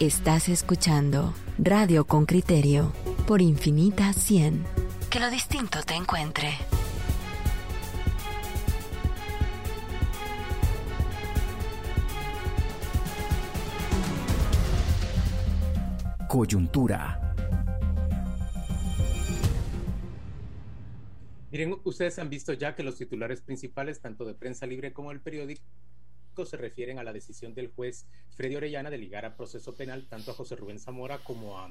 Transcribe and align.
Estás 0.00 0.50
escuchando 0.50 1.32
Radio 1.56 2.06
con 2.06 2.26
Criterio 2.26 2.92
por 3.26 3.40
Infinita 3.40 4.12
100. 4.12 4.62
Que 5.10 5.18
lo 5.18 5.30
distinto 5.30 5.78
te 5.86 5.94
encuentre. 5.94 6.50
Coyuntura. 16.28 17.34
Miren, 21.50 21.74
ustedes 21.84 22.18
han 22.18 22.28
visto 22.28 22.52
ya 22.52 22.74
que 22.74 22.82
los 22.82 22.96
titulares 22.96 23.40
principales, 23.40 24.02
tanto 24.02 24.26
de 24.26 24.34
prensa 24.34 24.66
libre 24.66 24.92
como 24.92 25.08
del 25.08 25.22
periódico, 25.22 25.62
se 26.44 26.56
refieren 26.56 26.98
a 26.98 27.04
la 27.04 27.12
decisión 27.12 27.54
del 27.54 27.68
juez 27.68 28.06
Freddy 28.30 28.56
Orellana 28.56 28.90
de 28.90 28.98
ligar 28.98 29.24
a 29.24 29.36
proceso 29.36 29.74
penal 29.74 30.06
tanto 30.08 30.32
a 30.32 30.34
José 30.34 30.56
Rubén 30.56 30.78
Zamora 30.78 31.18
como 31.18 31.58
a, 31.58 31.70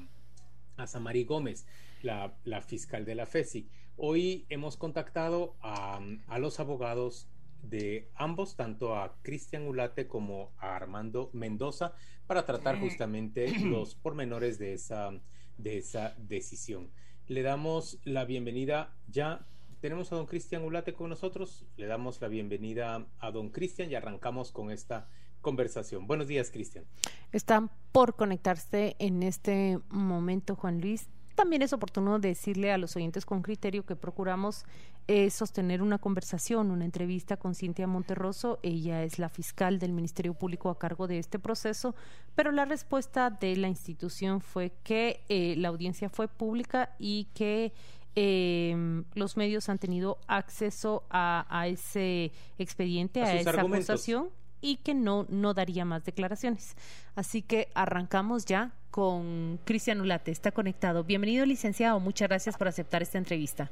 a 0.76 0.86
Samari 0.86 1.24
Gómez, 1.24 1.66
la, 2.02 2.34
fiscal 2.66 3.04
de 3.04 3.14
la 3.14 3.26
FESI. 3.26 3.68
Hoy 3.96 4.46
hemos 4.48 4.76
contactado 4.76 5.56
a, 5.60 6.00
a 6.26 6.38
los 6.38 6.58
abogados 6.60 7.28
de 7.62 8.10
ambos, 8.14 8.56
tanto 8.56 8.96
a 8.96 9.16
Cristian 9.22 9.66
Ulate 9.66 10.06
como 10.06 10.52
a 10.58 10.76
Armando 10.76 11.30
Mendoza, 11.32 11.92
para 12.26 12.44
tratar 12.44 12.78
justamente 12.78 13.58
los 13.60 13.94
pormenores 13.94 14.58
de 14.58 14.74
esa, 14.74 15.12
de 15.58 15.78
esa 15.78 16.14
decisión. 16.18 16.90
Le 17.26 17.42
damos 17.42 17.98
la 18.04 18.24
bienvenida 18.24 18.94
ya 19.08 19.46
tenemos 19.86 20.10
a 20.10 20.16
don 20.16 20.26
Cristian 20.26 20.64
Ulate 20.64 20.94
con 20.94 21.10
nosotros. 21.10 21.64
Le 21.76 21.86
damos 21.86 22.20
la 22.20 22.26
bienvenida 22.26 23.06
a 23.20 23.30
don 23.30 23.50
Cristian 23.50 23.88
y 23.88 23.94
arrancamos 23.94 24.50
con 24.50 24.72
esta 24.72 25.06
conversación. 25.40 26.08
Buenos 26.08 26.26
días, 26.26 26.50
Cristian. 26.50 26.84
Están 27.30 27.70
por 27.92 28.16
conectarse 28.16 28.96
en 28.98 29.22
este 29.22 29.78
momento, 29.90 30.56
Juan 30.56 30.80
Luis. 30.80 31.08
También 31.36 31.62
es 31.62 31.72
oportuno 31.72 32.18
decirle 32.18 32.72
a 32.72 32.78
los 32.78 32.96
oyentes 32.96 33.24
con 33.24 33.42
criterio 33.42 33.86
que 33.86 33.94
procuramos 33.94 34.64
eh, 35.06 35.30
sostener 35.30 35.82
una 35.82 35.98
conversación, 35.98 36.72
una 36.72 36.84
entrevista 36.84 37.36
con 37.36 37.54
Cintia 37.54 37.86
Monterroso. 37.86 38.58
Ella 38.64 39.04
es 39.04 39.20
la 39.20 39.28
fiscal 39.28 39.78
del 39.78 39.92
Ministerio 39.92 40.34
Público 40.34 40.68
a 40.68 40.80
cargo 40.80 41.06
de 41.06 41.20
este 41.20 41.38
proceso, 41.38 41.94
pero 42.34 42.50
la 42.50 42.64
respuesta 42.64 43.30
de 43.30 43.54
la 43.56 43.68
institución 43.68 44.40
fue 44.40 44.72
que 44.82 45.24
eh, 45.28 45.54
la 45.58 45.68
audiencia 45.68 46.08
fue 46.08 46.26
pública 46.26 46.96
y 46.98 47.28
que 47.34 47.72
eh, 48.16 48.74
los 49.14 49.36
medios 49.36 49.68
han 49.68 49.78
tenido 49.78 50.18
acceso 50.26 51.04
a, 51.10 51.66
ese 51.68 52.32
expediente, 52.58 53.22
a, 53.22 53.34
esa 53.34 53.60
acusación 53.60 54.30
y 54.62 54.76
que 54.76 54.94
no, 54.94 55.26
no 55.28 55.52
daría 55.52 55.84
más 55.84 56.04
declaraciones. 56.04 56.76
Así 57.14 57.42
que 57.42 57.68
arrancamos 57.74 58.46
ya 58.46 58.72
con 58.90 59.60
Cristian 59.64 60.00
Ulate. 60.00 60.30
Está 60.30 60.50
conectado. 60.50 61.04
Bienvenido, 61.04 61.44
licenciado. 61.44 62.00
Muchas 62.00 62.28
gracias 62.28 62.56
por 62.56 62.68
aceptar 62.68 63.02
esta 63.02 63.18
entrevista. 63.18 63.70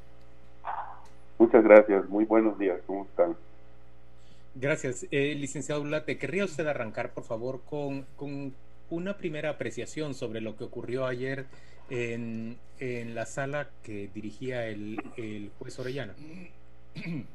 Muchas 1.38 1.64
gracias. 1.64 2.06
Muy 2.10 2.26
buenos 2.26 2.58
días. 2.58 2.78
¿Cómo 2.86 3.04
están? 3.04 3.34
Gracias. 4.54 5.06
Eh, 5.10 5.34
licenciado 5.34 5.80
Ulate, 5.80 6.18
¿querría 6.18 6.44
usted 6.44 6.66
arrancar, 6.66 7.12
por 7.12 7.24
favor, 7.24 7.62
con, 7.64 8.04
con 8.16 8.54
una 8.90 9.16
primera 9.16 9.48
apreciación 9.50 10.12
sobre 10.12 10.42
lo 10.42 10.56
que 10.56 10.64
ocurrió 10.64 11.06
ayer 11.06 11.46
en, 11.90 12.58
en 12.78 13.14
la 13.14 13.26
sala 13.26 13.68
que 13.82 14.08
dirigía 14.14 14.66
el, 14.66 14.98
el 15.16 15.50
juez 15.58 15.78
Orellana? 15.78 16.14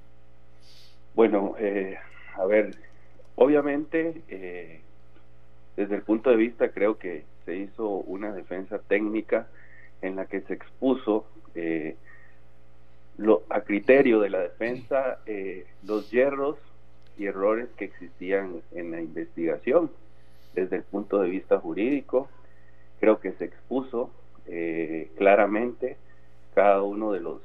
Bueno, 1.15 1.55
eh, 1.59 1.97
a 2.35 2.45
ver, 2.45 2.75
obviamente, 3.35 4.21
eh, 4.29 4.79
desde 5.75 5.95
el 5.95 6.01
punto 6.03 6.29
de 6.29 6.37
vista 6.37 6.69
creo 6.69 6.97
que 6.97 7.25
se 7.45 7.57
hizo 7.57 7.89
una 7.89 8.31
defensa 8.31 8.79
técnica 8.79 9.47
en 10.01 10.15
la 10.15 10.27
que 10.27 10.39
se 10.41 10.53
expuso 10.53 11.25
eh, 11.55 11.97
lo, 13.17 13.43
a 13.49 13.61
criterio 13.61 14.21
de 14.21 14.29
la 14.29 14.39
defensa 14.39 15.19
los 15.83 16.09
hierros 16.09 16.57
y 17.17 17.25
errores 17.25 17.67
que 17.75 17.85
existían 17.85 18.61
en 18.71 18.91
la 18.91 19.01
investigación. 19.01 19.91
Desde 20.53 20.77
el 20.77 20.83
punto 20.83 21.19
de 21.19 21.29
vista 21.29 21.59
jurídico, 21.59 22.29
creo 23.01 23.19
que 23.19 23.33
se 23.33 23.45
expuso 23.45 24.09
eh, 24.51 25.11
claramente 25.15 25.97
cada 26.55 26.81
uno 26.81 27.11
de 27.11 27.19
los 27.19 27.41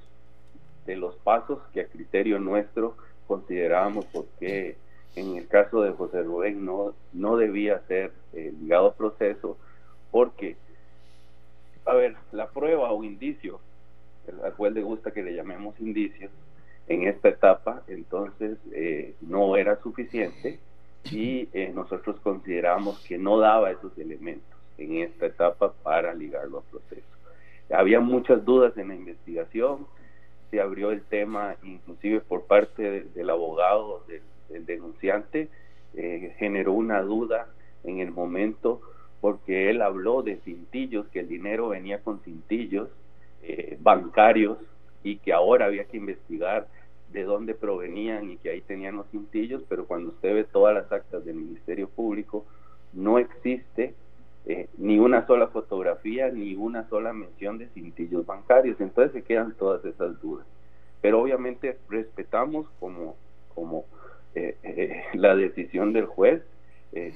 de 0.87 0.97
los 0.97 1.15
pasos 1.16 1.60
que 1.72 1.82
a 1.82 1.87
criterio 1.87 2.38
nuestro 2.38 2.97
considerábamos 3.26 4.06
porque 4.06 4.76
en 5.16 5.37
el 5.37 5.47
caso 5.48 5.82
de 5.82 5.93
José 5.93 6.22
Rubén 6.22 6.64
no, 6.64 6.94
no 7.12 7.37
debía 7.37 7.81
ser 7.88 8.12
eh, 8.32 8.53
ligado 8.60 8.88
a 8.88 8.94
proceso 8.94 9.56
porque, 10.10 10.56
a 11.84 11.94
ver, 11.94 12.16
la 12.32 12.48
prueba 12.48 12.91
o 12.93 13.04
indicio, 13.04 13.60
al 14.43 14.53
juez 14.53 14.72
le 14.72 14.82
gusta 14.82 15.10
que 15.10 15.22
le 15.22 15.34
llamemos 15.34 15.78
indicios, 15.81 16.31
en 16.88 17.06
esta 17.06 17.28
etapa 17.28 17.82
entonces 17.87 18.59
eh, 18.72 19.14
no 19.20 19.56
era 19.56 19.81
suficiente 19.82 20.59
y 21.10 21.48
nosotros 21.75 22.19
consideramos 22.20 22.98
que 23.00 23.19
no 23.19 23.38
daba 23.38 23.70
esos 23.70 23.97
elementos 23.98 24.53
en 24.79 24.97
esta 24.97 25.27
etapa 25.27 25.73
para 25.83 26.15
ligarlo 26.15 26.59
a 26.59 26.62
proceso. 26.62 27.03
Había 27.71 28.01
muchas 28.01 28.45
dudas 28.45 28.77
en 28.77 28.89
la 28.89 28.95
investigación, 28.95 29.87
se 30.51 30.61
abrió 30.61 30.91
el 30.91 31.03
tema 31.03 31.57
inclusive 31.62 32.21
por 32.21 32.45
parte 32.45 33.07
del 33.15 33.31
abogado 33.31 34.05
del, 34.07 34.67
denunciante, 34.67 35.49
eh, 35.95 36.35
generó 36.39 36.73
una 36.73 37.03
duda 37.03 37.49
en 37.83 37.99
el 37.99 38.11
momento 38.11 38.81
porque 39.21 39.71
él 39.71 39.81
habló 39.81 40.23
de 40.23 40.37
cintillos, 40.45 41.09
que 41.09 41.21
el 41.21 41.29
dinero 41.29 41.71
venía 41.71 42.01
con 42.01 42.21
cintillos 42.21 42.91
eh, 43.43 43.79
bancarios 43.81 44.59
y 45.03 45.17
que 45.17 45.33
ahora 45.33 45.67
había 45.67 45.85
que 45.85 45.97
investigar 45.97 46.69
de 47.11 47.25
dónde 47.25 47.55
provenían 47.55 48.31
y 48.31 48.37
que 48.37 48.51
ahí 48.51 48.61
tenían 48.61 48.97
los 48.97 49.09
cintillos, 49.11 49.62
pero 49.69 49.87
cuando 49.87 50.11
usted 50.11 50.35
ve 50.35 50.45
todas 50.45 50.75
las 50.75 50.91
actas 50.91 51.25
del 51.25 51.37
Ministerio 51.37 51.89
Público, 51.89 52.45
no 52.93 53.19
existe 53.19 53.95
eh, 54.47 54.69
ni 54.77 54.99
una 54.99 55.27
sola 55.27 55.47
fotografía, 55.49 56.28
ni 56.28 56.55
una 56.55 56.87
sola 56.91 57.15
mención 57.15 57.56
de 57.56 57.69
cintillos 57.69 58.27
bancarios. 58.27 58.78
Entonces 58.78 59.12
se 59.12 59.22
quedan 59.22 59.55
todas 59.55 59.82
esas 59.87 60.21
dudas. 60.21 60.47
Pero 61.00 61.21
obviamente 61.21 61.78
respetamos 61.88 62.66
como, 62.78 63.16
como 63.55 63.87
eh, 64.34 64.56
eh, 64.62 65.03
la 65.15 65.34
decisión 65.34 65.93
del 65.93 66.06
juez. 66.06 66.43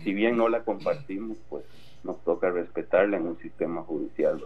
si 0.02 0.12
bien 0.12 0.36
no 0.36 0.48
la 0.48 0.64
compartimos, 0.64 1.36
pues 1.50 1.64
nos 2.02 2.22
toca 2.24 2.50
respetarla 2.50 3.18
en 3.18 3.26
un 3.26 3.38
sistema 3.38 3.82
judicial. 3.82 4.42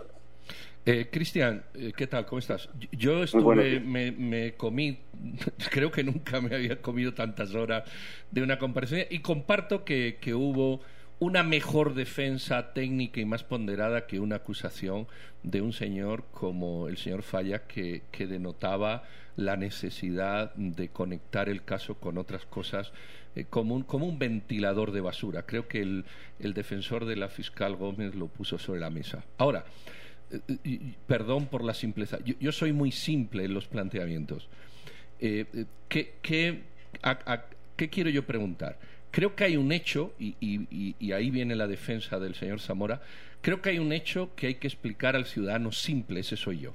Cristian, 0.84 1.62
¿qué 1.96 2.06
tal? 2.08 2.26
¿Cómo 2.26 2.40
estás? 2.40 2.68
Yo 2.90 3.22
estuve, 3.22 3.78
me, 3.78 4.10
me, 4.10 4.54
comí, 4.54 4.98
creo 5.70 5.92
que 5.92 6.02
nunca 6.02 6.40
me 6.40 6.54
había 6.54 6.82
comido 6.82 7.14
tantas 7.14 7.54
horas 7.54 7.84
de 8.32 8.42
una 8.42 8.58
comparación 8.58 9.02
y 9.08 9.20
comparto 9.20 9.84
que, 9.84 10.18
que 10.20 10.34
hubo 10.34 10.80
una 11.22 11.44
mejor 11.44 11.94
defensa 11.94 12.72
técnica 12.72 13.20
y 13.20 13.24
más 13.24 13.44
ponderada 13.44 14.08
que 14.08 14.18
una 14.18 14.36
acusación 14.36 15.06
de 15.44 15.60
un 15.60 15.72
señor 15.72 16.24
como 16.32 16.88
el 16.88 16.96
señor 16.96 17.22
Falla 17.22 17.62
que, 17.68 18.02
denotaba 18.18 19.04
la 19.36 19.56
necesidad 19.56 20.52
de 20.56 20.88
conectar 20.88 21.48
el 21.48 21.62
caso 21.62 21.94
con 21.94 22.18
otras 22.18 22.44
cosas 22.46 22.90
eh, 23.36 23.44
como, 23.48 23.76
un, 23.76 23.84
como 23.84 24.06
un 24.06 24.18
ventilador 24.18 24.90
de 24.90 25.00
basura. 25.00 25.46
Creo 25.46 25.68
que 25.68 25.80
el, 25.80 26.04
defensor 26.40 27.04
de 27.04 27.14
la 27.14 27.28
fiscal 27.28 27.76
Gómez 27.76 28.16
lo 28.16 28.26
puso 28.26 28.58
sobre 28.58 28.80
la 28.80 28.90
mesa. 28.90 29.24
Ahora, 29.38 29.64
eh, 30.32 30.94
perdón 31.06 31.46
por 31.46 31.62
la 31.62 31.74
simpleza, 31.74 32.18
yo, 32.24 32.50
soy 32.50 32.72
muy 32.72 32.90
simple 32.90 33.44
en 33.44 33.54
los 33.54 33.68
planteamientos. 33.68 34.48
Eh, 35.20 35.66
¿qué, 35.88 36.14
qué, 36.20 36.64
¿Qué 37.76 37.88
quiero 37.88 38.10
yo 38.10 38.26
preguntar? 38.26 38.76
Creo 39.12 39.36
que 39.36 39.44
hay 39.44 39.58
un 39.58 39.72
hecho, 39.72 40.14
y, 40.18 41.12
ahí 41.12 41.30
viene 41.30 41.54
la 41.54 41.66
defensa 41.66 42.18
del 42.18 42.34
señor 42.34 42.60
Zamora, 42.60 43.02
creo 43.42 43.60
que 43.60 43.68
hay 43.68 43.78
un 43.78 43.92
hecho 43.92 44.30
que 44.34 44.46
hay 44.46 44.54
que 44.54 44.66
explicar 44.66 45.16
al 45.16 45.26
ciudadano 45.26 45.70
simple, 45.70 46.20
ese 46.20 46.38
soy 46.38 46.60
yo. 46.60 46.74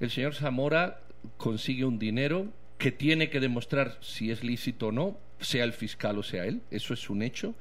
El 0.00 0.10
señor 0.10 0.34
Zamora 0.34 1.00
consigue 1.36 1.84
un 1.84 2.00
dinero 2.00 2.48
que 2.78 2.90
tiene 2.90 3.30
que 3.30 3.38
demostrar 3.38 3.96
si 4.00 4.32
es 4.32 4.42
lícito 4.42 4.88
o 4.88 4.92
no, 4.92 5.16
sea 5.38 5.62
el 5.62 5.72
fiscal 5.72 6.18
o 6.18 6.24
sea 6.24 6.46
él, 6.46 6.62
eso 6.72 6.94
es 6.94 7.08
un 7.08 7.22
hecho. 7.22 7.54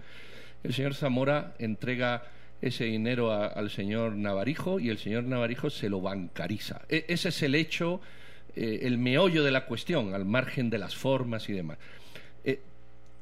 El 0.63 0.73
señor 0.73 0.95
Zamora 0.95 1.53
entrega 1.59 2.23
ese 2.59 2.85
dinero 2.85 3.31
al 3.31 3.69
señor 3.69 4.13
Navarijo 4.15 4.79
y 4.79 4.89
el 4.89 4.97
señor 4.97 5.25
Navarijo 5.25 5.69
se 5.69 5.89
lo 5.89 6.01
bancariza. 6.01 6.81
E, 6.89 7.05
ese 7.07 7.29
es 7.29 7.43
el 7.43 7.53
hecho, 7.53 8.01
eh, 8.55 8.79
el 8.81 8.97
meollo 8.97 9.43
de 9.43 9.51
la 9.51 9.65
cuestión, 9.67 10.15
al 10.15 10.25
margen 10.25 10.71
de 10.71 10.79
las 10.79 10.95
formas 10.95 11.47
y 11.49 11.53
demás. 11.53 11.77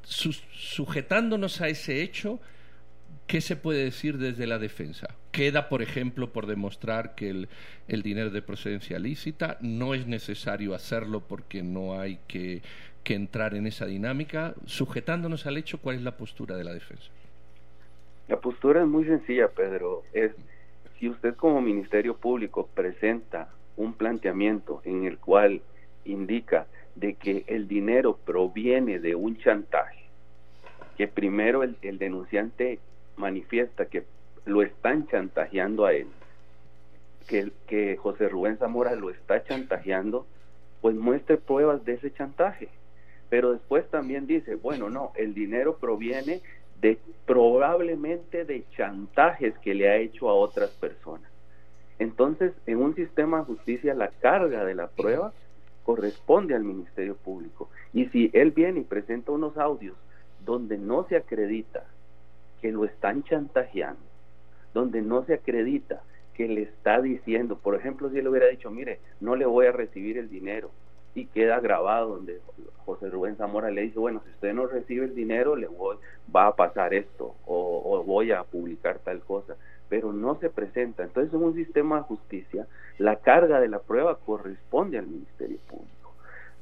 Sujetándonos 0.02 1.60
a 1.60 1.68
ese 1.68 2.02
hecho, 2.02 2.40
¿qué 3.26 3.40
se 3.40 3.56
puede 3.56 3.84
decir 3.84 4.18
desde 4.18 4.46
la 4.46 4.58
defensa? 4.58 5.08
Queda, 5.32 5.68
por 5.68 5.82
ejemplo, 5.82 6.32
por 6.32 6.46
demostrar 6.46 7.14
que 7.14 7.46
el, 7.86 8.02
dinero 8.02 8.30
de 8.30 8.42
procedencia 8.42 8.98
lícita 8.98 9.56
no 9.60 9.94
es 9.94 10.06
necesario 10.06 10.74
hacerlo 10.74 11.20
porque 11.20 11.62
no 11.62 12.00
hay 12.00 12.18
que, 12.26 12.62
entrar 13.04 13.54
en 13.56 13.66
esa 13.66 13.86
dinámica. 13.86 14.54
Sujetándonos 14.66 15.44
al 15.44 15.56
hecho, 15.56 15.78
¿cuál 15.78 15.96
es 15.96 16.02
la 16.02 16.16
postura 16.16 16.56
de 16.56 16.62
la 16.62 16.72
defensa? 16.72 17.10
La 18.28 18.38
postura 18.38 18.82
es 18.82 18.86
muy 18.86 19.04
sencilla, 19.04 19.48
Pedro. 19.48 20.04
Es 20.12 20.30
si 21.00 21.08
usted 21.08 21.34
como 21.34 21.60
Ministerio 21.60 22.14
Público 22.16 22.68
presenta 22.72 23.48
un 23.76 23.94
planteamiento 23.94 24.82
en 24.84 25.06
el 25.06 25.18
cual 25.18 25.62
indica 26.04 26.66
de 26.94 27.14
que 27.14 27.44
el 27.46 27.68
dinero 27.68 28.16
proviene 28.16 28.98
de 28.98 29.14
un 29.14 29.38
chantaje, 29.38 30.04
que 30.96 31.08
primero 31.08 31.62
el, 31.62 31.98
denunciante 31.98 32.78
manifiesta 33.16 33.86
que 33.86 34.04
lo 34.44 34.62
están 34.62 35.06
chantajeando 35.08 35.86
a 35.86 35.92
él, 35.92 36.08
que, 37.28 37.52
que 37.66 37.96
José 37.96 38.28
Rubén 38.28 38.58
Zamora 38.58 38.94
lo 38.94 39.10
está 39.10 39.42
chantajeando, 39.44 40.26
pues 40.80 40.94
muestre 40.96 41.36
pruebas 41.36 41.84
de 41.84 41.94
ese 41.94 42.12
chantaje. 42.12 42.68
Pero 43.28 43.52
después 43.52 43.88
también 43.90 44.26
dice, 44.26 44.56
bueno, 44.56 44.90
no, 44.90 45.12
el 45.14 45.34
dinero 45.34 45.76
proviene 45.76 46.40
de 46.80 46.98
probablemente 47.26 48.44
de 48.44 48.64
chantajes 48.76 49.56
que 49.58 49.74
le 49.74 49.88
ha 49.88 49.96
hecho 49.96 50.28
a 50.28 50.34
otras 50.34 50.70
personas. 50.70 51.30
Entonces, 51.98 52.52
en 52.66 52.78
un 52.78 52.94
sistema 52.94 53.40
de 53.40 53.44
justicia, 53.44 53.94
la 53.94 54.08
carga 54.08 54.64
de 54.64 54.74
la 54.74 54.88
prueba 54.88 55.32
corresponde 55.84 56.54
al 56.54 56.64
Ministerio 56.64 57.16
Público. 57.16 57.68
Y 57.92 58.06
si 58.06 58.30
él 58.32 58.50
viene 58.50 58.80
y 58.80 58.84
presenta 58.84 59.32
unos 59.32 59.56
audios 59.56 59.96
donde 60.44 60.78
no 60.78 61.06
se 61.08 61.16
acredita 61.16 61.84
que 62.60 62.72
lo 62.72 62.84
están 62.84 63.22
chantajeando, 63.24 64.00
donde 64.74 65.02
no 65.02 65.24
se 65.24 65.34
acredita 65.34 66.02
que 66.34 66.48
le 66.48 66.62
está 66.62 67.00
diciendo, 67.00 67.58
por 67.58 67.74
ejemplo, 67.74 68.10
si 68.10 68.18
él 68.18 68.28
hubiera 68.28 68.46
dicho, 68.46 68.70
mire, 68.70 69.00
no 69.20 69.36
le 69.36 69.46
voy 69.46 69.66
a 69.66 69.72
recibir 69.72 70.16
el 70.18 70.30
dinero, 70.30 70.70
y 71.14 71.26
queda 71.26 71.60
grabado 71.60 72.10
donde 72.10 72.40
José 72.84 73.08
Rubén 73.10 73.36
Zamora 73.36 73.70
le 73.70 73.82
dice, 73.82 73.98
bueno, 73.98 74.22
si 74.24 74.30
usted 74.30 74.54
no 74.54 74.66
recibe 74.66 75.06
el 75.06 75.14
dinero, 75.14 75.56
le 75.56 75.66
voy, 75.66 75.96
va 76.34 76.46
a 76.46 76.56
pasar 76.56 76.94
esto, 76.94 77.34
o, 77.46 77.82
o 77.84 78.04
voy 78.04 78.32
a 78.32 78.44
publicar 78.44 79.00
tal 79.00 79.20
cosa, 79.20 79.56
pero 79.90 80.12
no 80.12 80.36
se 80.36 80.48
presenta. 80.48 81.02
Entonces, 81.02 81.34
en 81.34 81.42
un 81.42 81.54
sistema 81.54 81.98
de 81.98 82.02
justicia, 82.04 82.66
la 82.96 83.16
carga 83.16 83.60
de 83.60 83.68
la 83.68 83.80
prueba 83.80 84.18
corresponde 84.24 84.96
al 84.96 85.08
Ministerio 85.08 85.58
Público. 85.68 86.14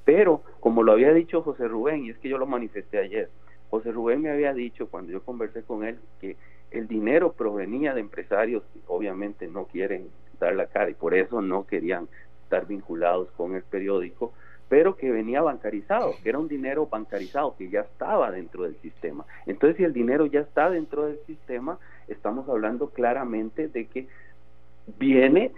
Pero, 0.05 0.43
como 0.59 0.83
lo 0.83 0.93
había 0.93 1.13
dicho 1.13 1.43
José 1.43 1.69
Rubén, 1.69 2.07
y 2.07 2.11
es 2.11 2.19
que 2.19 2.31
yo 2.31 2.39
lo 2.39 2.47
manifesté 2.47 2.99
ayer, 2.99 3.29
José 3.69 3.93
Rubén 3.93 4.23
me 4.23 4.31
había 4.31 4.55
dicho 4.55 4.89
cuando 4.89 5.13
yo 5.13 5.23
conversé 5.23 5.63
con 5.63 5.85
él 5.85 5.99
que 6.21 6.37
el 6.71 6.89
dinero 6.89 7.33
provenía 7.33 7.93
de 7.93 8.01
empresarios 8.01 8.63
que 8.73 8.81
obviamente 8.87 9.47
no 9.47 9.67
quieren 9.67 10.09
dar 10.41 10.55
la 10.55 10.67
cara 10.67 10.89
y 10.89 10.95
por 10.95 11.15
eso 11.15 11.43
no 11.43 11.67
querían 11.67 12.09
estar 12.45 12.67
vinculados 12.67 13.31
con 13.33 13.55
el 13.55 13.63
periódico, 13.63 14.33
pero 14.71 14.97
que 14.97 15.11
venía 15.11 15.43
bancarizado, 15.43 16.15
que 16.23 16.31
era 16.31 16.39
un 16.39 16.49
dinero 16.49 16.87
bancarizado 16.87 17.55
que 17.57 17.69
ya 17.69 17.81
estaba 17.81 18.31
dentro 18.31 18.65
del 18.65 18.77
sistema. 18.77 19.27
Entonces, 19.45 19.77
si 19.77 19.85
el 19.85 19.93
dinero 19.93 20.25
ya 20.25 20.41
está 20.41 20.71
dentro 20.71 21.07
del 21.07 21.19
sistema, 21.27 21.79
estamos 22.09 22.49
hablando 22.49 22.91
claramente 22.91 23.69
de 23.69 23.87
que 23.87 24.09
viene 24.99 25.53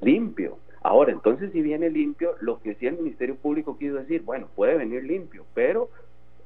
limpio. 0.00 0.58
Ahora, 0.82 1.12
entonces, 1.12 1.50
si 1.52 1.62
viene 1.62 1.88
limpio, 1.88 2.34
lo 2.40 2.60
que 2.60 2.74
sí 2.74 2.86
el 2.86 2.98
Ministerio 2.98 3.36
Público 3.36 3.78
quiso 3.78 3.94
decir, 3.94 4.22
bueno, 4.22 4.48
puede 4.54 4.76
venir 4.76 5.02
limpio, 5.04 5.46
pero 5.54 5.88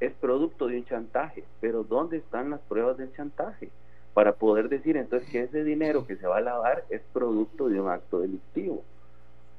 es 0.00 0.12
producto 0.12 0.68
de 0.68 0.78
un 0.78 0.84
chantaje. 0.84 1.42
Pero 1.60 1.82
¿dónde 1.82 2.18
están 2.18 2.50
las 2.50 2.60
pruebas 2.60 2.98
del 2.98 3.12
chantaje? 3.14 3.68
Para 4.14 4.32
poder 4.32 4.68
decir 4.68 4.96
entonces 4.96 5.28
que 5.30 5.42
ese 5.42 5.64
dinero 5.64 6.06
que 6.06 6.16
se 6.16 6.26
va 6.26 6.38
a 6.38 6.40
lavar 6.40 6.84
es 6.88 7.02
producto 7.12 7.68
de 7.68 7.80
un 7.80 7.88
acto 7.88 8.20
delictivo. 8.20 8.84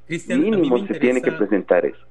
Cristian, 0.07 0.41
Mínimo 0.41 0.87
se 0.87 0.95
tiene 0.95 1.21
que 1.21 1.31
presentar 1.31 1.85
eso. 1.85 2.05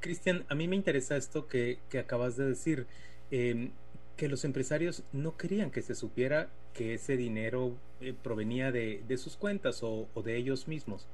Cristian, 0.00 0.44
a 0.48 0.54
mí 0.54 0.68
me 0.68 0.76
interesa 0.76 1.16
esto 1.16 1.46
que, 1.46 1.78
acabas 1.98 2.36
de 2.36 2.46
decir, 2.46 2.86
em, 3.30 3.70
que 4.16 4.28
los 4.28 4.44
empresarios 4.44 5.02
no 5.12 5.36
querían 5.36 5.70
que 5.70 5.82
se 5.82 5.94
supiera 5.94 6.48
que 6.72 6.94
ese 6.94 7.16
dinero 7.16 7.76
eh, 8.00 8.14
provenía 8.20 8.70
de, 8.70 9.02
sus 9.18 9.36
cuentas 9.36 9.80
o, 9.82 10.08
de 10.24 10.36
ellos 10.36 10.68
mismos. 10.68 11.06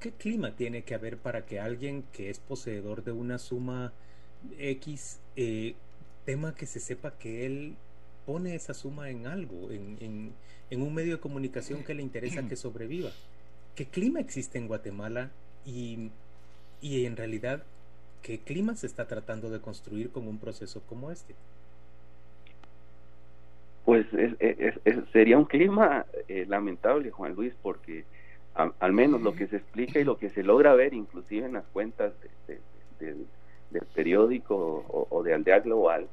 ¿Qué 0.00 0.12
clima 0.12 0.56
tiene 0.56 0.82
que 0.82 0.94
haber 0.94 1.18
para 1.18 1.44
que 1.46 1.60
alguien 1.60 2.04
que 2.12 2.30
es 2.30 2.38
poseedor 2.38 3.04
de 3.04 3.12
una 3.12 3.38
suma 3.38 3.92
X 4.58 5.20
eh, 5.36 5.74
tema 6.24 6.54
que 6.54 6.66
se 6.66 6.80
sepa 6.80 7.12
que 7.18 7.46
él 7.46 7.76
pone 8.26 8.54
esa 8.54 8.74
suma 8.74 9.10
en 9.10 9.26
algo, 9.26 9.70
en, 9.70 10.32
un 10.70 10.94
medio 10.94 11.16
de 11.16 11.20
comunicación 11.20 11.84
que 11.84 11.94
le 11.94 12.02
interesa 12.02 12.48
que 12.48 12.56
sobreviva? 12.56 13.10
¿Qué 13.74 13.86
clima 13.86 14.20
existe 14.20 14.58
en 14.58 14.68
Guatemala 14.68 15.30
y, 15.66 16.10
y 16.80 17.04
en 17.04 17.16
realidad 17.16 17.62
qué 18.22 18.38
clima 18.38 18.74
se 18.76 18.86
está 18.86 19.06
tratando 19.06 19.50
de 19.50 19.60
construir 19.60 20.10
con 20.10 20.26
un 20.26 20.38
proceso 20.38 20.82
como 20.88 21.10
este? 21.10 21.34
Pues 23.84 24.06
sería 25.12 25.38
un 25.38 25.44
clima 25.44 26.06
eh, 26.28 26.46
lamentable, 26.48 27.10
Juan 27.10 27.34
Luis, 27.34 27.52
porque 27.62 28.04
al 28.54 28.92
menos 28.92 29.22
lo 29.22 29.34
que 29.34 29.46
se 29.46 29.56
explica 29.56 29.98
y 29.98 30.04
lo 30.04 30.18
que 30.18 30.28
se 30.28 30.42
logra 30.42 30.74
ver, 30.74 30.92
inclusive 30.92 31.46
en 31.46 31.54
las 31.54 31.64
cuentas 31.72 32.12
del 33.00 33.86
periódico 33.94 34.84
o, 35.10 35.22
de 35.22 35.34
Aldea 35.34 35.60
Global, 35.60 36.06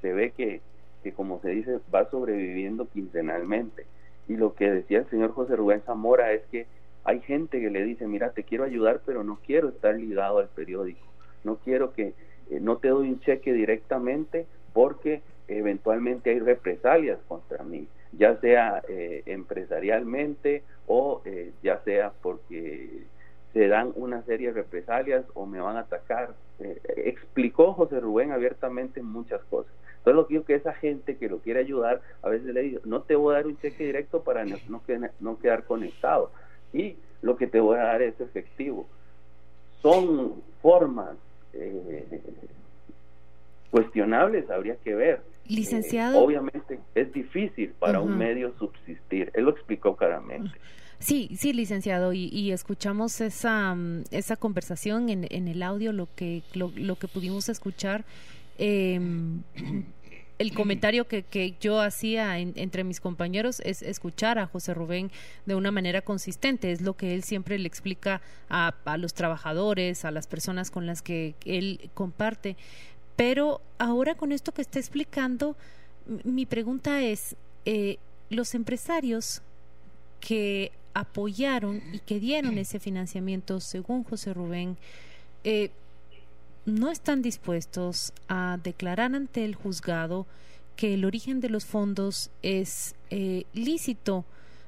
se 0.00 0.12
ve 0.12 0.30
que, 0.30 0.60
que, 1.02 1.12
como 1.12 1.40
se 1.40 1.50
dice, 1.50 1.80
va 1.92 2.08
sobreviviendo 2.08 2.88
quincenalmente. 2.88 3.84
Y 4.28 4.36
lo 4.36 4.54
que 4.54 4.70
decía 4.70 5.00
el 5.00 5.10
señor 5.10 5.32
José 5.32 5.56
Rubén 5.56 5.82
Zamora 5.82 6.32
es 6.32 6.42
que 6.52 6.66
hay 7.04 7.20
gente 7.20 7.60
que 7.60 7.70
le 7.70 7.84
dice, 7.84 8.06
mira, 8.06 8.30
te 8.30 8.44
quiero 8.44 8.64
ayudar, 8.64 9.00
pero 9.04 9.24
no 9.24 9.40
quiero 9.44 9.68
estar 9.68 9.96
ligado 9.96 10.38
al 10.38 10.48
periódico, 10.48 11.04
no 11.42 11.56
quiero 11.56 11.92
que, 11.92 12.14
eh, 12.50 12.60
no 12.60 12.76
te 12.76 12.88
doy 12.88 13.08
un 13.08 13.20
cheque 13.20 13.52
directamente 13.52 14.46
porque 14.72 15.22
eventualmente 15.48 16.30
hay 16.30 16.40
represalias 16.40 17.18
contra 17.28 17.62
mí, 17.62 17.86
ya 18.12 18.36
sea 18.40 18.82
eh, 18.88 19.22
empresarialmente 19.26 20.62
o 20.86 21.22
eh, 21.24 21.52
ya 21.62 21.80
sea 21.84 22.12
porque 22.22 23.04
se 23.52 23.68
dan 23.68 23.92
una 23.96 24.22
serie 24.22 24.48
de 24.48 24.54
represalias 24.54 25.24
o 25.34 25.46
me 25.46 25.60
van 25.60 25.76
a 25.76 25.80
atacar. 25.80 26.34
Eh, 26.60 26.80
explicó 27.06 27.74
José 27.74 28.00
Rubén 28.00 28.32
abiertamente 28.32 29.02
muchas 29.02 29.42
cosas. 29.44 29.72
Entonces 29.98 30.16
lo 30.16 30.26
que 30.26 30.34
digo 30.34 30.44
que 30.44 30.54
esa 30.54 30.74
gente 30.74 31.16
que 31.16 31.28
lo 31.28 31.38
quiere 31.38 31.60
ayudar, 31.60 32.00
a 32.22 32.28
veces 32.28 32.52
le 32.52 32.62
digo, 32.62 32.80
no 32.84 33.02
te 33.02 33.14
voy 33.14 33.34
a 33.34 33.38
dar 33.38 33.46
un 33.46 33.58
cheque 33.58 33.84
directo 33.84 34.22
para 34.22 34.44
no, 34.44 34.56
no 35.20 35.38
quedar 35.38 35.64
conectado. 35.64 36.30
Y 36.72 36.96
lo 37.20 37.36
que 37.36 37.46
te 37.46 37.60
voy 37.60 37.78
a 37.78 37.84
dar 37.84 38.02
es 38.02 38.18
efectivo. 38.20 38.86
Son 39.80 40.42
formas 40.60 41.16
cuestionables, 43.72 44.50
habría 44.50 44.76
que 44.76 44.94
ver. 44.94 45.20
Licenciado. 45.54 46.20
Eh, 46.20 46.24
obviamente 46.24 46.80
es 46.94 47.12
difícil 47.12 47.70
para 47.78 48.00
un 48.00 48.16
medio 48.16 48.54
subsistir, 48.58 49.30
él 49.34 49.44
lo 49.44 49.50
explicó 49.50 49.96
claramente. 49.96 50.58
Sí, 51.02 51.30
sí, 51.36 51.52
licenciado, 51.52 52.12
y, 52.12 52.52
escuchamos 52.52 53.20
esa, 53.20 53.74
mm, 53.74 54.04
esa 54.12 54.36
conversación 54.36 55.08
en, 55.08 55.26
en 55.30 55.48
el 55.48 55.64
audio, 55.64 55.92
lo 55.92 56.08
que, 56.14 56.44
lo, 56.54 56.96
que 56.96 57.08
pudimos 57.08 57.48
escuchar. 57.48 58.04
Em, 58.56 59.42
el 60.38 60.54
comentario 60.54 61.08
que, 61.08 61.24
que 61.24 61.56
yo 61.60 61.80
hacía 61.80 62.38
entre 62.38 62.84
mis 62.84 63.00
compañeros 63.00 63.60
es 63.64 63.82
escuchar 63.82 64.38
a 64.38 64.46
José 64.46 64.74
Rubén 64.74 65.10
de 65.44 65.56
una 65.56 65.72
manera 65.72 66.02
consistente, 66.02 66.70
es 66.70 66.80
lo 66.80 66.96
que 66.96 67.14
él 67.14 67.24
siempre 67.24 67.58
le 67.58 67.66
explica 67.66 68.22
a, 68.48 68.74
a 68.84 68.96
los 68.96 69.12
trabajadores, 69.12 70.04
a 70.04 70.12
las 70.12 70.28
personas 70.28 70.70
con 70.70 70.86
las 70.86 71.02
que 71.02 71.34
él 71.44 71.90
comparte. 71.94 72.56
Pero 73.16 73.60
ahora 73.78 74.14
con 74.14 74.32
esto 74.32 74.52
que 74.52 74.62
está 74.62 74.78
explicando, 74.78 75.56
mi 76.24 76.46
pregunta 76.46 77.02
es, 77.02 77.36
eh, 77.64 77.98
los 78.30 78.54
empresarios 78.54 79.42
que 80.20 80.72
apoyaron 80.94 81.82
y 81.92 81.98
que 82.00 82.20
dieron 82.20 82.58
ese 82.58 82.78
financiamiento, 82.78 83.60
según 83.60 84.04
José 84.04 84.34
Rubén, 84.34 84.76
eh, 85.44 85.70
no 86.64 86.90
están 86.90 87.22
dispuestos 87.22 88.12
a 88.28 88.58
declarar 88.62 89.14
ante 89.14 89.44
el 89.44 89.54
juzgado 89.54 90.26
que 90.76 90.94
el 90.94 91.04
origen 91.04 91.40
de 91.40 91.50
los 91.50 91.64
fondos 91.64 92.30
es 92.42 92.94
eh, 93.10 93.44
lícito. 93.52 94.24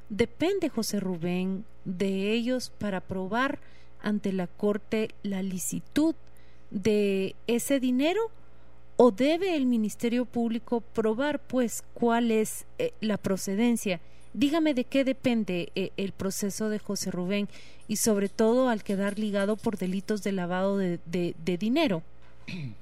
Depende, 0.08 0.68
José 0.68 1.00
Rubén, 1.00 1.64
de 1.84 2.32
ellos 2.32 2.72
para 2.78 3.00
probar 3.00 3.58
ante 4.02 4.32
la 4.32 4.46
Corte 4.46 5.10
la 5.22 5.42
licitud 5.42 6.14
de 6.74 7.34
ese 7.46 7.80
dinero 7.80 8.20
o 8.96 9.10
debe 9.10 9.56
el 9.56 9.64
Ministerio 9.64 10.24
Público 10.26 10.82
probar 10.92 11.38
pues 11.38 11.82
cuál 11.94 12.30
es 12.30 12.66
eh, 12.78 12.92
la 13.00 13.16
procedencia. 13.16 14.00
Dígame 14.34 14.74
de 14.74 14.84
qué 14.84 15.04
depende 15.04 15.70
eh, 15.74 15.90
el 15.96 16.12
proceso 16.12 16.68
de 16.68 16.78
José 16.78 17.10
Rubén 17.10 17.48
y 17.86 17.96
sobre 17.96 18.28
todo 18.28 18.68
al 18.68 18.82
quedar 18.82 19.18
ligado 19.18 19.56
por 19.56 19.78
delitos 19.78 20.22
de 20.22 20.32
lavado 20.32 20.76
de, 20.76 20.98
dinero. 21.58 22.02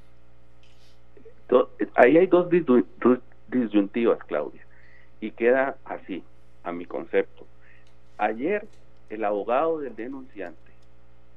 Ahí 1.95 2.17
hay 2.17 2.27
dos 2.27 2.49
disyuntivas, 3.49 4.19
Claudia, 4.25 4.63
y 5.21 5.31
queda 5.33 5.77
así, 5.85 6.25
a 6.65 6.73
mi 6.73 6.87
concepto. 6.87 7.47
Ayer 8.17 8.67
el 9.11 9.23
abogado 9.25 9.81
del 9.81 9.95
denunciante 9.95 10.72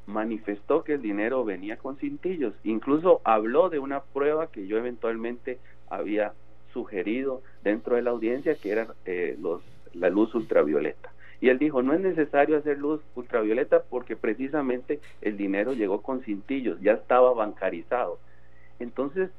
manifestó 0.05 0.83
que 0.83 0.93
el 0.93 1.01
dinero 1.01 1.43
venía 1.43 1.77
con 1.77 1.97
cintillos, 1.97 2.53
incluso 2.63 3.21
habló 3.23 3.69
de 3.69 3.79
una 3.79 4.01
prueba 4.01 4.47
que 4.47 4.67
yo 4.67 4.77
eventualmente 4.77 5.59
había 5.89 6.33
sugerido 6.73 7.41
dentro 7.63 7.95
de 7.95 8.01
la 8.01 8.11
audiencia, 8.11 8.55
que 8.55 8.71
era 8.71 8.87
eh, 9.05 9.37
los, 9.39 9.61
la 9.93 10.09
luz 10.09 10.33
ultravioleta. 10.35 11.11
Y 11.41 11.49
él 11.49 11.59
dijo, 11.59 11.81
no 11.81 11.93
es 11.93 11.99
necesario 11.99 12.57
hacer 12.57 12.77
luz 12.77 13.01
ultravioleta 13.15 13.83
porque 13.83 14.15
precisamente 14.15 14.99
el 15.21 15.37
dinero 15.37 15.73
llegó 15.73 16.01
con 16.01 16.21
cintillos, 16.21 16.79
ya 16.81 16.93
estaba 16.93 17.33
bancarizado. 17.33 18.19
Entonces, 18.79 19.29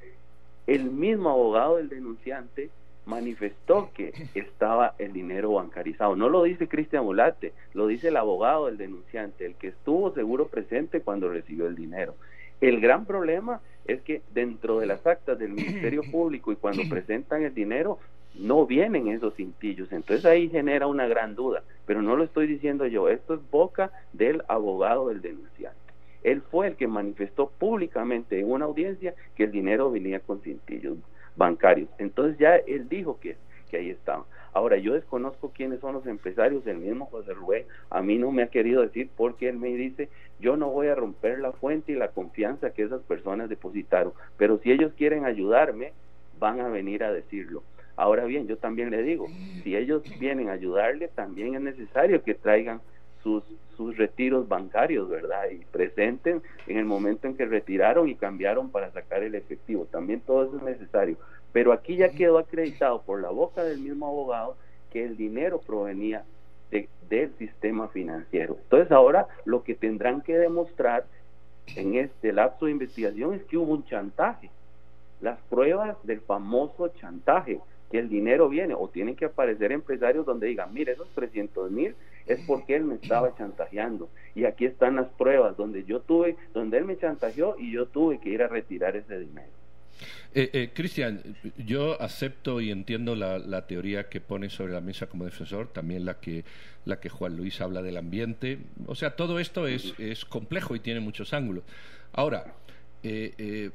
el 0.67 0.91
mismo 0.91 1.31
abogado 1.31 1.77
del 1.77 1.89
denunciante 1.89 2.71
manifestó 3.07 3.91
que 3.95 4.13
estaba 4.35 4.95
el 4.99 5.13
dinero 5.13 5.53
bancarizado. 5.53 6.17
No 6.17 6.29
lo 6.29 6.43
dice 6.43 6.69
Cristian 6.69 7.05
Mulate, 7.05 7.53
lo 7.73 7.87
dice 7.87 8.09
el 8.09 8.17
abogado 8.17 8.67
del 8.67 8.77
denunciante, 8.77 9.47
el 9.47 9.55
que 9.55 9.69
estuvo 9.69 10.13
seguro 10.13 10.49
presente 10.49 11.01
cuando 11.01 11.29
recibió 11.31 11.67
el 11.67 11.77
dinero. 11.77 12.15
El 12.61 12.81
gran 12.81 13.07
problema 13.07 13.61
es 13.87 14.03
que 14.03 14.23
dentro 14.35 14.81
de 14.81 14.87
las 14.87 15.07
actas 15.07 15.39
del 15.39 15.53
Ministerio 15.53 16.03
Público 16.11 16.53
y 16.53 16.57
cuando 16.57 16.83
presentan 16.89 17.43
el 17.43 17.55
dinero, 17.55 17.99
no 18.35 18.67
vienen 18.67 19.09
esos 19.09 19.35
cintillos. 19.35 19.93
Entonces 19.93 20.27
ahí 20.27 20.49
genera 20.49 20.87
una 20.87 21.07
gran 21.07 21.35
duda, 21.35 21.63
pero 21.87 22.03
no 22.03 22.17
lo 22.17 22.25
estoy 22.25 22.47
diciendo 22.47 22.87
yo, 22.87 23.09
esto 23.09 23.35
es 23.35 23.41
boca 23.51 23.91
del 24.13 24.43
abogado 24.49 25.09
del 25.09 25.23
denunciante. 25.23 25.79
Él 26.23 26.43
fue 26.43 26.67
el 26.67 26.77
que 26.77 26.89
manifestó 26.89 27.49
públicamente 27.49 28.41
en 28.41 28.51
una 28.51 28.65
audiencia 28.65 29.15
que 29.37 29.45
el 29.45 29.53
dinero 29.53 29.91
venía 29.91 30.19
con 30.19 30.41
cintillos 30.41 30.99
bancarios. 31.37 31.89
Entonces 31.99 32.39
ya 32.39 32.57
él 32.57 32.89
dijo 32.89 33.19
que, 33.21 33.37
que 33.71 33.79
ahí 33.79 33.91
estaban. 33.91 34.25
Ahora, 34.57 34.79
yo 34.79 34.95
desconozco 34.95 35.51
quiénes 35.51 35.81
son 35.81 35.93
los 35.93 36.07
empresarios, 36.07 36.67
el 36.67 36.79
mismo 36.79 37.05
José 37.07 37.35
Rubén 37.35 37.67
a 37.91 38.01
mí 38.01 38.17
no 38.17 38.33
me 38.33 38.43
ha 38.43 38.47
querido 38.47 38.81
decir 38.81 39.11
porque 39.15 39.51
él 39.51 39.59
me 39.59 39.69
dice, 39.69 40.09
yo 40.41 40.57
no 40.57 40.71
voy 40.71 40.87
a 40.87 40.95
romper 40.95 41.41
la 41.41 41.53
fuente 41.53 41.93
y 41.93 41.95
la 41.95 42.09
confianza 42.09 42.71
que 42.71 42.83
esas 42.83 43.03
personas 43.03 43.51
depositaron, 43.51 44.15
pero 44.39 44.59
si 44.59 44.73
ellos 44.73 44.95
quieren 44.97 45.27
ayudarme, 45.27 45.93
van 46.39 46.61
a 46.61 46.69
venir 46.69 47.05
a 47.05 47.13
decirlo. 47.13 47.65
Ahora 47.97 48.25
bien, 48.25 48.47
yo 48.47 48.57
también 48.57 48.91
le 48.91 49.03
digo, 49.03 49.27
si 49.63 49.77
ellos 49.77 50.03
vienen 50.19 50.49
a 50.49 50.53
ayudarle, 50.53 51.09
también 51.09 51.55
es 51.55 51.61
necesario 51.61 52.23
que 52.23 52.33
traigan 52.33 52.81
sus, 53.27 53.43
sus 53.77 53.97
retiros 53.97 54.47
bancarios, 54.47 55.09
¿verdad? 55.09 55.51
Y 55.51 55.65
presenten 55.65 56.43
en 56.69 56.77
el 56.77 56.85
momento 56.85 57.27
en 57.27 57.37
que 57.37 57.45
retiraron 57.45 58.09
y 58.09 58.15
cambiaron 58.15 58.71
para 58.71 58.93
sacar 58.93 59.25
el 59.25 59.35
efectivo. 59.35 59.85
También 59.87 60.21
todo 60.21 60.45
eso 60.45 60.57
es 60.59 60.63
necesario. 60.63 61.17
Pero 61.53 61.73
aquí 61.73 61.97
ya 61.97 62.11
quedó 62.11 62.39
acreditado 62.39 63.03
por 63.03 63.21
la 63.21 63.31
boca 63.31 63.65
del 63.65 63.81
mismo 63.81 64.07
abogado 64.07 64.57
que 64.93 65.05
el 65.05 65.17
dinero 65.17 65.61
provenía 65.61 66.25
del 66.71 67.33
sistema 67.37 67.89
financiero. 67.89 68.59
Entonces 68.63 68.93
ahora 68.93 69.27
lo 69.45 69.65
que 69.65 69.75
tendrán 69.75 70.21
que 70.21 70.39
demostrar 70.39 71.05
en 71.75 71.97
este 71.97 72.33
lapso 72.33 72.67
de 72.67 72.73
investigación 72.73 73.35
es 73.35 73.43
que 73.45 73.57
hubo 73.57 73.73
un 73.73 73.85
chantaje. 73.87 74.51
Las 75.21 75.41
pruebas 75.51 75.97
del 76.05 76.21
famoso 76.21 76.89
chantaje, 77.01 77.59
que 77.91 77.99
el 77.99 78.09
dinero 78.09 78.49
viene, 78.49 78.75
o 78.75 78.89
tienen 78.89 79.17
que 79.17 79.25
aparecer 79.25 79.73
empresarios 79.73 80.27
donde 80.27 80.47
digan, 80.47 80.73
mire, 80.73 80.93
esos 80.93 81.09
300 81.09 81.73
mil 81.73 81.97
es 82.27 82.41
porque 82.47 82.77
él 82.77 82.85
me 82.85 82.97
estaba 82.97 83.35
chantajeando. 83.37 84.09
Y 84.35 84.45
aquí 84.45 84.67
están 84.67 84.97
las 84.97 85.09
pruebas 85.09 85.57
donde 85.57 85.85
yo 85.85 86.01
tuve, 86.01 86.37
donde 86.53 86.79
él 86.79 86.85
me 86.85 86.99
chantajeó 86.99 87.57
y 87.59 87.73
yo 87.73 87.87
tuve 87.87 88.19
que 88.19 88.31
ir 88.31 88.43
a 88.43 88.49
retirar 88.49 88.97
ese 88.97 89.19
dinero. 89.21 89.49
Eh, 90.35 90.51
eh, 90.53 90.71
Cristian, 90.75 91.23
yo 91.57 92.01
acepto 92.01 92.61
y 92.61 92.71
entiendo 92.71 93.15
la, 93.17 93.67
teoría 93.67 94.09
que 94.11 94.21
pone 94.21 94.51
sobre 94.51 94.75
la 94.75 94.83
mesa 94.83 95.07
como 95.07 95.25
defensor, 95.25 95.69
también 95.69 96.05
la 96.05 96.21
que, 96.21 96.45
la 96.85 97.01
que 97.01 97.09
Juan 97.09 97.37
Luis 97.37 97.61
habla 97.61 97.81
del 97.81 97.97
ambiente. 97.97 98.59
O 98.87 98.95
sea, 98.95 99.17
todo 99.17 99.39
esto 99.39 99.67
es, 99.67 99.95
es 99.99 100.27
complejo 100.27 100.77
y 100.77 100.81
tiene 100.81 101.01
muchos 101.01 101.33
ángulos. 101.33 101.65
Ahora, 102.13 102.55
eh, 103.03 103.71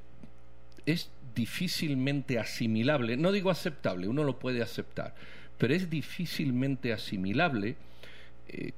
es 0.86 1.10
difícilmente 1.34 2.38
asimilable, 2.38 3.18
no 3.18 3.32
digo 3.32 3.50
aceptable, 3.50 4.08
uno 4.08 4.24
lo 4.24 4.38
puede 4.38 4.62
aceptar, 4.62 5.16
pero 5.58 5.74
es 5.74 5.90
difícilmente 5.90 6.92
asimilable 6.92 7.78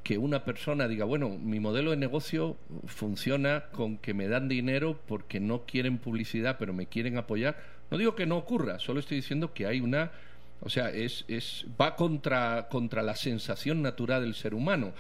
que 0.04 0.18
una 0.18 0.44
persona 0.44 0.88
diga, 0.88 1.06
bueno, 1.06 1.30
mi 1.30 1.60
modelo 1.60 1.92
de 1.92 1.98
negocio 1.98 2.58
funciona 2.86 3.66
con 3.72 3.98
que 3.98 4.14
me 4.14 4.28
dan 4.28 4.48
dinero 4.48 5.00
porque 5.08 5.40
no 5.40 5.66
quieren 5.66 5.98
publicidad, 5.98 6.58
pero 6.60 6.74
me 6.74 6.88
quieren 6.88 7.18
apoyar. 7.18 7.58
No 7.90 7.98
digo 7.98 8.16
que 8.16 8.26
no 8.26 8.38
ocurra, 8.38 8.80
solo 8.80 9.00
estoy 9.00 9.18
diciendo 9.18 9.54
que 9.54 9.66
hay 9.66 9.82
una, 9.82 10.12
o 10.62 10.70
sea, 10.70 10.90
es, 10.90 11.26
es 11.28 11.66
va 11.80 11.96
contra, 11.96 12.68
contra 12.70 13.02
la 13.02 13.16
sensación 13.16 13.82
natural 13.82 14.22
del 14.22 14.36
ser 14.36 14.54
humano. 14.54 14.94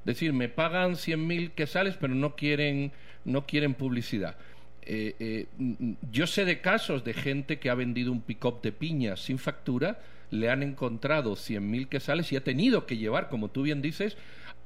Es 0.00 0.04
decir, 0.04 0.32
me 0.32 0.48
pagan 0.48 0.92
100.000 0.92 1.52
quesales, 1.52 1.96
pero 1.98 2.14
no 2.14 2.36
quieren, 2.36 2.92
no 3.24 3.46
quieren 3.46 3.74
publicidad. 3.74 4.36
Eh, 4.82 5.14
eh, 5.18 5.46
yo 6.10 6.26
sé 6.26 6.44
de 6.44 6.60
casos 6.60 7.04
de 7.04 7.12
gente 7.12 7.58
que 7.58 7.68
ha 7.68 7.74
vendido 7.74 8.12
un 8.12 8.22
pick-up 8.22 8.62
de 8.62 8.72
piñas 8.72 9.20
sin 9.20 9.38
factura 9.38 9.98
le 10.30 10.50
han 10.50 10.62
encontrado 10.62 11.32
100.000 11.32 11.88
quesales 11.88 12.32
y 12.32 12.36
ha 12.36 12.44
tenido 12.44 12.86
que 12.86 12.96
llevar, 12.96 13.28
como 13.28 13.48
tú 13.48 13.62
bien 13.62 13.82
dices, 13.82 14.16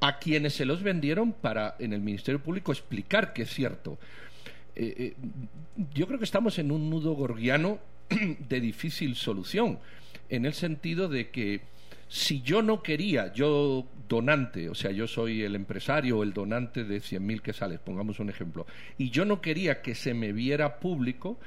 a 0.01 0.19
quienes 0.19 0.55
se 0.55 0.65
los 0.65 0.83
vendieron 0.83 1.33
para 1.33 1.77
en 1.79 1.93
el 1.93 2.01
Ministerio 2.01 2.43
Público 2.43 2.73
explicar 2.73 3.33
que 3.33 3.43
es 3.43 3.51
cierto. 3.51 3.99
Eh, 4.75 4.95
eh, 4.99 5.15
yo 5.95 6.07
creo 6.07 6.19
que 6.19 6.25
estamos 6.25 6.59
en 6.59 6.73
un 6.73 6.91
nudo 6.91 7.13
gorgiano 7.13 7.79
de 8.49 8.61
difícil 8.61 9.15
solución, 9.15 9.79
en 10.29 10.47
el 10.47 10.55
sentido 10.55 11.09
de 11.09 11.31
que 11.31 11.61
si 12.09 12.43
yo 12.43 12.63
no 12.63 12.83
quería, 12.83 13.33
yo 13.33 13.87
donante, 14.09 14.69
o 14.69 14.75
sea, 14.75 14.91
yo 14.91 15.07
soy 15.07 15.43
el 15.43 15.55
empresario 15.55 16.19
o 16.19 16.23
el 16.23 16.33
donante 16.33 16.85
de 16.85 16.99
100.000 16.99 17.41
quesales, 17.41 17.81
pongamos 17.81 18.21
un 18.21 18.29
ejemplo, 18.29 18.67
y 18.99 19.11
yo 19.11 19.25
no 19.25 19.41
quería 19.41 19.81
que 19.83 19.95
se 19.95 20.13
me 20.13 20.33
viera 20.33 20.81
público, 20.81 21.39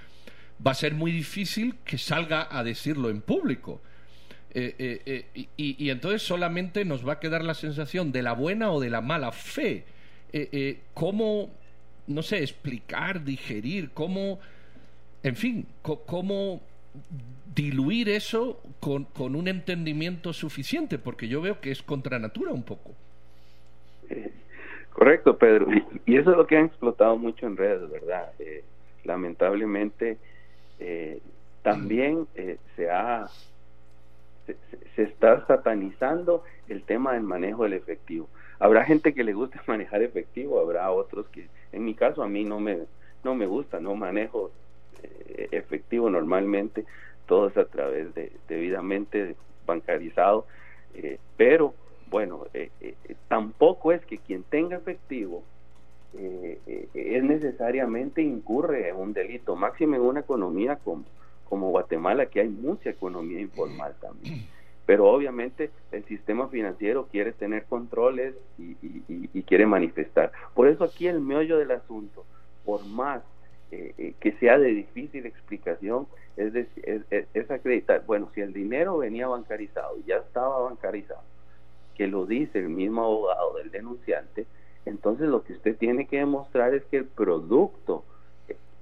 va 0.65 0.72
a 0.72 0.75
ser 0.75 0.93
muy 0.93 1.12
difícil 1.12 1.75
que 1.84 1.98
salga 1.98 2.48
a 2.50 2.63
decirlo 2.63 3.10
en 3.10 3.22
público. 3.22 3.81
Eh, 4.58 4.74
eh, 4.80 5.26
eh, 5.36 5.48
y, 5.58 5.90
entonces 5.90 6.22
solamente 6.22 6.86
nos 6.86 7.06
va 7.06 7.14
a 7.14 7.20
quedar 7.20 7.44
la 7.44 7.54
sensación 7.54 8.14
de 8.14 8.24
la 8.24 8.32
buena 8.32 8.72
o 8.72 8.80
de 8.80 8.90
la 8.90 9.02
mala 9.02 9.34
fe. 9.34 9.84
¿Cómo, 10.94 11.50
no 12.08 12.22
sé, 12.22 12.40
explicar, 12.40 13.26
digerir, 13.26 13.90
cómo, 13.94 14.40
en 15.24 15.36
fin, 15.36 15.66
cómo 15.82 16.62
diluir 17.54 18.08
eso 18.10 18.62
con, 18.80 19.04
con, 19.04 19.36
un 19.36 19.50
entendimiento 19.50 20.32
suficiente? 20.32 21.00
Porque 21.00 21.28
yo 21.28 21.42
veo 21.42 21.60
que 21.60 21.72
es 21.72 21.84
contra 21.84 22.18
natura 22.18 22.52
un 22.52 22.64
poco. 22.64 22.92
Correcto, 24.94 25.38
Pedro. 25.38 25.68
Y 26.06 26.16
eso 26.16 26.32
es 26.32 26.38
lo 26.38 26.48
que 26.48 26.58
han 26.58 26.66
explotado 26.68 27.18
mucho 27.18 27.46
en 27.46 27.58
redes, 27.58 27.90
¿verdad? 27.90 28.32
lamentablemente, 29.04 30.18
también 31.62 32.26
se 32.76 32.90
ha 32.90 33.28
se, 34.46 35.04
está 35.04 35.46
satanizando 35.48 36.44
el 36.68 36.84
tema 36.84 37.14
del 37.14 37.24
manejo 37.24 37.64
del 37.64 37.74
efectivo. 37.74 38.28
Habrá 38.60 38.86
gente 38.86 39.14
que 39.14 39.24
le 39.24 39.34
gusta 39.34 39.62
manejar 39.68 40.02
efectivo, 40.02 40.60
habrá 40.60 40.92
otros 40.92 41.28
que, 41.30 41.48
en 41.72 41.86
mi 41.86 41.94
caso, 41.94 42.24
a 42.24 42.28
mí 42.28 42.44
no 42.44 42.60
me, 42.60 42.80
no 43.24 43.36
me 43.36 43.46
gusta, 43.46 43.80
no 43.80 43.96
manejo 43.96 44.52
eh, 45.04 45.50
efectivo 45.52 46.10
normalmente, 46.10 46.86
todo 47.28 47.48
es 47.48 47.58
a 47.58 47.66
través 47.66 48.14
de 48.14 48.32
debidamente 48.48 49.36
bancarizado, 49.66 50.46
eh, 50.94 51.18
pero 51.38 51.74
bueno, 52.10 52.46
eh, 52.54 52.70
tampoco 53.28 53.92
es 53.92 54.06
que 54.06 54.20
quien 54.20 54.44
tenga 54.44 54.78
efectivo 54.78 55.44
es 56.18 57.24
necesariamente 57.24 58.22
incurre 58.22 58.88
en 58.88 58.96
un 58.96 59.12
delito, 59.12 59.58
máximo 59.58 59.96
en 59.96 60.02
una 60.02 60.22
economía 60.22 60.78
como 60.78 61.04
como 61.48 61.70
Guatemala, 61.70 62.28
que 62.28 62.42
hay 62.42 62.50
mucha 62.50 62.90
economía 62.90 63.40
informal 63.40 63.96
también. 64.02 64.46
Pero 64.86 65.10
obviamente 65.10 65.72
el 65.92 66.06
sistema 66.06 66.48
financiero 66.48 67.08
quiere 67.12 67.32
tener 67.32 67.66
controles 67.66 68.36
y, 68.58 69.44
quiere 69.44 69.66
manifestar. 69.68 70.32
Por 70.54 70.68
eso 70.68 70.84
aquí 70.84 71.08
el 71.08 71.22
meollo 71.22 71.58
del 71.58 71.72
asunto, 71.72 72.25
por 72.66 72.84
más 72.86 73.22
eh, 73.72 73.94
eh, 73.98 74.14
que 74.20 74.32
sea 74.34 74.58
de 74.58 74.70
difícil 74.70 75.25
explicación, 75.25 76.08
es, 76.36 76.68
es, 77.34 77.52
acreditar, 77.52 78.04
bueno, 78.06 78.30
si 78.34 78.42
el 78.42 78.54
dinero 78.54 78.98
venía 78.98 79.28
bancarizado, 79.28 79.98
ya 80.06 80.18
estaba 80.18 80.62
bancarizado, 80.62 81.22
que 81.96 82.08
lo 82.08 82.25
dice 82.25 82.60
el 82.60 82.70
mismo 82.70 83.04
abogado 83.04 83.58
del 83.58 83.72
denunciante, 83.72 84.46
entonces 84.86 85.30
lo 85.30 85.44
que 85.44 85.54
usted 85.54 85.78
tiene 85.78 86.08
que 86.08 86.18
demostrar 86.18 86.74
es 86.74 86.84
que 86.86 86.98
el 86.98 87.06
producto 87.06 88.04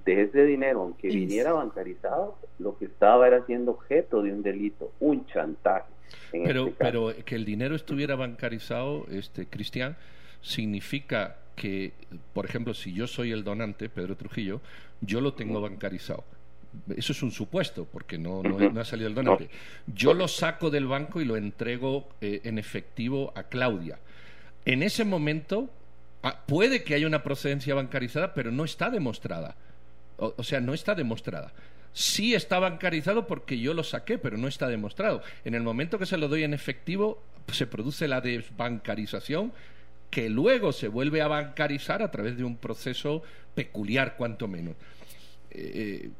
de 0.04 0.22
ese 0.22 0.44
dinero, 0.44 0.82
aunque 0.82 1.08
viniera 1.08 1.52
bancarizado, 1.52 2.36
lo 2.58 2.76
que 2.78 2.86
estaba 2.86 3.26
era 3.26 3.44
siendo 3.46 3.72
objeto 3.72 4.22
de 4.22 4.32
un 4.32 4.42
delito, 4.42 4.92
un 5.00 5.26
chantaje. 5.26 5.92
pero, 6.30 6.68
este 6.68 6.84
pero 6.84 7.12
que 7.24 7.34
el 7.34 7.44
dinero 7.44 7.74
estuviera 7.74 8.16
bancarizado, 8.16 9.06
este 9.10 9.46
Cristian, 9.46 9.96
significa 10.42 11.36
que, 11.56 11.92
por 12.32 12.44
ejemplo, 12.44 12.74
si 12.74 12.92
yo 12.92 13.06
soy 13.06 13.32
el 13.32 13.44
donante, 13.44 13.88
Pedro 13.88 14.16
Trujillo, 14.16 14.60
yo 15.00 15.20
lo 15.20 15.34
tengo 15.34 15.60
bancarizado. 15.60 16.24
Eso 16.96 17.12
es 17.12 17.22
un 17.22 17.30
supuesto, 17.30 17.86
porque 17.90 18.18
no, 18.18 18.42
no, 18.42 18.80
ha 18.80 18.84
salido 18.84 19.08
el 19.08 19.14
donante. 19.14 19.48
Yo 19.86 20.12
lo 20.12 20.28
saco 20.28 20.70
del 20.70 20.86
banco 20.86 21.20
y 21.20 21.24
lo 21.24 21.36
entrego 21.36 22.08
eh, 22.20 22.40
en 22.44 22.58
efectivo 22.58 23.32
a 23.36 23.44
Claudia. 23.44 23.98
En 24.64 24.82
ese 24.82 25.04
momento, 25.04 25.70
ah, 26.22 26.42
puede 26.46 26.82
que 26.82 26.94
haya 26.94 27.06
una 27.06 27.22
procedencia 27.22 27.74
bancarizada, 27.74 28.34
pero 28.34 28.50
no 28.50 28.64
está 28.64 28.90
demostrada. 28.90 29.56
O, 30.16 30.42
sea, 30.42 30.60
no 30.60 30.74
está 30.74 30.94
demostrada. 30.94 31.52
sí 31.92 32.34
está 32.34 32.58
bancarizado 32.58 33.26
porque 33.26 33.58
yo 33.58 33.74
lo 33.74 33.84
saqué, 33.84 34.18
pero 34.18 34.36
no 34.36 34.48
está 34.48 34.68
demostrado. 34.68 35.22
En 35.44 35.54
el 35.54 35.62
momento 35.62 35.98
que 35.98 36.06
se 36.06 36.16
lo 36.16 36.28
doy 36.28 36.42
en 36.44 36.54
efectivo, 36.54 37.22
se 37.52 37.66
produce 37.66 38.08
la 38.08 38.20
desbancarización 38.20 39.52
que 40.10 40.30
luego 40.30 40.72
se 40.72 40.88
vuelve 40.88 41.22
a 41.22 41.28
bancarizar 41.28 42.02
a 42.02 42.10
través 42.10 42.36
de 42.36 42.44
un 42.44 42.56
proceso 42.56 43.22
peculiar, 43.54 44.16
cuanto 44.16 44.46
menos. 44.46 44.76
Eh, 45.50 46.10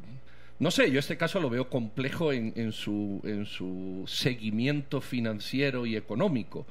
no 0.58 0.70
sé, 0.70 0.90
yo 0.90 0.98
este 0.98 1.16
caso 1.16 1.40
lo 1.40 1.50
veo 1.50 1.68
complejo 1.68 2.32
en, 2.32 2.72
su, 2.72 3.20
en 3.24 3.44
su 3.44 4.04
seguimiento 4.06 5.00
financiero 5.00 5.84
y 5.84 5.96
económico. 5.96 6.66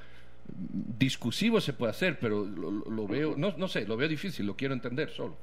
Discusivo 0.98 1.62
se 1.62 1.74
puede 1.74 1.92
hacer, 1.92 2.18
pero 2.20 2.46
lo, 2.46 3.08
veo, 3.08 3.36
no, 3.38 3.54
no 3.58 3.68
sé, 3.68 3.86
lo 3.86 3.98
veo 3.98 4.08
difícil, 4.08 4.46
lo 4.46 4.56
quiero 4.56 4.74
entender 4.74 5.10
solo. 5.10 5.38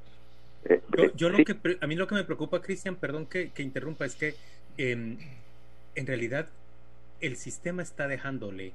Yo, 1.17 1.31
lo 1.31 1.45
que, 1.45 1.57
a 1.81 1.87
mí 1.87 1.97
lo 1.97 2.07
que 2.07 2.15
me 2.15 2.25
preocupa, 2.25 2.61
Cristian, 2.61 2.97
perdón 2.97 3.27
que, 3.27 3.51
interrumpa, 3.59 4.05
es 4.05 4.15
que 4.15 4.35
em, 4.77 5.19
en 5.95 6.07
realidad 6.07 6.49
el 7.21 7.37
sistema 7.37 7.83
está 7.83 8.09
dejándole 8.09 8.73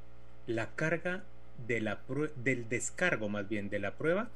la 0.48 0.72
carga 0.76 1.24
de 1.68 1.82
la 1.82 2.00
del 2.36 2.68
descargo 2.68 3.30
más 3.30 3.48
bien 3.48 3.70
de 3.70 3.80
la 3.80 3.96
prueba 3.96 4.30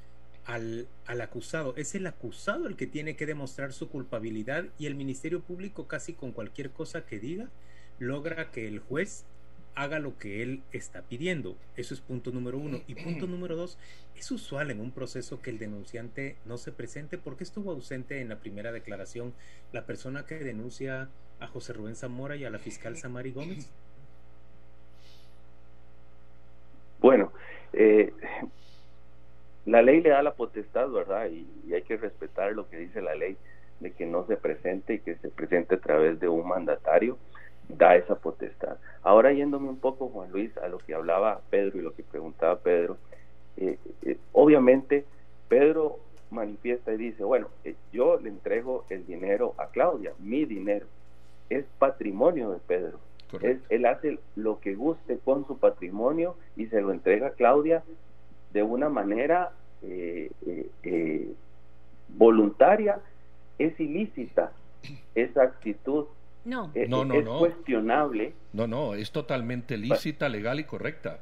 al, 0.45 0.87
al, 1.05 1.21
acusado. 1.21 1.73
Es 1.75 1.95
el 1.95 2.07
acusado 2.07 2.67
el 2.67 2.75
que 2.75 2.87
tiene 2.87 3.15
que 3.15 3.25
demostrar 3.25 3.73
su 3.73 3.89
culpabilidad 3.89 4.65
y 4.77 4.85
el 4.85 4.95
Ministerio 4.95 5.41
Público 5.41 5.87
casi 5.87 6.13
con 6.13 6.31
cualquier 6.31 6.69
cosa 6.71 7.05
que 7.05 7.19
diga 7.19 7.49
logra 7.99 8.51
que 8.51 8.67
el 8.67 8.79
juez 8.79 9.25
haga 9.75 9.99
lo 9.99 10.17
que 10.17 10.41
él 10.41 10.61
está 10.71 11.01
pidiendo. 11.03 11.55
Eso 11.77 11.93
es 11.93 12.01
punto 12.01 12.31
número 12.31 12.57
uno. 12.57 12.81
Y 12.87 12.95
punto 12.95 13.27
número 13.27 13.55
dos, 13.55 13.77
es 14.17 14.29
usual 14.31 14.71
en 14.71 14.81
un 14.81 14.91
proceso 14.91 15.41
que 15.41 15.49
el 15.49 15.59
denunciante 15.59 16.35
no 16.45 16.57
se 16.57 16.71
presente 16.71 17.17
porque 17.17 17.43
estuvo 17.43 17.71
ausente 17.71 18.21
en 18.21 18.29
la 18.29 18.39
primera 18.39 18.71
declaración 18.71 19.33
la 19.71 19.85
persona 19.85 20.25
que 20.25 20.35
denuncia 20.39 21.09
a 21.39 21.47
José 21.47 21.73
Rubén 21.73 21.95
Zamora 21.95 22.35
y 22.35 22.45
a 22.45 22.49
la 22.49 22.59
fiscal 22.59 22.97
Samari 22.97 23.31
Gómez. 23.31 23.69
Bueno, 26.99 27.31
eh, 27.73 28.11
la 29.65 29.81
ley 29.81 30.01
le 30.01 30.09
da 30.09 30.21
la 30.21 30.33
potestad, 30.33 30.89
¿verdad? 30.89 31.29
Y, 31.29 31.73
hay 31.73 31.83
que 31.83 31.97
respetar 31.97 32.53
lo 32.53 32.67
que 32.69 32.77
dice 32.77 33.01
la 33.01 33.15
ley 33.15 33.37
de 33.79 33.91
que 33.91 34.05
no 34.05 34.25
se 34.25 34.35
presente 34.35 34.95
y 34.95 34.99
que 34.99 35.15
se 35.15 35.29
presente 35.29 35.75
a 35.75 35.79
través 35.79 36.19
de 36.19 36.27
un 36.27 36.47
mandatario, 36.47 37.17
da 37.69 37.95
esa 37.95 38.15
potestad. 38.15 38.77
Ahora 39.03 39.31
yéndome 39.31 39.69
un 39.69 39.79
poco, 39.79 40.09
Juan 40.09 40.31
Luis, 40.31 40.55
a 40.57 40.67
lo 40.67 40.79
que 40.79 40.93
hablaba 40.93 41.41
Pedro 41.49 41.79
y 41.79 41.81
lo 41.81 41.93
que 41.93 42.03
preguntaba 42.03 42.57
Pedro, 42.57 42.97
eh, 43.57 43.77
eh, 44.03 44.17
obviamente 44.33 45.05
Pedro 45.47 45.99
manifiesta 46.31 46.93
y 46.93 46.97
dice, 46.97 47.23
bueno, 47.23 47.47
yo 47.93 48.19
le 48.19 48.29
entrego 48.29 48.85
el 48.89 49.05
dinero 49.05 49.55
a 49.57 49.67
Claudia, 49.67 50.13
mi 50.19 50.45
dinero, 50.45 50.85
es 51.49 51.65
patrimonio 51.79 52.51
de 52.51 52.59
Pedro 52.59 52.99
él 53.69 53.85
hace 53.85 54.19
lo 54.35 54.59
que 54.59 54.75
guste 54.75 55.19
con 55.19 55.45
su 55.45 55.57
patrimonio 55.57 56.35
y 56.55 56.67
se 56.67 56.81
lo 56.81 56.91
entrega 56.91 57.27
a 57.27 57.31
Claudia 57.31 57.83
de 58.53 58.63
una 58.63 58.89
manera 58.89 59.51
eh, 59.83 60.31
eh, 60.45 60.69
eh, 60.83 61.33
voluntaria. 62.09 62.99
Es 63.59 63.79
ilícita 63.79 64.51
esa 65.13 65.43
actitud. 65.43 66.05
No, 66.49 66.71
no, 66.87 67.05
no, 67.05 67.15
es 67.15 67.53
cuestionable. 67.53 68.33
No, 68.53 68.67
no, 68.67 68.95
es 68.95 69.11
totalmente 69.11 69.77
lícita, 69.77 70.27
legal 70.29 70.59
y 70.59 70.63
correcta. 70.63 71.19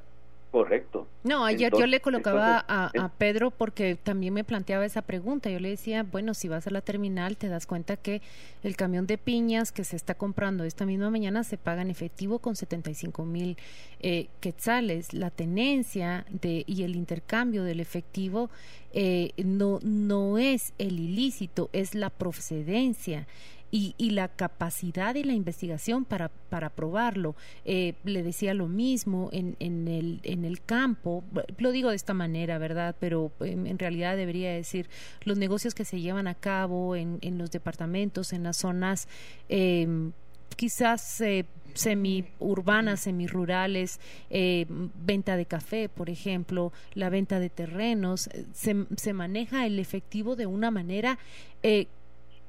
Correcto. 0.51 1.07
No, 1.23 1.43
ayer 1.43 1.73
yo 1.77 1.85
le 1.87 1.99
colocaba 1.99 2.63
a, 2.67 2.89
a, 2.97 3.09
Pedro 3.09 3.51
porque 3.51 3.95
también 3.95 4.33
me 4.33 4.45
planteaba 4.45 4.85
esa 4.85 5.01
pregunta. 5.01 5.49
Yo 5.49 5.59
le 5.59 5.69
decía, 5.69 6.03
bueno, 6.03 6.33
si 6.33 6.47
vas 6.47 6.65
a 6.67 6.71
la 6.71 6.79
terminal 6.79 7.35
te 7.35 7.49
das 7.49 7.67
cuenta 7.67 7.97
que 7.97 8.21
el 8.63 8.77
camión 8.77 9.07
de 9.07 9.17
piñas 9.17 9.73
que 9.73 9.83
se 9.83 9.97
está 9.97 10.15
comprando 10.15 10.63
esta 10.63 10.85
misma 10.85 11.09
mañana 11.09 11.43
se 11.43 11.57
paga 11.57 11.81
en 11.81 11.91
efectivo 11.91 12.39
con 12.39 12.55
75 12.55 13.25
mil 13.25 13.57
eh, 13.99 14.29
quetzales. 14.39 15.13
La 15.13 15.31
tenencia 15.31 16.25
de, 16.29 16.63
y 16.65 16.83
el 16.83 16.95
intercambio 16.95 17.63
del 17.63 17.81
efectivo 17.81 18.49
eh, 18.93 19.33
no, 19.37 19.79
no 19.83 20.37
es 20.37 20.73
el 20.77 20.97
ilícito, 20.99 21.69
es 21.73 21.93
la 21.93 22.09
procedencia 22.09 23.27
y, 23.71 23.95
y 23.97 24.11
la 24.11 24.27
capacidad 24.27 25.15
y 25.15 25.23
la 25.23 25.33
investigación 25.33 26.05
para, 26.05 26.29
para 26.29 26.69
probarlo. 26.69 27.35
Eh, 27.65 27.93
le 28.03 28.23
decía 28.23 28.53
lo 28.53 28.67
mismo 28.67 29.29
en, 29.31 29.55
en, 29.59 29.87
el, 29.87 30.19
en 30.23 30.45
el 30.45 30.61
campo, 30.61 31.23
lo 31.57 31.71
digo 31.71 31.89
de 31.89 31.95
esta 31.95 32.13
manera, 32.13 32.57
¿verdad? 32.57 32.95
Pero 32.99 33.31
en, 33.39 33.77
realidad 33.77 34.15
debería 34.15 34.51
decir 34.51 34.89
los 35.23 35.37
negocios 35.37 35.75
que 35.75 35.85
se 35.85 35.99
llevan 35.99 36.27
a 36.27 36.35
cabo 36.35 36.95
en, 36.95 37.19
en 37.21 37.37
los 37.37 37.51
departamentos, 37.51 38.33
en 38.33 38.43
las 38.43 38.57
zonas 38.57 39.07
eh, 39.49 40.11
quizás 40.55 41.21
eh, 41.21 41.45
semi-urbanas, 41.77 43.01
semi-rurales, 43.01 43.99
eh, 44.29 44.65
venta 44.69 45.37
de 45.37 45.45
café, 45.45 45.89
por 45.89 46.09
ejemplo, 46.09 46.73
la 46.93 47.09
venta 47.09 47.39
de 47.39 47.49
terrenos, 47.49 48.27
eh, 48.27 48.45
se, 48.53 48.75
se 48.97 49.13
maneja 49.13 49.65
el 49.65 49.79
efectivo 49.79 50.35
de 50.35 50.47
una 50.47 50.71
manera 50.71 51.19
eh, 51.63 51.87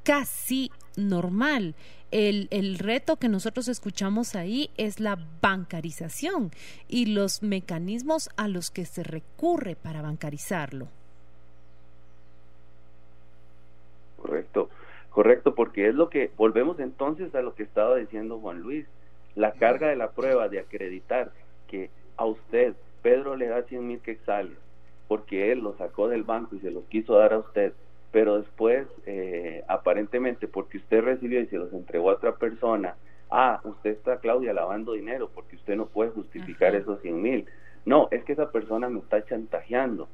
casi 0.03 0.71
normal. 0.99 1.75
El, 2.11 2.49
el, 2.51 2.79
reto 2.79 3.17
que 3.17 3.29
nosotros 3.29 3.69
escuchamos 3.69 4.35
ahí 4.35 4.71
es 4.77 5.01
la 5.01 5.19
bancarización 5.41 6.51
y 6.89 7.07
los 7.07 7.43
mecanismos 7.43 8.31
a 8.37 8.49
los 8.49 8.71
que 8.71 8.85
se 8.85 9.03
recurre 9.03 9.77
para 9.77 10.03
bancarizarlo. 10.03 10.89
Correcto, 14.17 14.69
correcto, 15.11 15.55
porque 15.55 15.89
es 15.89 15.95
lo 15.95 16.09
que, 16.09 16.31
volvemos 16.37 16.81
entonces 16.81 17.35
a 17.35 17.43
lo 17.43 17.55
que 17.55 17.63
estaba 17.63 17.97
diciendo 17.97 18.41
Juan 18.41 18.61
Luis, 18.61 18.87
la 19.35 19.53
carga 19.53 19.89
de 19.89 19.97
la 19.97 20.11
prueba 20.11 20.49
de 20.49 20.59
acreditar 20.59 21.31
que 21.69 21.91
a 22.17 22.25
usted 22.25 22.75
Pedro 23.03 23.37
le 23.37 23.47
da 23.47 23.63
100 23.63 23.87
mil 23.87 24.01
quetzales 24.01 24.57
porque 25.09 25.51
él 25.51 25.61
lo 25.61 25.75
sacó 25.77 26.09
del 26.09 26.23
banco 26.23 26.55
y 26.55 26.61
se 26.61 26.71
los 26.71 26.85
quiso 26.85 27.15
dar 27.15 27.33
a 27.33 27.39
usted 27.39 27.73
pero 28.11 28.39
después, 28.39 28.87
eh, 29.07 29.65
aparentemente, 29.69 30.49
porque 30.49 30.79
usted 30.79 31.03
recibió 31.03 31.41
y 31.41 31.47
se 31.47 31.59
los 31.59 31.73
entregó 31.73 32.11
a 32.11 32.15
otra 32.15 32.37
persona, 32.37 32.97
ah, 33.31 33.61
usted 33.65 33.91
está, 33.91 34.19
Claudia, 34.19 34.53
lavando 34.53 34.95
dinero 34.95 35.31
porque 35.35 35.57
usted 35.57 35.77
no 35.77 35.87
puede 35.87 36.11
justificar 36.11 36.75
esos 36.75 37.01
100 37.03 37.23
mil. 37.23 37.47
No, 37.85 38.09
es 38.11 38.25
que 38.25 38.33
esa 38.33 38.51
persona 38.51 38.89
me 38.89 39.01
está 39.01 39.25
chantajeando. 39.25 40.09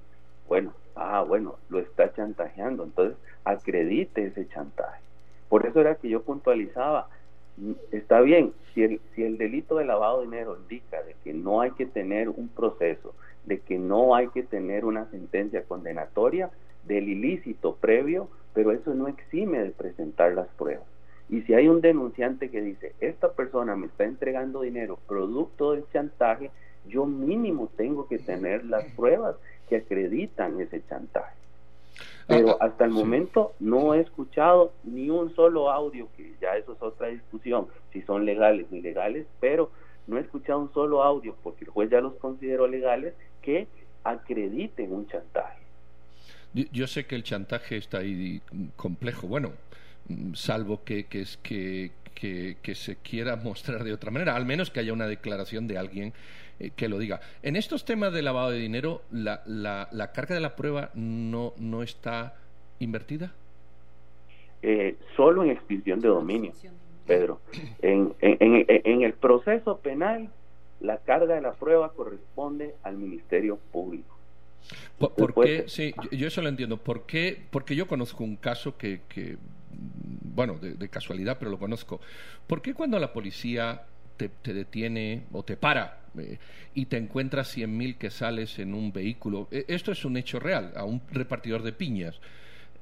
Bueno, 0.49 0.73
ah, 0.97 1.25
bueno, 1.27 1.57
lo 1.69 1.79
está 1.79 2.13
chantajeando, 2.13 2.85
entonces 2.85 3.17
acredite 3.45 4.27
ese 4.27 4.49
chantaje. 4.49 5.03
Por 5.49 5.67
eso 5.67 5.81
era 5.81 5.95
que 5.95 6.09
yo 6.09 6.23
puntualizaba, 6.23 7.09
mm, 7.57 7.73
está 7.93 8.21
bien, 8.21 8.53
si 8.73 8.83
el, 8.83 9.01
si 9.15 9.23
el 9.23 9.39
delito 9.39 9.77
de 9.77 9.85
lavado 9.85 10.21
de 10.21 10.27
dinero 10.27 10.57
indica 10.61 11.03
de 11.03 11.15
que 11.23 11.33
no 11.33 11.61
hay 11.61 11.71
que 11.73 11.87
tener 11.87 12.29
un 12.29 12.49
proceso, 12.49 13.15
de 13.45 13.61
que 13.61 13.79
no 13.79 14.15
hay 14.15 14.29
que 14.29 14.43
tener 14.43 14.85
una 14.85 15.07
sentencia 15.11 15.63
condenatoria, 15.63 16.51
del 16.87 17.09
ilícito 17.09 17.77
previo, 17.77 18.29
pero 18.53 18.73
eso 18.73 18.95
no 18.95 19.09
exime 19.09 19.59
de 19.59 19.71
presentar 19.71 20.33
las 20.33 20.49
pruebas. 20.49 20.87
Y 21.29 21.43
si 21.43 21.55
hay 21.55 21.69
un 21.69 21.81
denunciante 21.81 22.51
que 22.51 22.61
dice, 22.61 22.95
esta 23.01 23.33
persona 23.33 23.77
me 23.77 23.87
está 23.87 24.05
entregando 24.05 24.61
dinero 24.61 24.99
producto 25.09 25.73
del 25.73 25.85
chantaje, 25.93 26.51
yo 26.87 27.07
mínimo 27.07 27.71
tengo 27.77 28.07
que 28.07 28.19
tener 28.19 28.65
las 28.65 28.85
pruebas 28.93 29.37
que 29.69 29.77
acreditan 29.77 30.61
ese 30.61 30.83
chantaje. 30.87 31.35
Pero 32.27 32.51
ah, 32.51 32.57
ah, 32.61 32.65
hasta 32.67 32.85
el 32.85 32.91
momento 32.91 33.53
no 33.61 33.95
he 33.95 34.01
escuchado 34.01 34.73
ni 34.83 35.11
un 35.11 35.35
solo 35.35 35.71
audio, 35.71 36.09
que 36.17 36.33
ya 36.41 36.57
eso 36.57 36.73
es 36.73 36.83
otra 36.83 37.09
discusión, 37.09 37.69
si 37.93 38.03
son 38.03 38.25
legales 38.25 38.67
o 38.71 38.77
ilegales, 38.77 39.27
pero 39.41 39.71
no 40.07 40.19
he 40.19 40.21
escuchado 40.21 40.59
un 40.59 40.73
solo 40.73 41.03
audio, 41.03 41.35
porque 41.43 41.65
el 41.65 41.71
juez 41.71 41.91
ya 41.91 42.01
los 42.01 42.15
consideró 42.15 42.67
legales, 42.67 43.15
que 43.43 43.67
acrediten 44.05 44.93
un 44.93 45.07
chantaje. 45.07 45.64
Yo, 46.55 46.87
sé 46.87 47.05
que 47.07 47.17
el 47.17 47.25
chantaje 47.25 47.77
está 47.77 47.99
ahí 47.99 48.41
complejo, 48.77 49.27
bueno, 49.27 49.53
salvo 50.35 50.85
que, 50.85 51.07
que, 51.07 51.23
es, 51.23 51.37
que, 51.39 51.91
que, 52.15 52.75
se 52.77 52.97
quiera 52.97 53.35
mostrar 53.35 53.83
de 53.83 53.93
otra 53.93 54.13
manera, 54.13 54.37
al 54.37 54.47
menos 54.47 54.71
que 54.71 54.79
haya 54.79 54.93
una 54.93 55.09
declaración 55.09 55.67
de 55.67 55.79
alguien 55.79 56.13
eh, 56.61 56.71
que 56.77 56.89
lo 56.89 56.99
diga. 56.99 57.21
En 57.43 57.57
estos 57.57 57.85
temas 57.85 58.13
de 58.13 58.23
lavado 58.23 58.51
de 58.51 58.59
dinero, 58.59 59.03
¿la, 59.11 59.43
la, 59.47 59.89
la 59.91 60.13
carga 60.13 60.37
de 60.37 60.41
la 60.41 60.55
prueba 60.55 60.91
no, 60.95 61.55
no 61.59 61.83
está 61.83 62.37
invertida? 62.79 63.33
Eh, 64.63 64.97
solo 65.17 65.43
en 65.43 65.51
extinción 65.51 65.99
de 65.99 66.09
dominio, 66.09 66.53
Pedro. 67.05 67.41
En, 67.83 68.15
en, 68.21 68.65
en 68.69 69.03
el 69.03 69.13
proceso 69.15 69.79
penal, 69.79 70.31
la 70.81 70.99
carga 70.99 71.35
de 71.35 71.41
la 71.41 71.53
prueba 71.53 71.93
corresponde 71.93 72.75
al 72.85 72.97
Ministerio 72.97 73.59
Público. 73.73 74.14
¿Por, 74.99 75.35
qué? 75.35 75.65
Sí, 75.67 75.95
yo, 76.11 76.27
eso 76.27 76.43
lo 76.43 76.49
entiendo. 76.49 76.77
¿Por 76.79 77.07
qué? 77.07 77.43
Porque 77.51 77.77
yo 77.77 77.87
conozco 77.87 78.25
un 78.25 78.37
caso 78.37 78.77
que, 78.77 79.03
que 79.09 79.37
bueno, 80.35 80.59
de, 80.59 80.89
casualidad, 80.89 81.39
pero 81.39 81.51
lo 81.51 81.59
conozco. 81.59 82.01
¿Por 82.47 82.63
qué 82.63 82.75
cuando 82.75 82.99
la 82.99 83.13
policía 83.13 83.83
te, 84.17 84.31
detiene 84.53 85.25
o 85.33 85.43
te 85.43 85.57
para 85.57 86.01
eh, 86.19 86.39
y 86.75 86.87
te 86.87 86.97
encuentras 86.97 87.49
cien 87.49 87.77
mil 87.77 87.97
que 87.97 88.11
sales 88.11 88.59
en 88.59 88.75
un 88.75 88.93
vehículo? 88.93 89.49
E, 89.51 89.65
esto 89.69 89.93
es 89.93 90.05
un 90.05 90.17
hecho 90.17 90.41
real, 90.41 90.73
a 90.77 90.85
un 90.85 91.03
repartidor 91.11 91.63
de 91.63 91.73
piñas. 91.73 92.21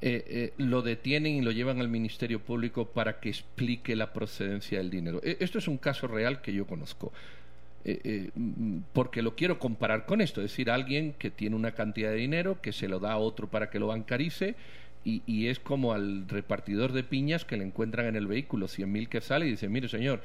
eh, 0.05 0.25
eh, 0.27 0.53
lo 0.57 0.83
detienen 0.83 1.37
y 1.37 1.43
lo 1.43 1.53
llevan 1.53 1.79
al 1.81 1.89
Ministerio 1.89 2.41
Público 2.41 2.87
para 2.87 3.21
que 3.21 3.29
explique 3.29 3.95
la 3.95 4.13
procedencia 4.13 4.79
del 4.79 4.91
dinero. 4.91 5.21
E, 5.23 5.37
esto 5.41 5.59
es 5.59 5.69
un 5.69 5.79
caso 5.79 6.09
real 6.09 6.41
que 6.43 6.53
yo 6.53 6.67
conozco. 6.67 7.13
Eh, 7.85 8.31
mm, 8.35 8.79
porque 8.93 9.23
lo 9.23 9.35
quiero 9.35 9.59
comparar 9.59 10.07
con 10.07 10.21
esto, 10.21 10.41
es 10.41 10.51
decir, 10.51 10.71
alguien 10.71 11.15
que 11.15 11.31
tiene 11.31 11.57
una 11.57 11.73
cantidad 11.73 12.11
de 12.11 12.17
dinero, 12.17 12.61
que 12.61 12.73
se 12.73 12.89
lo 12.89 13.01
da 13.01 13.13
a 13.13 13.19
otro 13.19 13.49
para 13.49 13.71
que 13.71 13.81
lo 13.81 13.89
bancarice, 13.89 14.55
y, 15.05 15.49
es 15.49 15.59
como 15.59 15.95
al 15.95 16.29
repartidor 16.29 16.93
de 16.93 17.03
piñas 17.03 17.45
que 17.45 17.57
le 17.57 17.65
encuentran 17.65 18.07
en 18.07 18.15
el 18.15 18.29
vehículo 18.29 18.67
100.000 18.67 19.09
que 19.09 19.21
sale 19.21 19.47
y 19.47 19.51
dice, 19.51 19.69
mire 19.69 19.89
señor, 19.89 20.21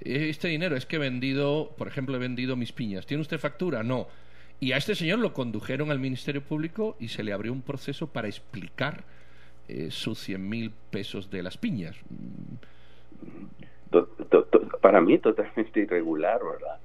este 0.00 0.48
dinero 0.48 0.76
es 0.76 0.86
que 0.86 0.96
he 0.96 0.98
vendido, 0.98 1.74
por 1.76 1.88
ejemplo, 1.88 2.16
he 2.16 2.18
vendido 2.18 2.56
mis 2.56 2.72
piñas, 2.72 3.04
¿tiene 3.04 3.20
usted 3.20 3.38
factura? 3.38 3.82
No. 3.82 4.08
Y 4.60 4.72
a 4.72 4.78
este 4.78 4.94
señor 4.94 5.18
lo 5.18 5.34
condujeron 5.34 5.90
al 5.90 5.98
Ministerio 5.98 6.42
Público 6.42 6.96
y 6.98 7.08
se 7.08 7.22
le 7.22 7.34
abrió 7.34 7.52
un 7.52 7.60
proceso 7.60 8.06
para 8.06 8.28
explicar 8.28 9.04
eh, 9.68 9.90
sus 9.90 10.18
100 10.20 10.48
mil 10.48 10.72
pesos 10.90 11.30
de 11.30 11.42
las 11.42 11.58
piñas. 11.58 11.96
Para 14.80 15.00
mí 15.02 15.18
totalmente 15.18 15.80
irregular, 15.80 16.40
¿verdad? 16.42 16.78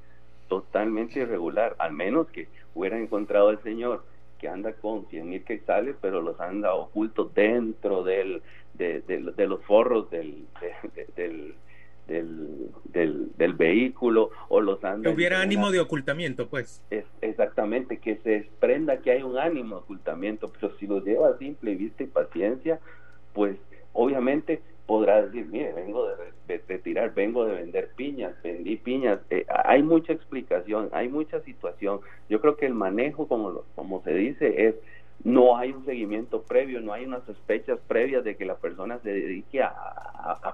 Totalmente 0.49 1.19
irregular, 1.19 1.75
al 1.79 1.93
menos 1.93 2.27
que 2.27 2.49
hubiera 2.75 2.99
encontrado 2.99 3.51
el 3.51 3.63
señor 3.63 4.03
que 4.39 4.47
anda 4.47 4.73
con 4.73 5.05
100 5.07 5.29
mil 5.29 5.43
quetzales, 5.43 5.95
pero 6.01 6.21
los 6.21 6.39
anda 6.39 6.73
ocultos 6.73 7.33
dentro 7.33 8.03
del, 8.03 8.41
de, 8.73 9.01
de, 9.01 9.47
los 9.47 9.63
forros 9.65 10.09
del, 10.09 10.45
del, 11.15 11.55
del, 12.07 13.31
del, 13.37 13.53
vehículo 13.53 14.31
o 14.47 14.61
los 14.61 14.83
anda... 14.83 15.09
Que 15.09 15.15
hubiera 15.15 15.41
ánimo 15.41 15.71
de 15.71 15.79
ocultamiento, 15.79 16.47
pues. 16.47 16.81
Es, 16.89 17.05
exactamente, 17.21 17.97
que 17.97 18.15
se 18.17 18.29
desprenda 18.29 18.97
que 18.97 19.11
hay 19.11 19.21
un 19.21 19.37
ánimo 19.37 19.75
de 19.75 19.81
ocultamiento, 19.81 20.51
pero 20.51 20.75
si 20.77 20.87
lo 20.87 21.03
lleva 21.03 21.29
a 21.29 21.37
simple 21.37 21.75
vista 21.75 22.03
y 22.03 22.07
paciencia, 22.07 22.79
pues 23.33 23.57
obviamente 23.93 24.61
podrá 24.87 25.21
decir, 25.21 25.45
mire, 25.45 25.73
vengo 25.73 26.07
de, 26.07 26.15
tirar, 26.77 27.13
vengo 27.13 27.45
de 27.45 27.55
vender 27.55 27.89
piñas, 27.95 28.33
vendí 28.43 28.75
piñas. 28.77 29.19
Eh, 29.29 29.45
hay 29.65 29.81
mucha 29.81 30.13
explicación, 30.13 30.89
hay 30.91 31.09
mucha 31.09 31.41
situación. 31.41 32.01
Yo 32.29 32.39
creo 32.41 32.55
que 32.55 32.65
el 32.65 32.73
manejo, 32.73 33.27
como, 33.27 33.63
como 33.75 34.03
se 34.03 34.13
dice, 34.13 34.67
es 34.67 34.75
no 35.23 35.57
hay 35.57 35.71
un 35.71 35.85
seguimiento 35.85 36.43
previo, 36.43 36.79
no 36.79 36.93
hay 36.93 37.05
unas 37.05 37.23
sospechas 37.25 37.79
previas 37.87 38.23
de 38.23 38.35
que 38.35 38.45
la 38.45 38.55
persona 38.55 38.99
se 38.99 39.11
dedique 39.11 39.61
a, 39.61 39.73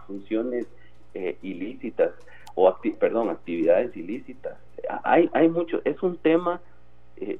funciones 0.08 0.68
eh, 1.14 1.38
ilícitas 1.42 2.12
o 2.54 2.74
perdón 3.00 3.30
actividades 3.30 3.96
ilícitas 3.98 4.58
hay 5.04 5.30
hay 5.34 5.50
mucho 5.50 5.82
es 5.84 6.02
un 6.04 6.18
tema 6.18 6.62
eh, 7.18 7.40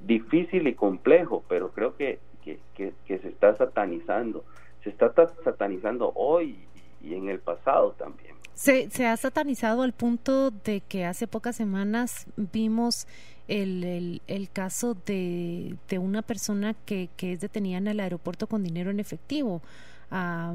difícil 0.00 0.66
y 0.66 0.74
complejo 0.74 1.44
pero 1.48 1.70
creo 1.72 1.94
que, 1.96 2.18
que, 2.42 2.58
se 3.06 3.28
está 3.28 3.54
satanizando 3.54 4.44
se 4.82 4.90
está 4.90 5.12
satanizando 5.44 6.12
hoy 6.14 6.58
y 7.06 7.14
en 7.14 7.28
el 7.28 7.38
pasado 7.40 7.92
también 7.92 8.36
se, 8.56 9.06
ha 9.06 9.16
satanizado 9.16 9.82
al 9.82 9.92
punto 9.92 10.50
de 10.50 10.80
que 10.80 11.04
hace 11.04 11.26
pocas 11.26 11.56
semanas 11.56 12.26
vimos 12.36 13.06
el, 13.48 14.22
el, 14.26 14.50
caso 14.50 14.94
de, 14.94 15.76
de 15.88 15.98
una 15.98 16.22
persona 16.22 16.74
que, 16.86 17.10
que 17.16 17.32
es 17.32 17.40
detenida 17.40 17.76
en 17.76 17.86
el 17.86 18.00
aeropuerto 18.00 18.46
con 18.46 18.64
dinero 18.64 18.90
en 18.90 18.98
efectivo. 18.98 19.60
Ah, 20.10 20.54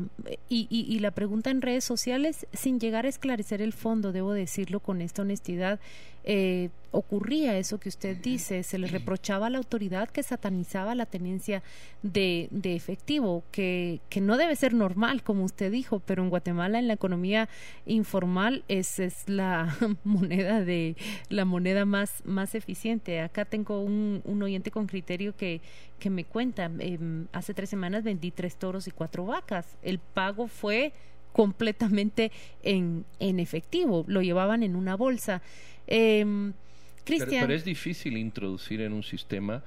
y, 0.49 0.67
y, 0.69 0.99
la 0.99 1.11
pregunta 1.11 1.49
en 1.51 1.61
redes 1.61 1.83
sociales, 1.83 2.47
sin 2.53 2.79
llegar 2.79 3.05
a 3.05 3.09
esclarecer 3.09 3.61
el 3.61 3.73
fondo, 3.73 4.13
debo 4.13 4.31
decirlo 4.31 4.79
con 4.79 5.01
esta 5.01 5.23
honestidad, 5.23 5.79
eh, 6.23 6.69
ocurría 6.91 7.57
eso 7.57 7.79
que 7.79 7.89
usted 7.89 8.17
dice, 8.17 8.63
se 8.63 8.77
le 8.77 8.87
reprochaba 8.87 9.47
a 9.47 9.49
la 9.49 9.57
autoridad 9.57 10.09
que 10.09 10.23
satanizaba 10.23 10.93
la 10.93 11.05
tenencia 11.05 11.63
de, 12.03 12.47
de 12.51 12.75
efectivo, 12.75 13.43
que, 13.51 14.01
que, 14.09 14.19
no 14.19 14.37
debe 14.37 14.55
ser 14.55 14.73
normal, 14.73 15.23
como 15.23 15.45
usted 15.45 15.71
dijo, 15.71 16.01
pero 16.05 16.21
en 16.21 16.29
Guatemala 16.29 16.79
en 16.79 16.87
la 16.87 16.93
economía 16.93 17.47
informal 17.85 18.63
es, 18.67 18.99
es 18.99 19.29
la 19.29 19.75
moneda 20.03 20.61
de 20.63 20.97
la 21.29 21.45
moneda 21.45 21.85
más, 21.85 22.21
más 22.25 22.55
eficiente. 22.55 23.21
Acá 23.21 23.45
tengo 23.45 23.81
un, 23.81 24.21
un 24.25 24.43
oyente 24.43 24.69
con 24.69 24.87
criterio 24.87 25.35
que, 25.35 25.61
que 25.97 26.09
me 26.09 26.25
cuenta, 26.25 26.69
em, 26.79 27.27
hace 27.31 27.53
tres 27.53 27.69
semanas 27.69 28.03
vendí 28.03 28.31
tres 28.31 28.57
toros 28.57 28.87
y 28.87 28.91
cuatro 28.91 29.25
vacas. 29.25 29.77
El 29.81 29.99
pago 29.99 30.47
fue 30.47 30.91
completamente 31.33 32.31
en, 32.63 33.05
en 33.19 33.39
efectivo, 33.39 34.05
lo 34.07 34.21
llevaban 34.21 34.63
en 34.63 34.75
una 34.75 34.95
bolsa. 34.95 35.41
Eh, 35.87 36.53
pero, 37.05 37.53
es 37.53 37.65
difícil 37.65 38.17
introducir 38.17 38.81
en 38.81 38.93
un 38.93 39.03
sistema 39.03 39.63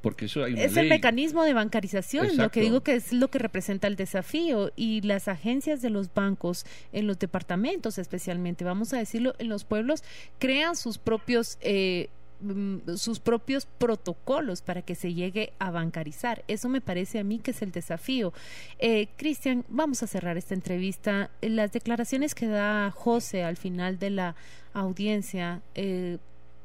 porque 0.00 0.26
eso 0.26 0.44
hay 0.44 0.52
una 0.52 0.62
es 0.62 0.76
el 0.76 0.88
mecanismo 0.88 1.42
de 1.42 1.54
bancarización 1.54 2.36
lo 2.36 2.50
que 2.50 2.60
digo 2.60 2.82
que 2.82 2.94
es 2.94 3.12
lo 3.12 3.28
que 3.28 3.40
representa 3.40 3.88
el 3.88 3.96
desafío 3.96 4.70
y 4.76 5.00
las 5.00 5.26
agencias 5.26 5.82
de 5.82 5.90
los 5.90 6.14
bancos 6.14 6.64
en 6.92 7.08
los 7.08 7.18
departamentos 7.18 7.98
especialmente 7.98 8.64
vamos 8.64 8.92
a 8.92 8.98
decirlo 8.98 9.34
en 9.38 9.48
los 9.48 9.64
pueblos 9.64 10.04
crean 10.38 10.76
sus 10.76 10.98
propios 10.98 11.58
eh, 11.62 12.10
sus 12.96 13.20
propios 13.20 13.66
protocolos 13.66 14.62
para 14.62 14.82
que 14.82 14.94
se 14.94 15.14
llegue 15.14 15.52
a 15.58 15.70
bancarizar. 15.70 16.44
Eso 16.48 16.68
me 16.68 16.80
parece 16.80 17.18
a 17.18 17.24
mí 17.24 17.38
que 17.38 17.50
es 17.50 17.62
el 17.62 17.72
desafío. 17.72 18.32
Eh, 18.78 19.08
Cristian, 19.16 19.64
vamos 19.68 20.02
a 20.02 20.06
cerrar 20.06 20.36
esta 20.36 20.54
entrevista. 20.54 21.30
Las 21.40 21.72
declaraciones 21.72 22.34
que 22.34 22.46
da 22.46 22.90
José 22.90 23.44
al 23.44 23.56
final 23.56 23.98
de 23.98 24.10
la 24.10 24.36
audiencia 24.72 25.62
eh, 25.74 26.18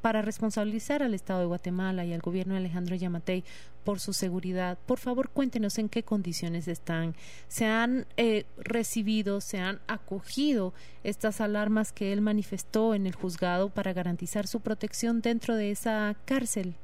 para 0.04 0.20
responsabilizar 0.20 1.02
al 1.02 1.14
Estado 1.14 1.40
de 1.40 1.46
Guatemala 1.46 2.04
y 2.04 2.12
al 2.12 2.20
gobierno 2.20 2.52
de 2.52 2.58
Alejandro 2.58 2.94
Yamatei 2.94 3.42
por 3.84 4.00
su 4.00 4.12
seguridad. 4.12 4.76
Por 4.84 4.98
favor, 4.98 5.30
cuéntenos 5.30 5.78
en 5.78 5.88
qué 5.88 6.02
condiciones 6.02 6.68
están. 6.68 7.14
¿Se 7.48 7.64
han 7.64 8.04
eh, 8.18 8.44
recibido, 8.58 9.40
se 9.40 9.60
han 9.60 9.78
acogido 9.88 10.74
estas 11.04 11.40
alarmas 11.40 11.90
que 11.90 12.12
él 12.12 12.20
manifestó 12.20 12.92
en 12.94 13.06
el 13.06 13.14
juzgado 13.14 13.70
para 13.70 13.94
garantizar 13.94 14.46
su 14.46 14.60
protección 14.60 15.22
dentro 15.22 15.56
de 15.56 15.70
esa 15.70 16.14
cárcel? 16.26 16.74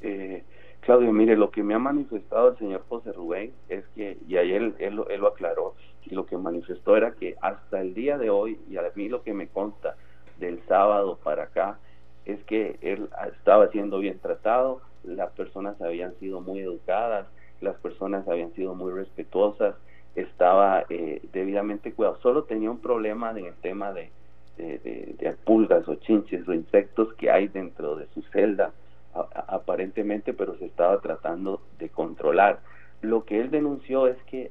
Eh, 0.00 0.42
Claudio, 0.80 1.12
mire, 1.12 1.36
lo 1.36 1.50
que 1.50 1.62
me 1.62 1.74
ha 1.74 1.78
manifestado 1.78 2.52
el 2.52 2.56
señor 2.56 2.82
José 2.88 3.12
Rubén 3.12 3.52
es 3.68 3.84
que, 3.94 4.16
y 4.26 4.38
ayer 4.38 4.62
él, 4.78 5.04
él 5.10 5.20
lo 5.20 5.28
aclaró, 5.28 5.74
y 6.06 6.14
lo 6.14 6.24
que 6.24 6.38
manifestó 6.38 6.96
era 6.96 7.12
que 7.12 7.36
hasta 7.42 7.82
el 7.82 7.92
día 7.92 8.16
de 8.16 8.30
hoy, 8.30 8.58
y 8.70 8.78
a 8.78 8.90
mí 8.94 9.10
lo 9.10 9.22
que 9.22 9.34
me 9.34 9.48
consta, 9.48 9.96
del 10.38 10.62
sábado 10.66 11.18
para 11.22 11.44
acá 11.44 11.78
es 12.26 12.42
que 12.44 12.76
él 12.82 13.08
estaba 13.38 13.68
siendo 13.68 13.98
bien 13.98 14.18
tratado, 14.18 14.80
las 15.04 15.30
personas 15.32 15.80
habían 15.80 16.14
sido 16.18 16.40
muy 16.40 16.60
educadas, 16.60 17.26
las 17.60 17.76
personas 17.76 18.28
habían 18.28 18.52
sido 18.54 18.74
muy 18.74 18.92
respetuosas, 18.92 19.76
estaba 20.16 20.84
eh, 20.88 21.22
debidamente 21.32 21.92
cuidado. 21.92 22.18
Solo 22.22 22.44
tenía 22.44 22.70
un 22.70 22.80
problema 22.80 23.30
en 23.30 23.46
el 23.46 23.54
tema 23.54 23.92
de, 23.92 24.10
de, 24.56 25.36
pulgas 25.44 25.86
o 25.88 25.94
chinches 25.96 26.46
o 26.48 26.52
insectos 26.52 27.12
que 27.14 27.30
hay 27.30 27.48
dentro 27.48 27.96
de 27.96 28.06
su 28.08 28.22
celda, 28.32 28.72
aparentemente, 29.14 30.34
pero 30.34 30.56
se 30.58 30.66
estaba 30.66 30.98
tratando 31.00 31.60
de 31.78 31.88
controlar. 31.88 32.60
Lo 33.00 33.24
que 33.24 33.40
él 33.40 33.50
denunció 33.50 34.08
es 34.08 34.16
que 34.24 34.50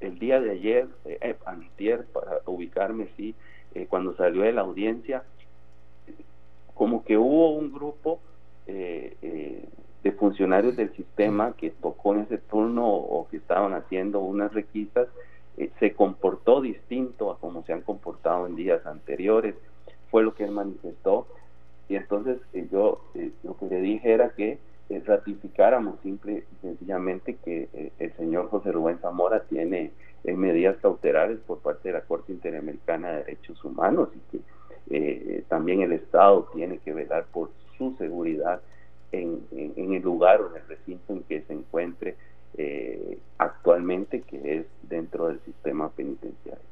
el 0.00 0.18
día 0.18 0.40
de 0.40 0.50
ayer, 0.50 0.88
eh, 1.04 1.36
antier, 1.44 2.04
para 2.12 2.40
ubicarme, 2.46 3.08
sí, 3.16 3.34
eh, 3.74 3.86
cuando 3.88 4.14
salió 4.16 4.42
de 4.42 4.52
la 4.52 4.62
audiencia, 4.62 5.24
como 6.78 7.04
que 7.04 7.18
hubo 7.18 7.50
un 7.50 7.72
grupo 7.72 8.20
eh, 8.68 9.16
eh, 9.20 9.68
de 10.04 10.12
funcionarios 10.12 10.76
del 10.76 10.94
sistema 10.94 11.54
que 11.56 11.70
tocó 11.70 12.14
en 12.14 12.20
ese 12.20 12.38
turno 12.38 12.86
o 12.86 13.26
que 13.28 13.38
estaban 13.38 13.74
haciendo 13.74 14.20
unas 14.20 14.54
requisas, 14.54 15.08
se 15.80 15.92
comportó 15.92 16.60
distinto 16.60 17.32
a 17.32 17.38
como 17.40 17.64
se 17.64 17.72
han 17.72 17.80
comportado 17.80 18.46
en 18.46 18.54
días 18.54 18.86
anteriores, 18.86 19.56
fue 20.08 20.22
lo 20.22 20.36
que 20.36 20.44
él 20.44 20.52
manifestó, 20.52 21.26
y 21.88 21.96
entonces 21.96 22.38
yo 22.70 23.00
lo 23.42 23.56
que 23.56 23.66
le 23.66 23.80
dije 23.80 24.12
era 24.12 24.30
que 24.30 24.58
ratificáramos 25.04 25.98
simple 26.04 26.44
y 26.52 26.56
sencillamente 26.62 27.34
que 27.44 27.90
el 27.98 28.12
señor 28.12 28.50
José 28.50 28.70
Rubén 28.70 29.00
Zamora 29.00 29.42
tiene 29.48 29.90
en 30.22 30.38
medidas 30.38 30.76
cautelares 30.76 31.40
por 31.40 31.58
parte 31.58 31.88
de 31.88 31.94
la 31.94 32.02
Corte 32.02 32.30
Interamericana 32.30 33.10
de 33.10 33.16
Derechos 33.24 33.64
Humanos 33.64 34.10
y 34.14 34.36
que 34.36 34.44
eh, 34.90 35.44
también 35.48 35.82
el 35.82 35.92
Estado 35.92 36.48
tiene 36.54 36.78
que 36.78 36.92
velar 36.92 37.26
por 37.32 37.50
su 37.76 37.94
seguridad 37.98 38.60
en, 39.12 39.40
en, 39.52 40.02
lugar 40.02 40.40
en 40.40 40.60
el 40.60 40.68
recinto 40.68 41.12
en 41.12 41.22
que 41.22 41.42
se 41.42 41.52
encuentre 41.52 42.16
eh, 42.56 43.18
actualmente, 43.38 44.22
que 44.22 44.58
es 44.58 44.66
dentro 44.82 45.28
del 45.28 45.40
sistema 45.40 45.90
penitenciario. 45.90 46.62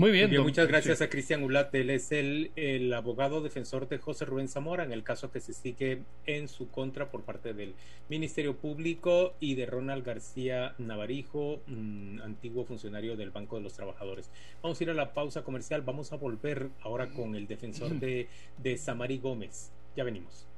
Muy 0.00 0.12
bien, 0.12 0.34
muchas 0.40 0.66
gracias 0.66 1.02
a 1.02 1.10
Cristian 1.10 1.42
Ulat. 1.42 1.74
Él 1.74 1.90
es 1.90 2.10
el, 2.10 2.52
el, 2.56 2.90
abogado 2.94 3.42
defensor 3.42 3.86
de 3.86 3.98
José 3.98 4.24
Rubén 4.24 4.48
Zamora 4.48 4.82
en 4.82 4.92
el 4.92 5.02
caso 5.02 5.30
que 5.30 5.40
se 5.40 5.52
sigue 5.52 6.04
en 6.24 6.48
su 6.48 6.70
contra 6.70 7.10
por 7.10 7.20
parte 7.20 7.52
del 7.52 7.74
Ministerio 8.08 8.56
Público 8.56 9.34
y 9.40 9.56
de 9.56 9.66
Ronald 9.66 10.02
García 10.02 10.74
Navarijo, 10.78 11.60
mm, 11.66 12.22
antiguo 12.22 12.64
funcionario 12.64 13.14
del 13.14 13.30
Banco 13.30 13.56
de 13.56 13.62
los 13.62 13.74
Trabajadores. 13.74 14.30
Vamos 14.62 14.80
a 14.80 14.84
ir 14.84 14.88
a 14.88 14.94
la 14.94 15.12
pausa 15.12 15.42
comercial. 15.42 15.82
Vamos 15.82 16.14
a 16.14 16.16
volver 16.16 16.70
ahora 16.80 17.10
con 17.10 17.34
el 17.34 17.46
defensor 17.46 17.90
de, 17.90 18.26
de 18.56 18.78
Samari 18.78 19.18
Gómez. 19.18 19.70
Ya 19.96 20.04
venimos. 20.04 20.48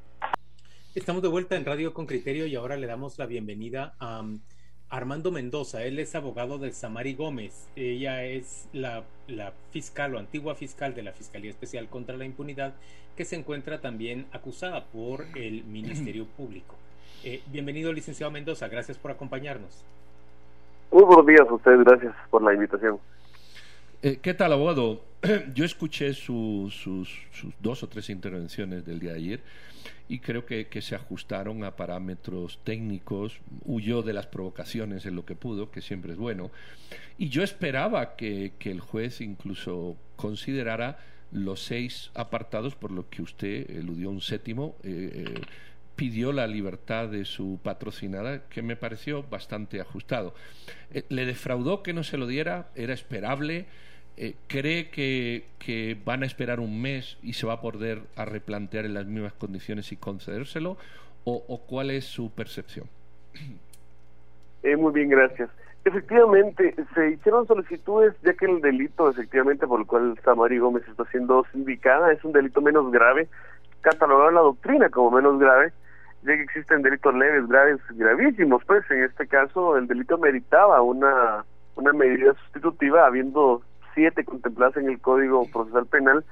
Estamos 0.94 1.20
de 1.20 1.26
vuelta 1.26 1.56
en 1.56 1.64
Radio 1.64 1.92
con 1.92 2.06
Criterio 2.06 2.46
y 2.46 2.54
ahora 2.54 2.76
le 2.76 2.86
damos 2.86 3.18
la 3.18 3.26
bienvenida 3.26 3.96
a 3.98 4.20
um, 4.20 4.38
Armando 4.92 5.32
Mendoza. 5.32 5.84
Él 5.84 5.98
es 5.98 6.14
abogado 6.14 6.58
de 6.58 6.70
Samari 6.70 7.14
Gómez. 7.14 7.66
Ella 7.76 8.24
es 8.24 8.68
la, 8.74 9.02
fiscal 9.70 10.14
o 10.14 10.18
antigua 10.18 10.54
fiscal 10.54 10.94
de 10.94 11.02
la 11.02 11.12
Fiscalía 11.12 11.50
Especial 11.50 11.88
contra 11.88 12.16
la 12.16 12.26
Impunidad 12.26 12.74
que 13.16 13.24
se 13.24 13.36
encuentra 13.36 13.80
también 13.80 14.26
acusada 14.32 14.84
por 14.84 15.24
el 15.34 15.64
Ministerio 15.64 16.26
Público. 16.36 16.74
Eh, 17.24 17.40
bienvenido, 17.46 17.90
licenciado 17.90 18.30
Mendoza. 18.30 18.68
Gracias 18.68 18.98
por 18.98 19.10
acompañarnos. 19.10 19.82
Muy 20.90 21.04
buenos 21.04 21.26
días 21.26 21.48
a 21.48 21.54
ustedes. 21.54 21.84
Gracias 21.84 22.14
por 22.30 22.42
la 22.42 22.52
invitación. 22.52 22.98
Eh, 24.02 24.18
¿Qué 24.20 24.34
tal, 24.34 24.52
abogado? 24.52 25.00
Yo 25.54 25.64
escuché 25.64 26.12
sus, 26.12 26.74
sus, 26.74 27.08
dos 27.60 27.82
o 27.82 27.88
tres 27.88 28.10
intervenciones 28.10 28.84
del 28.84 29.00
día 29.00 29.12
de 29.12 29.16
ayer 29.16 29.40
y 30.12 30.18
creo 30.18 30.44
que, 30.44 30.82
se 30.82 30.94
ajustaron 30.94 31.64
a 31.64 31.74
parámetros 31.74 32.58
técnicos, 32.64 33.40
huyó 33.64 34.02
de 34.02 34.12
las 34.12 34.26
provocaciones 34.26 35.06
en 35.06 35.16
lo 35.16 35.24
que 35.24 35.36
pudo, 35.36 35.70
que 35.70 35.80
siempre 35.80 36.12
es 36.12 36.18
bueno, 36.18 36.50
y 37.16 37.30
yo 37.30 37.42
esperaba 37.42 38.14
que, 38.14 38.52
el 38.60 38.80
juez 38.80 39.22
incluso 39.22 39.96
considerara 40.16 40.98
los 41.30 41.62
seis 41.62 42.10
apartados 42.12 42.74
por 42.74 42.90
lo 42.90 43.08
que 43.08 43.22
usted 43.22 43.70
eludió 43.70 44.10
un 44.10 44.20
séptimo. 44.20 44.76
Eh, 44.82 45.24
eh, 45.34 45.40
pidió 45.96 46.30
la 46.32 46.46
libertad 46.46 47.08
de 47.08 47.24
su 47.24 47.58
patrocinada, 47.62 48.46
que 48.50 48.60
me 48.60 48.76
pareció 48.76 49.22
bastante 49.22 49.80
ajustado. 49.80 50.34
le 51.08 51.24
defraudó 51.24 51.82
que 51.82 51.94
no 51.94 52.04
se 52.04 52.18
lo 52.18 52.26
diera, 52.26 52.70
era 52.74 52.92
esperable. 52.92 53.64
Eh, 54.16 54.34
¿cree 54.46 54.90
que, 54.90 55.96
van 56.04 56.22
a 56.22 56.26
esperar 56.26 56.60
un 56.60 56.82
mes 56.82 57.18
y 57.22 57.32
se 57.32 57.46
va 57.46 57.54
a 57.54 57.60
poder 57.60 58.02
a 58.16 58.24
replantear 58.24 58.84
en 58.84 58.94
las 58.94 59.06
mismas 59.06 59.32
condiciones 59.32 59.90
y 59.92 59.96
concedérselo? 59.96 60.76
¿O, 61.24 61.60
cuál 61.68 61.90
es 61.90 62.04
su 62.04 62.30
percepción? 62.30 62.86
Eh, 64.62 64.76
muy 64.76 64.92
bien, 64.92 65.08
gracias. 65.08 65.50
Efectivamente, 65.84 66.74
se 66.94 67.10
hicieron 67.10 67.46
solicitudes 67.46 68.14
ya 68.22 68.34
que 68.34 68.46
el 68.46 68.60
delito, 68.60 69.08
efectivamente, 69.08 69.66
por 69.66 69.80
el 69.80 69.86
cual 69.86 70.18
Samari 70.24 70.58
Gómez 70.58 70.86
está 70.88 71.04
siendo 71.06 71.44
sindicada, 71.52 72.12
es 72.12 72.24
un 72.24 72.32
delito 72.32 72.60
menos 72.60 72.90
grave, 72.92 73.28
catalogado 73.80 74.28
en 74.28 74.34
la 74.36 74.40
doctrina 74.42 74.88
como 74.90 75.10
menos 75.10 75.38
grave, 75.38 75.72
ya 76.22 76.34
que 76.34 76.42
existen 76.42 76.82
delitos 76.82 77.14
leves, 77.14 77.48
graves, 77.48 77.80
gravísimos. 77.90 78.64
Pues 78.64 78.88
en 78.90 79.04
este 79.04 79.26
caso, 79.26 79.76
el 79.76 79.88
delito 79.88 80.18
meritaba 80.18 80.82
una, 80.82 81.44
una 81.74 81.92
medida 81.92 82.34
sustitutiva, 82.34 83.06
habiendo 83.06 83.62
siete 83.94 84.24
contempladas 84.24 84.76
en 84.76 84.88
el 84.88 85.00
Código 85.00 85.46
Procesal 85.52 85.86
Penal, 85.86 86.24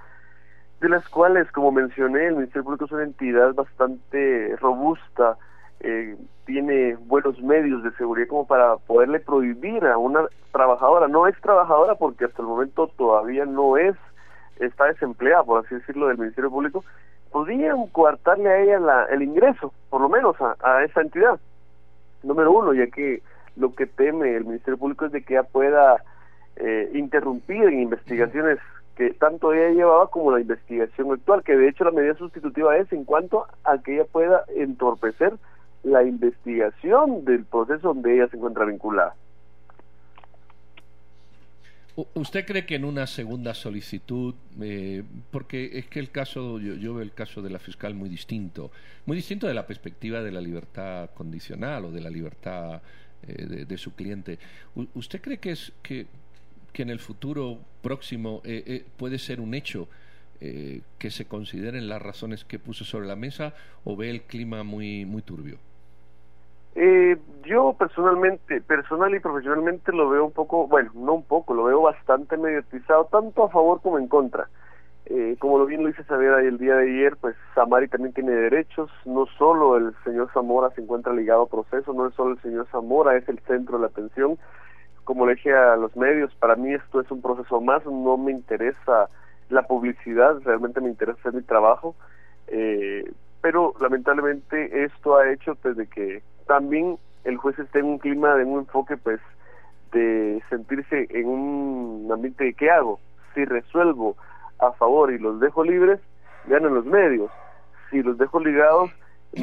de 0.80 0.88
las 0.88 1.06
cuales, 1.08 1.50
como 1.52 1.72
mencioné, 1.72 2.26
el 2.26 2.36
Ministerio 2.36 2.64
Público 2.64 2.86
es 2.86 2.92
una 2.92 3.04
entidad 3.04 3.54
bastante 3.54 4.56
robusta, 4.56 5.36
eh, 5.80 6.16
tiene 6.46 6.96
buenos 6.96 7.40
medios 7.42 7.82
de 7.82 7.92
seguridad 7.92 8.28
como 8.28 8.46
para 8.46 8.76
poderle 8.76 9.20
prohibir 9.20 9.84
a 9.86 9.98
una 9.98 10.26
trabajadora, 10.52 11.06
no 11.08 11.26
es 11.26 11.40
trabajadora 11.40 11.94
porque 11.94 12.24
hasta 12.24 12.42
el 12.42 12.48
momento 12.48 12.88
todavía 12.96 13.44
no 13.44 13.76
es, 13.76 13.94
está 14.58 14.86
desempleada, 14.86 15.44
por 15.44 15.64
así 15.64 15.74
decirlo, 15.74 16.08
del 16.08 16.18
Ministerio 16.18 16.50
Público, 16.50 16.84
podrían 17.30 17.86
coartarle 17.88 18.48
a 18.48 18.58
ella 18.60 18.78
la, 18.78 19.04
el 19.04 19.22
ingreso, 19.22 19.72
por 19.88 20.00
lo 20.00 20.08
menos 20.08 20.36
a, 20.40 20.56
a 20.62 20.82
esa 20.84 21.02
entidad. 21.02 21.38
Número 22.22 22.52
uno, 22.52 22.74
ya 22.74 22.86
que 22.88 23.22
lo 23.56 23.74
que 23.74 23.86
teme 23.86 24.34
el 24.34 24.44
Ministerio 24.44 24.78
Público 24.78 25.06
es 25.06 25.12
de 25.12 25.22
que 25.22 25.34
ella 25.34 25.44
pueda 25.44 26.02
eh, 26.56 26.90
interrumpir 26.94 27.64
en 27.64 27.80
investigaciones 27.80 28.58
que 28.96 29.14
tanto 29.14 29.52
ella 29.52 29.70
llevaba 29.70 30.10
como 30.10 30.30
la 30.30 30.40
investigación 30.40 31.12
actual, 31.12 31.42
que 31.42 31.56
de 31.56 31.68
hecho 31.68 31.84
la 31.84 31.90
medida 31.90 32.14
sustitutiva 32.14 32.76
es 32.76 32.92
en 32.92 33.04
cuanto 33.04 33.46
a 33.64 33.78
que 33.78 33.94
ella 33.94 34.04
pueda 34.04 34.44
entorpecer 34.54 35.32
la 35.82 36.02
investigación 36.04 37.24
del 37.24 37.44
proceso 37.44 37.94
donde 37.94 38.14
ella 38.14 38.28
se 38.28 38.36
encuentra 38.36 38.66
vinculada. 38.66 39.14
¿Usted 42.14 42.46
cree 42.46 42.64
que 42.66 42.76
en 42.76 42.84
una 42.84 43.06
segunda 43.06 43.52
solicitud, 43.52 44.34
eh, 44.60 45.02
porque 45.30 45.78
es 45.78 45.86
que 45.86 45.98
el 45.98 46.10
caso, 46.10 46.58
yo, 46.58 46.94
veo 46.94 47.02
el 47.02 47.12
caso 47.12 47.42
de 47.42 47.50
la 47.50 47.58
fiscal 47.58 47.94
muy 47.94 48.08
distinto, 48.08 48.70
muy 49.06 49.16
distinto 49.16 49.46
de 49.46 49.54
la 49.54 49.66
perspectiva 49.66 50.22
de 50.22 50.30
la 50.30 50.40
libertad 50.40 51.10
condicional 51.14 51.86
o 51.86 51.90
de 51.90 52.00
la 52.00 52.10
libertad 52.10 52.80
eh, 53.26 53.46
de, 53.46 53.64
de, 53.64 53.78
su 53.78 53.94
cliente, 53.94 54.38
¿usted 54.94 55.20
cree 55.20 55.38
que 55.38 55.50
es 55.50 55.72
que 55.82 56.06
que 56.70 56.82
en 56.82 56.90
el 56.90 56.98
futuro 56.98 57.58
próximo 57.82 58.40
eh, 58.44 58.62
eh, 58.66 58.84
puede 58.96 59.18
ser 59.18 59.40
un 59.40 59.54
hecho 59.54 59.88
eh, 60.40 60.80
que 60.98 61.10
se 61.10 61.26
consideren 61.26 61.88
las 61.88 62.00
razones 62.00 62.44
que 62.44 62.58
puso 62.58 62.84
sobre 62.84 63.06
la 63.06 63.16
mesa 63.16 63.54
o 63.84 63.96
ve 63.96 64.10
el 64.10 64.22
clima 64.22 64.62
muy 64.62 65.04
muy 65.04 65.22
turbio? 65.22 65.58
yo 67.44 67.74
personalmente, 67.76 68.60
personal 68.60 69.12
y 69.12 69.18
profesionalmente 69.18 69.90
lo 69.90 70.08
veo 70.08 70.24
un 70.24 70.30
poco, 70.30 70.68
bueno, 70.68 70.92
no 70.94 71.14
un 71.14 71.24
poco, 71.24 71.52
lo 71.52 71.64
veo 71.64 71.82
bastante 71.82 72.36
mediatizado, 72.36 73.06
tanto 73.06 73.44
a 73.44 73.50
favor 73.50 73.82
como 73.82 73.98
en 73.98 74.06
contra. 74.06 74.48
como 75.40 75.58
lo 75.58 75.66
bien 75.66 75.82
lo 75.82 75.88
hice 75.88 76.04
saber 76.04 76.44
el 76.44 76.58
día 76.58 76.76
de 76.76 76.88
ayer, 76.88 77.16
pues 77.20 77.34
Samari 77.56 77.88
también 77.88 78.14
tiene 78.14 78.30
derechos, 78.30 78.88
no 79.04 79.26
solo 79.36 79.76
el 79.76 79.92
señor 80.04 80.30
Zamora 80.32 80.70
se 80.70 80.80
encuentra 80.80 81.12
ligado 81.12 81.42
a 81.42 81.48
proceso, 81.48 81.92
no 81.92 82.06
es 82.06 82.14
solo 82.14 82.34
el 82.34 82.40
señor 82.40 82.68
Zamora, 82.70 83.16
es 83.16 83.28
el 83.28 83.40
centro 83.40 83.76
de 83.76 83.82
la 83.82 83.88
atención, 83.88 84.38
como 85.04 85.26
le 85.26 85.34
dije 85.34 85.52
a 85.54 85.76
los 85.76 85.96
medios, 85.96 86.34
para 86.36 86.56
mí 86.56 86.72
esto 86.72 87.00
es 87.00 87.10
un 87.10 87.22
proceso 87.22 87.60
más, 87.60 87.84
no 87.86 88.16
me 88.16 88.32
interesa 88.32 89.08
la 89.48 89.62
publicidad, 89.62 90.40
realmente 90.44 90.80
me 90.80 90.90
interesa 90.90 91.18
hacer 91.20 91.34
mi 91.34 91.42
trabajo, 91.42 91.94
eh, 92.48 93.10
pero 93.40 93.74
lamentablemente 93.80 94.84
esto 94.84 95.16
ha 95.16 95.30
hecho 95.30 95.56
desde 95.62 95.86
que 95.86 96.22
también 96.46 96.98
el 97.24 97.36
juez 97.36 97.58
esté 97.58 97.80
en 97.80 97.86
un 97.86 97.98
clima 97.98 98.34
de 98.34 98.44
un 98.44 98.60
enfoque 98.60 98.96
pues 98.96 99.20
de 99.92 100.42
sentirse 100.48 101.06
en 101.10 101.26
un 101.26 102.08
ambiente 102.12 102.44
de 102.44 102.54
qué 102.54 102.70
hago, 102.70 103.00
si 103.34 103.44
resuelvo 103.44 104.16
a 104.58 104.72
favor 104.72 105.12
y 105.12 105.18
los 105.18 105.40
dejo 105.40 105.64
libres, 105.64 106.00
ganan 106.46 106.74
los 106.74 106.84
medios, 106.84 107.30
si 107.90 108.02
los 108.02 108.18
dejo 108.18 108.40
ligados 108.40 108.90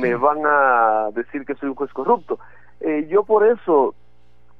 me 0.01 0.15
van 0.15 0.39
a 0.45 1.09
decir 1.13 1.45
que 1.45 1.55
soy 1.55 1.69
un 1.69 1.75
juez 1.75 1.91
corrupto. 1.93 2.39
Eh, 2.81 3.07
yo 3.09 3.23
por 3.23 3.45
eso 3.45 3.95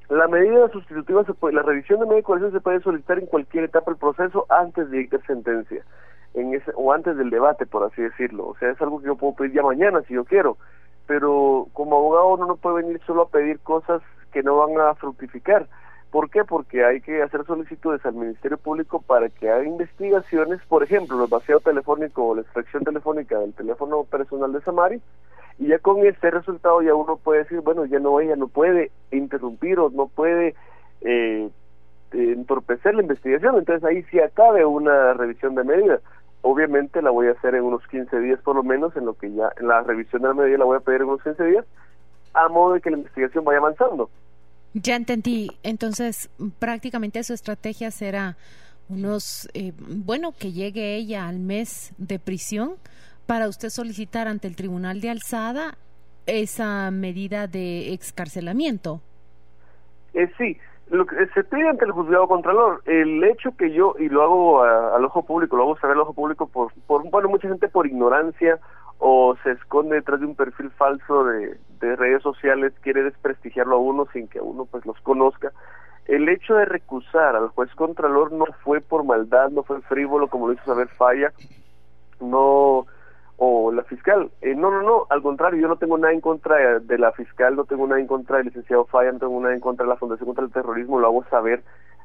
la 0.08 0.26
medida 0.26 0.68
sustitutiva, 0.70 1.24
se 1.24 1.34
puede, 1.34 1.54
la 1.54 1.62
revisión 1.62 2.00
de 2.00 2.06
medida 2.06 2.16
de 2.16 2.22
coerción 2.22 2.52
se 2.52 2.60
puede 2.60 2.80
solicitar 2.80 3.18
en 3.18 3.26
cualquier 3.26 3.64
etapa 3.64 3.90
del 3.90 4.00
proceso 4.00 4.46
antes 4.48 4.90
de 4.90 4.98
dictar 4.98 5.20
sentencia, 5.26 5.84
en 6.34 6.54
ese, 6.54 6.72
o 6.74 6.92
antes 6.92 7.16
del 7.16 7.30
debate, 7.30 7.66
por 7.66 7.84
así 7.84 8.02
decirlo. 8.02 8.48
O 8.48 8.56
sea, 8.56 8.70
es 8.70 8.80
algo 8.80 9.00
que 9.00 9.06
yo 9.06 9.16
puedo 9.16 9.34
pedir 9.34 9.52
ya 9.52 9.62
mañana 9.62 10.02
si 10.02 10.14
yo 10.14 10.24
quiero, 10.24 10.56
pero 11.06 11.66
como 11.74 11.96
abogado 11.96 12.28
uno 12.28 12.46
no 12.46 12.56
puede 12.56 12.82
venir 12.82 13.00
solo 13.06 13.22
a 13.22 13.28
pedir 13.28 13.60
cosas 13.60 14.02
que 14.32 14.42
no 14.42 14.56
van 14.56 14.80
a 14.80 14.94
fructificar. 14.94 15.66
¿Por 16.10 16.30
qué? 16.30 16.42
Porque 16.44 16.84
hay 16.84 17.00
que 17.02 17.22
hacer 17.22 17.44
solicitudes 17.44 18.04
al 18.06 18.14
Ministerio 18.14 18.56
Público 18.56 19.02
para 19.02 19.28
que 19.28 19.50
haga 19.50 19.64
investigaciones, 19.64 20.60
por 20.66 20.82
ejemplo, 20.82 21.22
el 21.22 21.28
vacío 21.28 21.60
telefónico 21.60 22.28
o 22.28 22.34
la 22.34 22.40
extracción 22.40 22.82
telefónica 22.82 23.38
del 23.38 23.52
teléfono 23.52 24.04
personal 24.04 24.52
de 24.52 24.62
Samari, 24.62 25.02
y 25.58 25.66
ya 25.68 25.78
con 25.80 26.06
este 26.06 26.30
resultado 26.30 26.80
ya 26.80 26.94
uno 26.94 27.16
puede 27.16 27.40
decir, 27.40 27.60
bueno, 27.60 27.84
ya 27.84 27.98
no, 27.98 28.20
ella 28.20 28.36
no 28.36 28.48
puede 28.48 28.90
interrumpir 29.10 29.78
o 29.80 29.90
no 29.90 30.06
puede 30.06 30.54
eh, 31.02 31.50
entorpecer 32.12 32.94
la 32.94 33.02
investigación, 33.02 33.58
entonces 33.58 33.84
ahí 33.84 34.02
sí 34.04 34.18
acabe 34.18 34.64
una 34.64 35.12
revisión 35.12 35.56
de 35.56 35.64
medida. 35.64 36.00
Obviamente 36.40 37.02
la 37.02 37.10
voy 37.10 37.26
a 37.26 37.32
hacer 37.32 37.54
en 37.54 37.64
unos 37.64 37.86
15 37.88 38.18
días 38.20 38.40
por 38.40 38.56
lo 38.56 38.62
menos, 38.62 38.96
en 38.96 39.04
lo 39.04 39.14
que 39.14 39.30
ya, 39.32 39.50
en 39.60 39.68
la 39.68 39.82
revisión 39.82 40.22
de 40.22 40.28
la 40.28 40.34
medida 40.34 40.58
la 40.58 40.64
voy 40.64 40.78
a 40.78 40.80
pedir 40.80 41.02
en 41.02 41.08
unos 41.08 41.22
15 41.22 41.44
días, 41.44 41.66
a 42.32 42.48
modo 42.48 42.74
de 42.74 42.80
que 42.80 42.90
la 42.90 42.96
investigación 42.96 43.44
vaya 43.44 43.58
avanzando. 43.58 44.08
Ya 44.74 44.96
entendí. 44.96 45.50
Entonces, 45.62 46.30
prácticamente 46.58 47.22
su 47.24 47.32
estrategia 47.32 47.90
será 47.90 48.36
unos, 48.88 49.48
eh, 49.54 49.72
bueno, 49.78 50.32
que 50.38 50.52
llegue 50.52 50.96
ella 50.96 51.28
al 51.28 51.38
mes 51.38 51.92
de 51.98 52.18
prisión 52.18 52.76
para 53.26 53.48
usted 53.48 53.68
solicitar 53.68 54.28
ante 54.28 54.48
el 54.48 54.56
Tribunal 54.56 55.00
de 55.00 55.10
Alzada 55.10 55.76
esa 56.26 56.90
medida 56.90 57.46
de 57.46 57.92
excarcelamiento. 57.92 59.00
Eh, 60.14 60.30
sí, 60.38 60.56
lo 60.90 61.06
que 61.06 61.26
se 61.34 61.44
pide 61.44 61.68
ante 61.68 61.84
el 61.84 61.92
juzgado 61.92 62.28
contralor. 62.28 62.82
El 62.86 63.22
hecho 63.24 63.56
que 63.56 63.72
yo, 63.72 63.94
y 63.98 64.08
lo 64.08 64.22
hago 64.22 64.62
al 64.62 65.04
ojo 65.04 65.22
público, 65.22 65.56
lo 65.56 65.64
hago 65.64 65.78
saber 65.78 65.96
al 65.96 66.02
ojo 66.02 66.14
público 66.14 66.46
por, 66.46 66.72
por, 66.86 67.08
bueno, 67.10 67.28
mucha 67.28 67.48
gente 67.48 67.68
por 67.68 67.86
ignorancia 67.86 68.58
o 68.98 69.36
se 69.42 69.52
esconde 69.52 69.96
detrás 69.96 70.20
de 70.20 70.26
un 70.26 70.34
perfil 70.34 70.70
falso 70.70 71.24
de, 71.24 71.58
de 71.80 71.96
redes 71.96 72.22
sociales, 72.22 72.72
quiere 72.82 73.02
desprestigiarlo 73.04 73.76
a 73.76 73.80
uno 73.80 74.06
sin 74.12 74.28
que 74.28 74.40
uno 74.40 74.64
pues 74.64 74.84
los 74.84 75.00
conozca. 75.00 75.52
El 76.06 76.28
hecho 76.28 76.54
de 76.54 76.64
recusar 76.64 77.36
al 77.36 77.48
juez 77.48 77.72
contralor 77.74 78.32
no 78.32 78.46
fue 78.64 78.80
por 78.80 79.04
maldad, 79.04 79.50
no 79.50 79.62
fue 79.62 79.80
frívolo 79.82 80.28
como 80.28 80.48
lo 80.48 80.54
hizo 80.54 80.64
saber 80.64 80.88
Falla, 80.88 81.32
no 82.20 82.86
o 83.36 83.70
la 83.70 83.84
fiscal. 83.84 84.30
Eh, 84.40 84.54
no, 84.54 84.70
no, 84.70 84.82
no, 84.82 85.06
al 85.10 85.22
contrario, 85.22 85.60
yo 85.60 85.68
no 85.68 85.76
tengo 85.76 85.96
nada 85.96 86.12
en 86.12 86.20
contra 86.20 86.80
de 86.80 86.98
la 86.98 87.12
fiscal, 87.12 87.54
no 87.54 87.64
tengo 87.64 87.86
nada 87.86 88.00
en 88.00 88.06
contra 88.08 88.38
del 88.38 88.46
licenciado 88.46 88.86
Falla, 88.86 89.12
no 89.12 89.18
tengo 89.18 89.40
nada 89.40 89.54
en 89.54 89.60
contra 89.60 89.84
de 89.84 89.90
la 89.90 89.96
Fundación 89.96 90.26
contra 90.26 90.44
el 90.44 90.50
Terrorismo, 90.50 90.98
lo 90.98 91.06
hago 91.06 91.24
saber, 91.30 91.62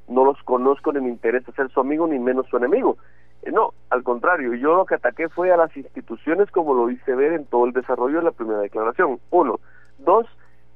no 0.07 0.25
los 0.25 0.41
conozco 0.43 0.93
ni 0.93 0.99
me 0.99 1.09
interesa 1.09 1.51
ser 1.53 1.69
su 1.69 1.79
amigo 1.79 2.05
ni 2.05 2.19
menos 2.19 2.45
su 2.47 2.57
enemigo. 2.57 2.97
Eh, 3.43 3.51
no, 3.51 3.73
al 3.89 4.03
contrario, 4.03 4.53
yo 4.53 4.75
lo 4.75 4.85
que 4.85 4.95
ataqué 4.95 5.29
fue 5.29 5.51
a 5.51 5.57
las 5.57 5.75
instituciones 5.75 6.49
como 6.51 6.73
lo 6.73 6.89
hice 6.89 7.15
ver 7.15 7.33
en 7.33 7.45
todo 7.45 7.65
el 7.65 7.73
desarrollo 7.73 8.17
de 8.17 8.23
la 8.23 8.31
primera 8.31 8.59
declaración. 8.59 9.19
Uno. 9.31 9.59
Dos, 9.99 10.25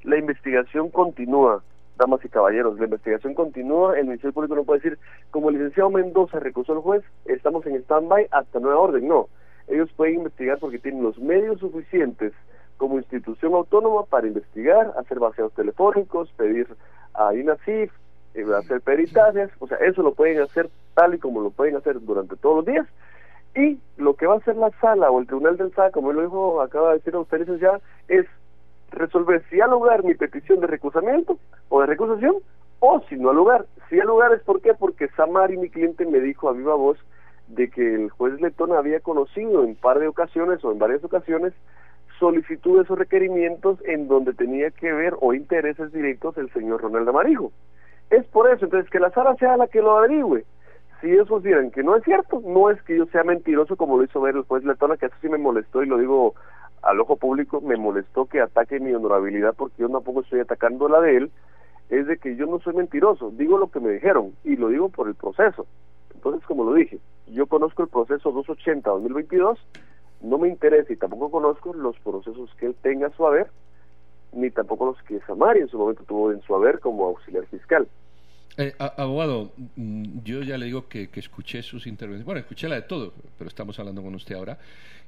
la 0.03 0.17
investigación 0.17 0.89
continúa, 0.89 1.63
damas 1.97 2.23
y 2.23 2.29
caballeros, 2.29 2.77
la 2.77 2.85
investigación 2.85 3.33
continúa, 3.33 3.97
el 3.97 4.05
Ministerio 4.05 4.33
Público 4.33 4.55
no 4.55 4.63
puede 4.63 4.81
decir, 4.81 4.99
como 5.31 5.49
el 5.49 5.55
licenciado 5.55 5.89
Mendoza 5.89 6.39
recusó 6.39 6.73
al 6.73 6.79
juez, 6.79 7.03
estamos 7.25 7.65
en 7.65 7.75
stand-by 7.75 8.27
hasta 8.31 8.59
nueva 8.59 8.79
orden, 8.79 9.07
no. 9.07 9.27
Ellos 9.67 9.89
pueden 9.95 10.15
investigar 10.15 10.59
porque 10.59 10.79
tienen 10.79 11.03
los 11.03 11.17
medios 11.19 11.59
suficientes 11.59 12.33
como 12.77 12.97
institución 12.97 13.53
autónoma 13.53 14.03
para 14.03 14.27
investigar, 14.27 14.93
hacer 14.97 15.19
vaciados 15.19 15.53
telefónicos, 15.53 16.31
pedir 16.37 16.67
a 17.13 17.33
INACIF, 17.33 17.91
eh, 18.35 18.45
hacer 18.55 18.81
peritajes, 18.81 19.49
o 19.59 19.67
sea, 19.67 19.77
eso 19.77 20.03
lo 20.03 20.13
pueden 20.13 20.41
hacer 20.41 20.69
tal 20.97 21.13
y 21.13 21.19
como 21.19 21.41
lo 21.41 21.51
pueden 21.51 21.75
hacer 21.75 22.01
durante 22.01 22.35
todos 22.35 22.57
los 22.57 22.65
días. 22.65 22.87
Y 23.55 23.79
lo 23.97 24.15
que 24.15 24.25
va 24.25 24.33
a 24.33 24.37
hacer 24.37 24.55
la 24.55 24.71
sala 24.81 25.11
o 25.11 25.19
el 25.19 25.27
tribunal 25.27 25.57
del 25.57 25.73
SAC, 25.73 25.91
como 25.91 26.09
él 26.09 26.17
lo 26.17 26.23
dijo, 26.23 26.61
acaba 26.61 26.89
de 26.89 26.95
decir 26.95 27.13
a 27.13 27.19
ustedes 27.19 27.59
ya, 27.59 27.79
es 28.07 28.25
resolver 28.91 29.43
si 29.49 29.61
al 29.61 29.69
lugar 29.69 30.03
mi 30.03 30.15
petición 30.15 30.59
de 30.59 30.67
recusamiento 30.67 31.37
o 31.69 31.81
de 31.81 31.85
recusación 31.85 32.35
o 32.79 33.01
si 33.07 33.15
no 33.15 33.29
al 33.29 33.35
lugar. 33.35 33.65
Si 33.89 33.99
al 33.99 34.07
lugar 34.07 34.33
es 34.33 34.41
por 34.41 34.61
qué, 34.61 34.73
porque 34.73 35.07
Samari, 35.09 35.57
mi 35.57 35.69
cliente, 35.69 36.05
me 36.05 36.19
dijo 36.19 36.49
a 36.49 36.53
viva 36.53 36.73
voz 36.73 36.97
de 37.47 37.69
que 37.69 37.95
el 37.95 38.09
juez 38.09 38.41
Letón 38.41 38.73
había 38.73 38.99
conocido 38.99 39.63
en 39.63 39.75
par 39.75 39.99
de 39.99 40.07
ocasiones 40.07 40.63
o 40.65 40.71
en 40.71 40.79
varias 40.79 41.03
ocasiones 41.03 41.53
solicitudes 42.19 42.89
o 42.89 42.95
requerimientos 42.95 43.77
en 43.85 44.07
donde 44.07 44.33
tenía 44.33 44.71
que 44.71 44.91
ver 44.91 45.13
o 45.21 45.33
intereses 45.35 45.93
directos 45.93 46.37
el 46.37 46.51
señor 46.53 46.81
Ronaldo 46.81 47.11
Amarijo. 47.11 47.51
Es 48.09 48.25
por 48.25 48.49
eso, 48.49 48.65
entonces, 48.65 48.89
que 48.89 48.99
la 48.99 49.11
sala 49.11 49.35
sea 49.35 49.57
la 49.57 49.67
que 49.67 49.81
lo 49.81 49.97
averigüe. 49.97 50.45
Si 51.01 51.11
ellos 51.11 51.43
dirán 51.43 51.69
que 51.69 51.83
no 51.83 51.95
es 51.95 52.03
cierto, 52.03 52.41
no 52.43 52.71
es 52.71 52.81
que 52.81 52.97
yo 52.97 53.05
sea 53.07 53.23
mentiroso 53.23 53.75
como 53.75 53.97
lo 53.97 54.03
hizo 54.03 54.19
ver 54.19 54.35
el 54.35 54.43
juez 54.43 54.63
Letona, 54.63 54.97
que 54.97 55.05
eso 55.05 55.15
sí 55.21 55.29
me 55.29 55.37
molestó 55.37 55.83
y 55.83 55.85
lo 55.85 55.97
digo 55.97 56.33
al 56.81 56.99
ojo 56.99 57.17
público, 57.17 57.61
me 57.61 57.77
molestó 57.77 58.25
que 58.25 58.41
ataque 58.41 58.79
mi 58.79 58.93
honorabilidad 58.93 59.53
porque 59.55 59.81
yo 59.81 59.89
tampoco 59.89 60.21
estoy 60.21 60.39
atacando 60.39 60.89
la 60.89 61.01
de 61.01 61.17
él, 61.17 61.31
es 61.89 62.07
de 62.07 62.17
que 62.17 62.35
yo 62.35 62.47
no 62.47 62.59
soy 62.59 62.73
mentiroso, 62.73 63.31
digo 63.31 63.57
lo 63.57 63.69
que 63.69 63.79
me 63.79 63.91
dijeron 63.91 64.33
y 64.43 64.55
lo 64.55 64.69
digo 64.69 64.89
por 64.89 65.07
el 65.07 65.15
proceso. 65.15 65.67
Entonces, 66.15 66.43
como 66.45 66.63
lo 66.63 66.73
dije, 66.73 66.99
yo 67.27 67.45
conozco 67.45 67.83
el 67.83 67.89
proceso 67.89 68.33
280-2022, 68.33 69.57
no 70.21 70.37
me 70.39 70.47
interesa 70.47 70.91
y 70.91 70.97
tampoco 70.97 71.29
conozco 71.29 71.73
los 71.73 71.97
procesos 71.99 72.53
que 72.55 72.67
él 72.67 72.75
tenga 72.81 73.07
a 73.07 73.11
su 73.11 73.25
haber, 73.25 73.51
ni 74.33 74.49
tampoco 74.49 74.87
los 74.87 75.01
que 75.03 75.19
Samari 75.21 75.61
en 75.61 75.67
su 75.67 75.77
momento 75.77 76.03
tuvo 76.05 76.31
en 76.31 76.41
su 76.41 76.55
haber 76.55 76.79
como 76.79 77.05
auxiliar 77.05 77.45
fiscal. 77.45 77.87
Eh, 78.59 78.73
abogado, 78.79 79.53
mm, 79.75 80.23
yo 80.23 80.41
ya 80.41 80.57
le 80.57 80.65
digo 80.65 80.87
que, 80.87 81.09
escuché 81.13 81.61
sus 81.61 81.85
intervenciones. 81.85 82.25
Bueno, 82.25 82.39
escuché 82.39 82.67
la 82.67 82.75
de 82.75 82.81
todo, 82.83 83.13
pero 83.37 83.47
estamos 83.47 83.77
hablando 83.79 84.01
con 84.01 84.15
usted 84.15 84.35
ahora. 84.35 84.57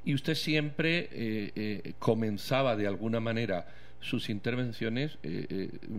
Y 0.06 0.14
usted 0.14 0.36
siempre 0.36 1.10
eh, 1.12 1.52
eh, 1.56 1.94
comenzaba 1.98 2.76
de 2.76 2.88
alguna 2.88 3.20
manera 3.20 3.68
sus 4.00 4.30
intervenciones 4.30 5.18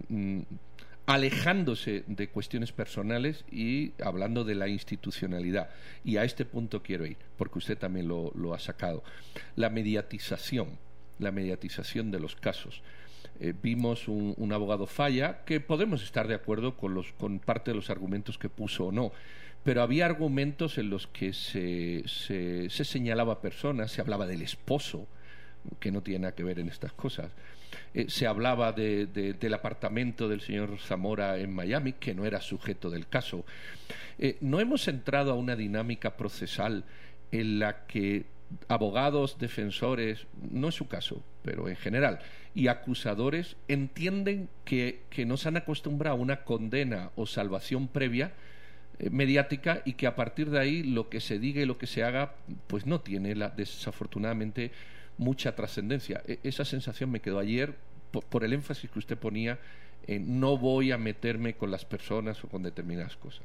mm, 0.08 0.40
alejándose 1.06 2.04
de 2.06 2.28
cuestiones 2.28 2.72
personales 2.72 3.44
y 3.50 3.92
hablando 4.02 4.44
de 4.44 4.54
la 4.54 4.68
institucionalidad. 4.68 5.70
Y 6.04 6.18
a 6.18 6.24
este 6.24 6.44
punto 6.44 6.82
quiero 6.82 7.04
ir, 7.04 7.16
porque 7.36 7.58
usted 7.58 7.76
también 7.76 8.06
lo 8.06 8.54
ha 8.54 8.58
sacado. 8.60 9.02
La 9.56 9.70
mediatización, 9.70 10.78
la 11.18 11.32
mediatización 11.32 12.10
de 12.10 12.20
los 12.20 12.36
casos. 12.36 12.80
Eh, 13.38 13.54
vimos 13.62 14.08
un, 14.08 14.52
abogado 14.52 14.86
falla, 14.86 15.44
que 15.44 15.60
podemos 15.60 16.02
estar 16.02 16.28
de 16.28 16.34
acuerdo 16.34 16.76
con, 16.76 16.94
los, 16.94 17.12
con 17.12 17.38
parte 17.38 17.70
de 17.70 17.76
los 17.76 17.88
argumentos 17.88 18.36
que 18.36 18.48
puso 18.48 18.86
o 18.86 18.92
no, 18.92 19.12
pero 19.62 19.82
había 19.82 20.06
argumentos 20.06 20.78
en 20.78 20.90
los 20.90 21.06
que 21.06 21.32
se, 21.32 22.02
se, 22.06 22.68
señalaba 22.84 23.40
personas, 23.40 23.92
se 23.92 24.00
hablaba 24.00 24.26
del 24.26 24.42
esposo, 24.42 25.06
que 25.78 25.90
no 25.90 26.02
tiene 26.02 26.20
nada 26.20 26.34
que 26.34 26.44
ver 26.44 26.58
en 26.58 26.68
estas 26.68 26.92
cosas. 26.92 27.30
Eh, 27.94 28.06
se 28.08 28.26
hablaba 28.26 28.72
del 28.72 29.54
apartamento 29.54 30.28
del 30.28 30.40
señor 30.40 30.78
Zamora 30.78 31.38
en 31.38 31.52
Miami, 31.52 31.94
que 31.94 32.14
no 32.14 32.24
era 32.24 32.40
sujeto 32.40 32.90
del 32.90 33.06
caso. 33.08 33.44
Eh, 34.18 34.36
no 34.40 34.60
hemos 34.60 34.88
entrado 34.88 35.32
a 35.32 35.34
una 35.34 35.56
dinámica 35.56 36.16
procesal 36.16 36.84
en 37.32 37.58
la 37.58 37.86
que 37.86 38.24
abogados, 38.68 39.38
defensores, 39.38 40.26
no 40.50 40.68
es 40.68 40.74
su 40.74 40.88
caso, 40.88 41.22
pero 41.42 41.68
en 41.68 41.76
general, 41.76 42.20
y 42.54 42.68
acusadores 42.68 43.56
entienden 43.68 44.48
que, 44.64 45.02
que 45.10 45.26
nos 45.26 45.46
han 45.46 45.56
acostumbrado 45.56 46.16
a 46.16 46.20
una 46.20 46.44
condena 46.44 47.10
o 47.16 47.26
salvación 47.26 47.88
previa 47.88 48.32
eh, 49.00 49.08
mediática 49.08 49.80
y 49.86 49.94
que 49.94 50.06
a 50.06 50.14
partir 50.14 50.50
de 50.50 50.58
ahí 50.58 50.82
lo 50.82 51.08
que 51.08 51.20
se 51.20 51.38
diga 51.38 51.62
y 51.62 51.64
lo 51.64 51.78
que 51.78 51.86
se 51.86 52.04
haga 52.04 52.34
pues 52.66 52.84
no 52.84 53.00
tiene 53.00 53.34
la, 53.34 53.48
desafortunadamente 53.48 54.72
mucha 55.16 55.54
trascendencia. 55.56 56.22
E, 56.26 56.38
esa 56.42 56.66
sensación 56.66 57.10
me 57.10 57.20
quedó 57.20 57.38
ayer 57.38 57.74
por, 58.10 58.44
el 58.44 58.52
énfasis 58.52 58.90
que 58.90 58.98
usted 58.98 59.16
ponía 59.16 59.58
en 60.06 60.38
no 60.38 60.58
voy 60.58 60.92
a 60.92 60.98
meterme 60.98 61.54
con 61.54 61.70
las 61.70 61.86
personas 61.86 62.44
o 62.44 62.48
con 62.48 62.62
determinadas 62.62 63.16
cosas. 63.16 63.42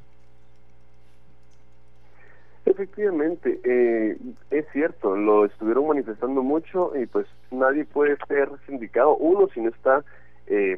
Efectivamente, 2.66 3.60
eh, 3.62 4.18
es 4.50 4.66
cierto, 4.72 5.14
lo 5.14 5.44
estuvieron 5.44 5.86
manifestando 5.86 6.42
mucho 6.42 6.92
y 6.96 7.06
pues 7.06 7.24
nadie 7.52 7.84
puede 7.84 8.16
ser 8.26 8.50
sindicado, 8.66 9.16
uno 9.16 9.48
si 9.54 9.60
no 9.60 9.70
está 9.70 10.04
eh, 10.48 10.76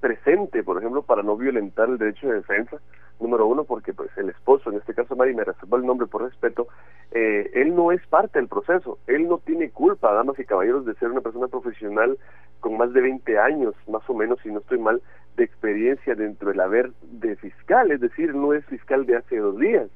presente, 0.00 0.62
por 0.62 0.76
ejemplo, 0.76 1.00
para 1.00 1.22
no 1.22 1.34
violentar 1.38 1.88
el 1.88 1.96
derecho 1.96 2.28
de 2.28 2.34
defensa, 2.34 2.76
número 3.20 3.46
uno, 3.46 3.64
porque 3.64 3.94
pues 3.94 4.10
el 4.18 4.28
esposo, 4.28 4.70
en 4.70 4.76
este 4.76 4.92
caso 4.92 5.16
Mari, 5.16 5.34
me 5.34 5.44
reservó 5.44 5.78
el 5.78 5.86
nombre 5.86 6.06
por 6.06 6.24
respeto, 6.24 6.68
eh, 7.12 7.50
él 7.54 7.74
no 7.74 7.90
es 7.90 8.06
parte 8.08 8.38
del 8.38 8.48
proceso, 8.48 8.98
él 9.06 9.28
no 9.28 9.38
tiene 9.38 9.70
culpa, 9.70 10.12
damas 10.12 10.38
y 10.38 10.44
caballeros, 10.44 10.84
de 10.84 10.94
ser 10.96 11.10
una 11.10 11.22
persona 11.22 11.48
profesional 11.48 12.18
con 12.60 12.76
más 12.76 12.92
de 12.92 13.00
20 13.00 13.38
años, 13.38 13.74
más 13.88 14.02
o 14.10 14.14
menos, 14.14 14.40
si 14.42 14.50
no 14.50 14.58
estoy 14.58 14.78
mal, 14.78 15.00
de 15.38 15.44
experiencia 15.44 16.14
dentro 16.14 16.50
del 16.50 16.60
haber 16.60 16.90
de 17.00 17.34
fiscal, 17.36 17.90
es 17.92 18.00
decir, 18.02 18.34
no 18.34 18.52
es 18.52 18.62
fiscal 18.66 19.06
de 19.06 19.16
hace 19.16 19.38
dos 19.38 19.56
días 19.58 19.88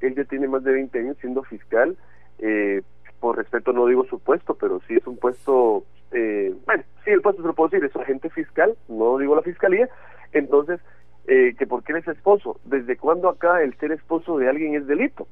él 0.00 0.14
ya 0.14 0.24
tiene 0.24 0.48
más 0.48 0.64
de 0.64 0.72
20 0.72 0.98
años 0.98 1.16
siendo 1.20 1.42
fiscal. 1.44 1.96
Eh, 2.38 2.82
por 3.20 3.36
respeto 3.36 3.72
no 3.72 3.86
digo 3.86 4.04
su 4.04 4.20
puesto, 4.20 4.54
pero 4.54 4.80
sí 4.86 4.94
es 4.94 5.06
un 5.06 5.16
puesto, 5.16 5.84
eh, 6.12 6.54
bueno, 6.66 6.84
sí 7.04 7.10
el 7.10 7.20
puesto 7.20 7.42
se 7.42 7.48
lo 7.48 7.54
puedo 7.54 7.70
decir, 7.70 7.84
es 7.84 7.96
agente 7.96 8.30
fiscal, 8.30 8.76
no 8.88 9.18
digo 9.18 9.34
la 9.34 9.42
fiscalía. 9.42 9.88
Entonces, 10.32 10.80
eh, 11.26 11.54
que 11.58 11.66
por 11.66 11.82
qué 11.82 11.92
es 11.92 12.08
esposo. 12.08 12.58
¿Desde 12.64 12.96
cuándo 12.96 13.28
acá 13.28 13.62
el 13.62 13.74
ser 13.78 13.92
esposo 13.92 14.38
de 14.38 14.48
alguien 14.48 14.74
es 14.74 14.86
delito? 14.86 15.26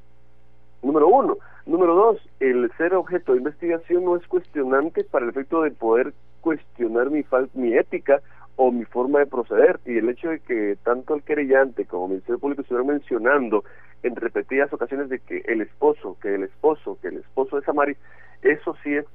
Número 0.83 1.07
uno. 1.07 1.37
Número 1.65 1.95
dos, 1.95 2.29
el 2.39 2.71
ser 2.77 2.93
objeto 2.93 3.33
de 3.33 3.39
investigación 3.39 4.05
no 4.05 4.15
es 4.15 4.25
cuestionante 4.27 5.03
para 5.03 5.25
el 5.25 5.31
efecto 5.31 5.63
de 5.63 5.71
poder 5.71 6.13
cuestionar 6.41 7.09
mi, 7.09 7.25
mi 7.55 7.73
ética 7.73 8.21
o 8.57 8.71
mi 8.71 8.83
forma 8.85 9.19
de 9.19 9.27
proceder. 9.27 9.79
Y 9.85 9.97
el 9.97 10.09
hecho 10.09 10.29
de 10.29 10.39
que 10.39 10.77
tanto 10.83 11.15
el 11.15 11.23
querellante 11.23 11.85
como 11.85 12.05
el 12.05 12.09
Ministerio 12.11 12.39
Público 12.39 12.61
estuvieran 12.61 12.87
mencionando 12.87 13.63
en 14.03 14.15
repetidas 14.15 14.71
ocasiones 14.73 15.09
de 15.09 15.19
que 15.19 15.43
el 15.47 15.61
esposo, 15.61 16.17
que 16.21 16.35
el 16.35 16.43
esposo, 16.43 16.97
que 17.01 17.07
el 17.07 17.17
esposo 17.17 17.55
de 17.55 17.63
Samari, 17.63 17.95
eso 18.41 18.75
sí 18.83 18.95
es, 18.95 19.05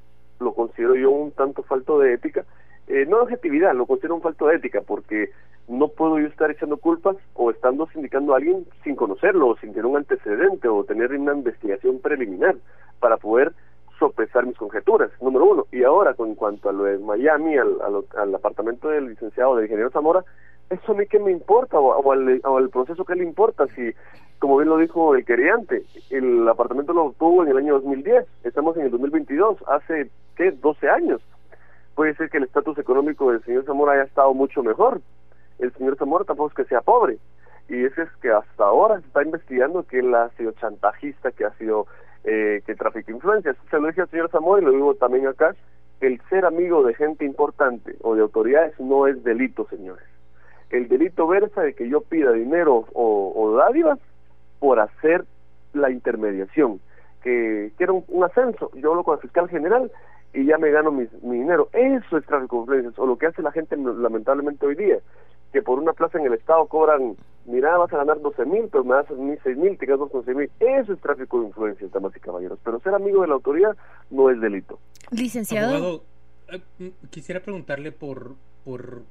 lo 0.40 0.54
considero 0.54 0.94
yo 0.94 1.10
un 1.10 1.32
tanto 1.32 1.62
falto 1.62 1.98
de 1.98 2.14
ética, 2.14 2.44
eh, 2.88 3.06
no 3.06 3.18
de 3.18 3.22
objetividad, 3.22 3.74
lo 3.74 3.86
considero 3.86 4.16
un 4.16 4.22
falto 4.22 4.46
de 4.46 4.56
ética, 4.56 4.80
porque 4.80 5.30
no 5.68 5.88
puedo 5.88 6.18
yo 6.18 6.26
estar 6.26 6.50
echando 6.50 6.76
culpas 6.76 7.16
o 7.34 7.50
estando 7.50 7.86
sindicando 7.88 8.34
a 8.34 8.38
alguien 8.38 8.66
sin 8.82 8.96
conocerlo, 8.96 9.48
o 9.48 9.56
sin 9.58 9.70
tener 9.70 9.86
un 9.86 9.96
antecedente, 9.96 10.68
o 10.68 10.84
tener 10.84 11.12
una 11.12 11.32
investigación 11.32 12.00
preliminar 12.00 12.56
para 12.98 13.16
poder 13.16 13.52
sopesar 14.02 14.44
mis 14.44 14.58
conjeturas, 14.58 15.12
número 15.20 15.44
uno. 15.44 15.66
Y 15.70 15.84
ahora, 15.84 16.14
con 16.14 16.34
cuanto 16.34 16.68
a 16.68 16.72
lo 16.72 16.84
de 16.84 16.98
Miami, 16.98 17.56
al, 17.56 17.76
al, 18.16 18.34
apartamento 18.34 18.88
del 18.88 19.10
licenciado 19.10 19.54
del 19.54 19.66
ingeniero 19.66 19.92
Zamora, 19.92 20.24
eso 20.70 20.90
a 20.90 20.94
mí 20.96 21.06
qué 21.06 21.20
me 21.20 21.30
importa, 21.30 21.78
o, 21.78 22.12
al, 22.12 22.70
proceso 22.70 23.04
que 23.04 23.14
le 23.14 23.22
importa, 23.22 23.68
si, 23.76 23.92
como 24.40 24.56
bien 24.56 24.70
lo 24.70 24.78
dijo 24.78 25.14
el 25.14 25.24
queriante, 25.24 25.84
el 26.10 26.48
apartamento 26.48 26.92
lo 26.92 27.04
obtuvo 27.04 27.44
en 27.44 27.50
el 27.50 27.58
año 27.58 27.74
2010, 27.74 28.26
estamos 28.42 28.76
en 28.76 28.86
el 28.86 28.90
2022, 28.90 29.58
hace, 29.68 30.10
¿qué?, 30.34 30.50
12 30.50 30.88
años. 30.90 31.20
Puede 31.94 32.16
ser 32.16 32.28
que 32.28 32.38
el 32.38 32.44
estatus 32.44 32.76
económico 32.78 33.30
del 33.30 33.44
señor 33.44 33.64
Zamora 33.66 33.92
haya 33.92 34.02
estado 34.02 34.34
mucho 34.34 34.64
mejor. 34.64 35.00
El 35.60 35.72
señor 35.74 35.96
Zamora 35.96 36.24
tampoco 36.24 36.48
es 36.48 36.54
que 36.54 36.64
sea 36.64 36.80
pobre. 36.80 37.18
Y 37.68 37.84
ese 37.84 38.02
es 38.02 38.08
que 38.20 38.32
hasta 38.32 38.64
ahora 38.64 38.98
se 38.98 39.06
está 39.06 39.22
investigando 39.22 39.84
que 39.84 40.00
él 40.00 40.12
ha 40.12 40.30
sido 40.30 40.50
chantajista, 40.52 41.30
que 41.30 41.44
ha 41.44 41.52
sido 41.52 41.86
eh, 42.24 42.62
que 42.66 42.74
trafica 42.74 43.10
influencias. 43.10 43.56
Se 43.70 43.78
lo 43.78 43.88
dije 43.88 44.02
al 44.02 44.10
señor 44.10 44.30
Zamora 44.30 44.62
y 44.62 44.64
lo 44.64 44.72
digo 44.72 44.94
también 44.94 45.26
acá, 45.26 45.54
el 46.00 46.20
ser 46.28 46.44
amigo 46.44 46.82
de 46.82 46.94
gente 46.94 47.24
importante 47.24 47.96
o 48.02 48.14
de 48.14 48.22
autoridades 48.22 48.78
no 48.80 49.06
es 49.06 49.22
delito, 49.24 49.66
señores. 49.68 50.04
El 50.70 50.88
delito 50.88 51.26
versa 51.26 51.62
de 51.62 51.74
que 51.74 51.88
yo 51.88 52.00
pida 52.00 52.32
dinero 52.32 52.86
o, 52.92 53.54
dádivas 53.56 53.98
por 54.58 54.80
hacer 54.80 55.24
la 55.74 55.90
intermediación, 55.90 56.80
que 57.22 57.72
quiero 57.76 57.94
un, 57.94 58.04
un, 58.08 58.24
ascenso, 58.24 58.70
yo 58.74 58.90
hablo 58.90 59.04
con 59.04 59.14
el 59.14 59.20
fiscal 59.20 59.48
general 59.48 59.90
y 60.32 60.46
ya 60.46 60.58
me 60.58 60.70
gano 60.70 60.90
mi, 60.90 61.06
mi 61.22 61.38
dinero. 61.38 61.68
Eso 61.72 62.16
es 62.16 62.26
tráfico 62.26 62.56
de 62.56 62.62
influencias, 62.62 62.98
o 62.98 63.06
lo 63.06 63.16
que 63.16 63.26
hace 63.26 63.42
la 63.42 63.52
gente 63.52 63.76
lamentablemente 63.76 64.66
hoy 64.66 64.74
día, 64.74 64.98
que 65.52 65.62
por 65.62 65.78
una 65.78 65.92
plaza 65.92 66.18
en 66.18 66.26
el 66.26 66.34
Estado 66.34 66.66
cobran, 66.66 67.16
mira, 67.44 67.76
vas 67.76 67.92
a 67.92 67.98
ganar 67.98 68.20
12 68.20 68.44
mil, 68.46 68.68
pero 68.70 68.84
me 68.84 68.94
das 68.94 69.10
mí 69.10 69.34
6 69.42 69.56
mil, 69.56 69.76
te 69.76 69.86
quedas 69.86 70.00
12 70.00 70.34
mil. 70.34 70.50
Eso 70.58 70.92
es 70.92 71.00
tráfico 71.00 71.40
de 71.40 71.48
influencia, 71.48 71.88
damas 71.92 72.16
y 72.16 72.20
caballeros. 72.20 72.58
Pero 72.64 72.80
ser 72.80 72.94
amigo 72.94 73.22
de 73.22 73.28
la 73.28 73.34
autoridad 73.34 73.76
no 74.10 74.30
es 74.30 74.40
delito. 74.40 74.78
Licenciado. 75.10 76.02
Eh, 76.48 76.60
mm, 76.78 77.06
quisiera 77.10 77.40
preguntarle 77.40 77.92
por, 77.92 78.34
por. 78.64 79.02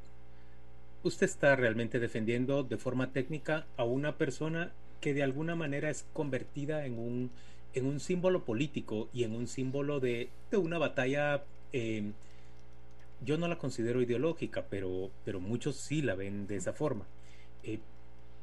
Usted 1.04 1.26
está 1.26 1.56
realmente 1.56 2.00
defendiendo 2.00 2.64
de 2.64 2.78
forma 2.78 3.12
técnica 3.12 3.66
a 3.78 3.84
una 3.84 4.18
persona 4.18 4.72
que 5.00 5.14
de 5.14 5.24
alguna 5.24 5.56
manera 5.56 5.90
es 5.90 6.06
convertida 6.14 6.86
en 6.86 7.00
un, 7.00 7.32
en 7.74 7.88
un 7.88 8.00
símbolo 8.00 8.44
político 8.44 9.10
y 9.12 9.24
en 9.24 9.36
un 9.36 9.48
símbolo 9.48 10.00
de, 10.00 10.30
de 10.50 10.58
una 10.58 10.78
batalla. 10.78 11.44
Eh, 11.74 12.12
yo 13.24 13.38
no 13.38 13.48
la 13.48 13.58
considero 13.58 14.02
ideológica, 14.02 14.66
pero, 14.70 15.12
pero 15.24 15.40
muchos 15.40 15.76
sí 15.76 16.02
la 16.02 16.16
ven 16.16 16.48
de 16.48 16.56
esa 16.58 16.74
forma. 16.74 17.06
Eh, 17.64 17.80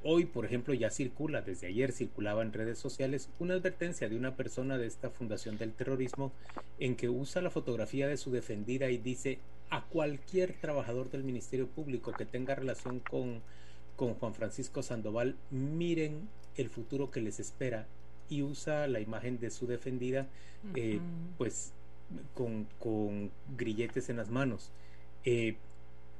hoy, 0.04 0.24
por 0.24 0.44
ejemplo, 0.44 0.74
ya 0.74 0.90
circula, 0.90 1.42
desde 1.42 1.66
ayer 1.66 1.92
circulaba 1.92 2.42
en 2.42 2.52
redes 2.52 2.78
sociales 2.78 3.28
una 3.38 3.54
advertencia 3.54 4.08
de 4.08 4.16
una 4.16 4.36
persona 4.36 4.78
de 4.78 4.86
esta 4.86 5.10
Fundación 5.10 5.58
del 5.58 5.72
Terrorismo 5.72 6.32
en 6.78 6.96
que 6.96 7.08
usa 7.08 7.42
la 7.42 7.50
fotografía 7.50 8.06
de 8.06 8.16
su 8.16 8.30
defendida 8.30 8.90
y 8.90 8.98
dice 8.98 9.38
a 9.70 9.84
cualquier 9.84 10.54
trabajador 10.54 11.10
del 11.10 11.24
Ministerio 11.24 11.66
Público 11.66 12.12
que 12.12 12.24
tenga 12.24 12.54
relación 12.54 13.00
con, 13.00 13.42
con 13.96 14.14
Juan 14.14 14.34
Francisco 14.34 14.82
Sandoval, 14.82 15.34
miren 15.50 16.28
el 16.56 16.70
futuro 16.70 17.10
que 17.10 17.20
les 17.20 17.40
espera 17.40 17.86
y 18.30 18.42
usa 18.42 18.86
la 18.86 19.00
imagen 19.00 19.38
de 19.38 19.50
su 19.50 19.66
defendida, 19.66 20.26
eh, 20.74 21.00
pues 21.36 21.72
con, 22.34 22.66
con, 22.78 23.30
grilletes 23.56 24.08
en 24.08 24.16
las 24.16 24.30
manos. 24.30 24.70
Eh, 25.24 25.56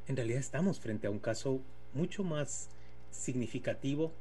en 0.07 0.16
realidad 0.16 0.41
estamos 0.41 0.80
frente 0.80 1.07
a 1.07 1.11
un 1.11 1.18
caso 1.18 1.61
mucho 1.95 2.24
más 2.24 2.68
significativo 3.11 4.12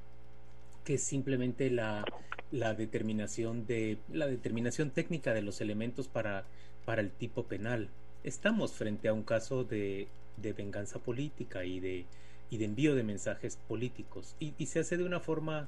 que 0.84 0.98
simplemente 0.98 1.70
la, 1.70 2.06
la 2.52 2.74
determinación 2.74 3.66
de 3.66 3.98
la 4.12 4.28
determinación 4.28 4.92
técnica 4.92 5.34
de 5.34 5.42
los 5.42 5.60
elementos 5.62 6.08
para, 6.08 6.46
para 6.86 7.02
el 7.02 7.12
tipo 7.12 7.44
penal. 7.44 7.90
Estamos 8.24 8.74
frente 8.74 9.08
a 9.08 9.14
un 9.14 9.24
caso 9.24 9.64
de, 9.64 10.08
de 10.38 10.54
venganza 10.54 11.00
política 11.00 11.66
y 11.66 11.80
de, 11.80 12.06
y 12.50 12.58
de 12.58 12.66
envío 12.66 12.96
de 12.96 13.04
mensajes 13.04 13.58
políticos 13.68 14.36
y, 14.40 14.66
se 14.66 14.80
hace 14.80 14.98
de 14.98 15.04
una 15.04 15.20
forma 15.20 15.68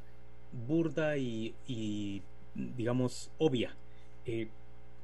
burda 0.68 1.18
y, 1.18 1.54
y 1.68 2.22
digamos 2.56 3.32
obvia. 3.38 3.76
Eh, 4.26 4.48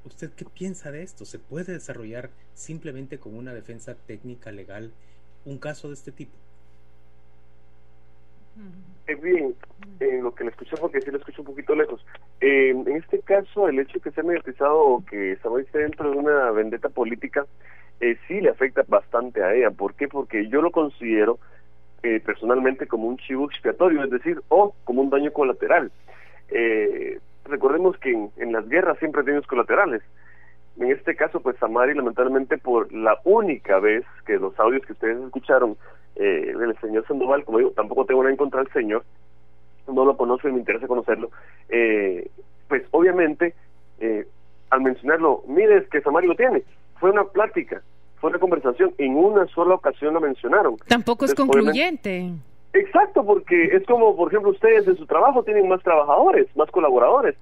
¿Usted 0.05 0.31
qué 0.33 0.45
piensa 0.45 0.91
de 0.91 1.03
esto? 1.03 1.25
¿Se 1.25 1.39
puede 1.39 1.73
desarrollar 1.73 2.29
simplemente 2.53 3.17
con 3.17 3.35
una 3.35 3.53
defensa 3.53 3.95
técnica 3.95 4.51
legal 4.51 4.91
un 5.45 5.57
caso 5.57 5.87
de 5.87 5.95
este 5.95 6.11
tipo? 6.11 6.33
Eh, 9.07 9.15
bien, 9.15 9.55
en 9.99 10.23
lo 10.23 10.33
que 10.33 10.45
le 10.45 10.51
escuché, 10.51 10.77
porque 10.77 11.01
sí 11.01 11.11
lo 11.11 11.17
escucho 11.17 11.41
un 11.41 11.47
poquito 11.47 11.75
lejos. 11.75 12.05
Eh, 12.39 12.69
en 12.69 12.87
este 12.95 13.19
caso, 13.19 13.67
el 13.67 13.79
hecho 13.79 13.95
de 13.95 13.99
que 14.01 14.11
sea 14.11 14.23
mediatizado 14.23 14.79
o 14.79 15.05
que 15.05 15.33
esté 15.33 15.79
dentro 15.79 16.11
de 16.11 16.17
una 16.17 16.51
vendetta 16.51 16.89
política, 16.89 17.45
eh, 17.99 18.17
sí 18.27 18.41
le 18.41 18.49
afecta 18.49 18.83
bastante 18.87 19.43
a 19.43 19.53
ella. 19.53 19.71
¿Por 19.71 19.93
qué? 19.95 20.07
Porque 20.07 20.47
yo 20.47 20.61
lo 20.61 20.71
considero 20.71 21.39
eh, 22.03 22.19
personalmente 22.19 22.87
como 22.87 23.07
un 23.07 23.17
chivo 23.17 23.45
expiatorio, 23.45 24.03
es 24.03 24.11
decir, 24.11 24.41
o 24.49 24.75
como 24.83 25.01
un 25.01 25.09
daño 25.09 25.33
colateral. 25.33 25.91
Eh, 26.49 27.19
recordemos 27.45 27.97
que 27.97 28.11
en, 28.11 28.51
las 28.51 28.67
guerras 28.67 28.97
siempre 28.99 29.21
hay 29.21 29.27
daños 29.27 29.47
colaterales. 29.47 30.01
En 30.77 30.91
este 30.91 31.15
caso, 31.15 31.39
pues 31.39 31.55
Samari, 31.57 31.93
lamentablemente, 31.93 32.57
por 32.57 32.91
la 32.91 33.17
única 33.23 33.79
vez 33.79 34.03
que 34.25 34.37
los 34.37 34.59
audios 34.59 34.85
que 34.85 34.93
ustedes 34.93 35.23
escucharon 35.23 35.77
eh, 36.15 36.53
del 36.57 36.77
señor 36.79 37.07
Sandoval, 37.07 37.45
como 37.45 37.59
digo, 37.59 37.71
tampoco 37.71 38.05
tengo 38.05 38.21
nada 38.21 38.31
en 38.31 38.37
contra 38.37 38.61
del 38.61 38.71
señor, 38.73 39.03
no 39.87 40.03
lo 40.03 40.17
conozco 40.17 40.49
y 40.49 40.51
me 40.51 40.59
interesa 40.59 40.87
conocerlo, 40.87 41.29
eh, 41.69 42.29
pues 42.67 42.83
obviamente, 42.91 43.53
eh, 43.99 44.27
al 44.69 44.81
mencionarlo, 44.81 45.43
mire, 45.47 45.77
es 45.77 45.87
que 45.89 46.01
Samari 46.01 46.27
lo 46.27 46.35
tiene, 46.35 46.63
fue 46.99 47.11
una 47.11 47.23
plática, 47.25 47.81
fue 48.19 48.31
una 48.31 48.39
conversación, 48.39 48.93
en 48.97 49.15
una 49.15 49.45
sola 49.47 49.75
ocasión 49.75 50.13
lo 50.13 50.21
mencionaron. 50.21 50.77
Tampoco 50.87 51.25
es 51.25 51.35
concluyente. 51.35 52.33
Exacto, 52.75 53.25
porque 53.25 53.69
es 53.71 53.85
como, 53.85 54.17
por 54.17 54.27
ejemplo, 54.27 54.51
ustedes 54.51 54.85
en 54.85 54.97
su 54.97 55.05
trabajo 55.05 55.43
tienen 55.43 55.69
más 55.69 55.81
trabajadores, 55.81 56.47
más 56.57 56.69
colaboradores, 56.71 57.35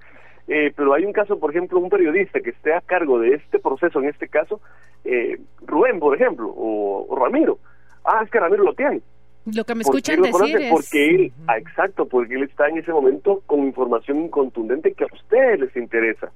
eh, 0.46 0.72
pero 0.76 0.94
hay 0.94 1.04
un 1.04 1.12
caso, 1.12 1.40
por 1.40 1.50
ejemplo, 1.50 1.80
un 1.80 1.90
periodista 1.90 2.40
que 2.40 2.50
esté 2.50 2.72
a 2.72 2.80
cargo 2.80 3.18
de 3.18 3.34
este 3.34 3.58
proceso, 3.58 3.98
en 3.98 4.08
este 4.10 4.28
caso, 4.28 4.60
eh, 5.04 5.40
Rubén, 5.66 5.98
por 5.98 6.14
ejemplo, 6.14 6.52
o, 6.56 7.16
Ramiro. 7.16 7.58
Ah, 8.04 8.20
es 8.22 8.30
que 8.30 8.38
Ramiro 8.38 8.62
lo 8.62 8.74
tiene. 8.74 9.00
Lo 9.46 9.64
que 9.64 9.74
me 9.74 9.82
escuchan 9.82 10.22
decir 10.22 10.56
es... 10.56 10.70
Porque 10.70 11.10
él, 11.10 11.32
ah, 11.48 11.58
exacto, 11.58 12.06
porque 12.06 12.36
él 12.36 12.44
está 12.44 12.68
en 12.68 12.78
ese 12.78 12.92
momento 12.92 13.42
con 13.46 13.64
información 13.64 14.28
contundente 14.28 14.92
que 14.92 15.02
a 15.02 15.08
ustedes 15.12 15.58
les 15.58 15.76
interesa. 15.76 16.30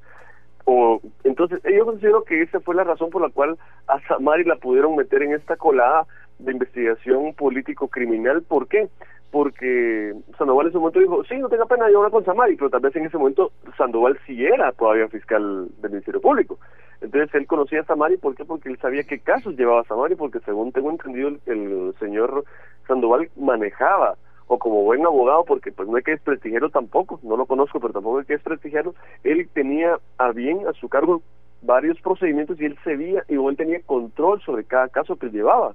O, 0.64 1.01
entonces, 1.22 1.61
yo 1.62 1.86
considero 1.86 2.24
que 2.24 2.42
esa 2.42 2.59
fue 2.61 2.74
la 2.74 2.84
razón 2.84 3.11
por 3.11 3.22
la 3.22 3.30
cual 3.30 3.57
a 3.86 4.01
Samari 4.09 4.42
la 4.42 4.57
pudieron 4.57 4.96
meter 4.96 5.22
en 5.22 5.34
esta 5.34 5.57
colada 5.57 6.05
de 6.39 6.53
investigación 6.53 7.34
político-criminal. 7.34 8.43
¿Por 8.43 8.68
qué? 8.68 8.89
Porque 9.30 10.14
Sandoval 10.39 10.66
en 10.66 10.70
ese 10.70 10.78
momento 10.78 11.01
dijo, 11.01 11.24
sí, 11.24 11.36
no 11.39 11.49
tenga 11.49 11.66
pena 11.66 11.86
de 11.86 11.95
hablar 11.95 12.11
con 12.11 12.24
Samari, 12.24 12.57
pero 12.57 12.70
tal 12.70 12.80
vez 12.80 12.97
en 12.97 13.07
ese 13.07 13.18
momento 13.18 13.53
Sandoval 13.76 14.18
sí 14.26 14.45
era 14.45 14.72
todavía 14.72 15.09
fiscal 15.09 15.68
del 15.80 15.91
Ministerio 15.91 16.20
Público. 16.20 16.59
Entonces 17.01 17.32
él 17.34 17.47
conocía 17.47 17.80
a 17.80 17.84
Samari, 17.84 18.16
¿por 18.16 18.34
qué? 18.34 18.45
Porque 18.45 18.68
él 18.68 18.78
sabía 18.78 19.05
qué 19.05 19.20
casos 19.20 19.57
llevaba 19.57 19.84
Samari, 19.84 20.16
porque 20.16 20.41
según 20.41 20.72
tengo 20.72 20.91
entendido 20.91 21.30
el, 21.47 21.95
señor 22.01 22.45
Sandoval 22.86 23.28
manejaba 23.36 24.16
o 24.47 24.59
como 24.59 24.82
buen 24.82 25.05
abogado, 25.05 25.45
porque 25.45 25.70
pues 25.70 25.89
no 25.89 25.97
hay 25.97 26.03
que 26.03 26.12
desprestigiarlo 26.12 26.70
tampoco, 26.70 27.20
no 27.22 27.36
lo 27.36 27.45
conozco, 27.45 27.80
pero 27.80 27.93
tampoco 27.93 28.20
hay 28.20 28.24
que 28.24 28.32
desprestigiarlo, 28.32 28.95
él 29.22 29.47
tenía 29.53 29.99
a 30.16 30.32
bien 30.32 30.66
a 30.66 30.72
su 30.72 30.89
cargo 30.89 31.20
varios 31.61 32.01
procedimientos 32.01 32.59
y 32.61 32.64
él 32.64 32.78
sabía 32.82 33.24
y 33.28 33.34
él 33.34 33.57
tenía 33.57 33.80
control 33.82 34.41
sobre 34.41 34.64
cada 34.64 34.89
caso 34.89 35.16
que 35.16 35.28
llevaba. 35.28 35.74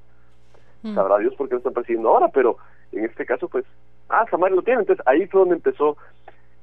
Mm. 0.83 0.95
Sabrá 0.95 1.17
Dios 1.17 1.33
por 1.35 1.47
qué 1.47 1.55
lo 1.55 1.57
están 1.59 1.73
persiguiendo 1.73 2.09
ahora, 2.09 2.27
pero 2.27 2.57
en 2.91 3.05
este 3.05 3.25
caso, 3.25 3.47
pues, 3.47 3.65
ah, 4.09 4.25
Samari 4.29 4.55
lo 4.55 4.61
tiene. 4.61 4.81
Entonces 4.81 5.05
ahí 5.07 5.25
fue 5.27 5.41
donde 5.41 5.55
empezó. 5.55 5.97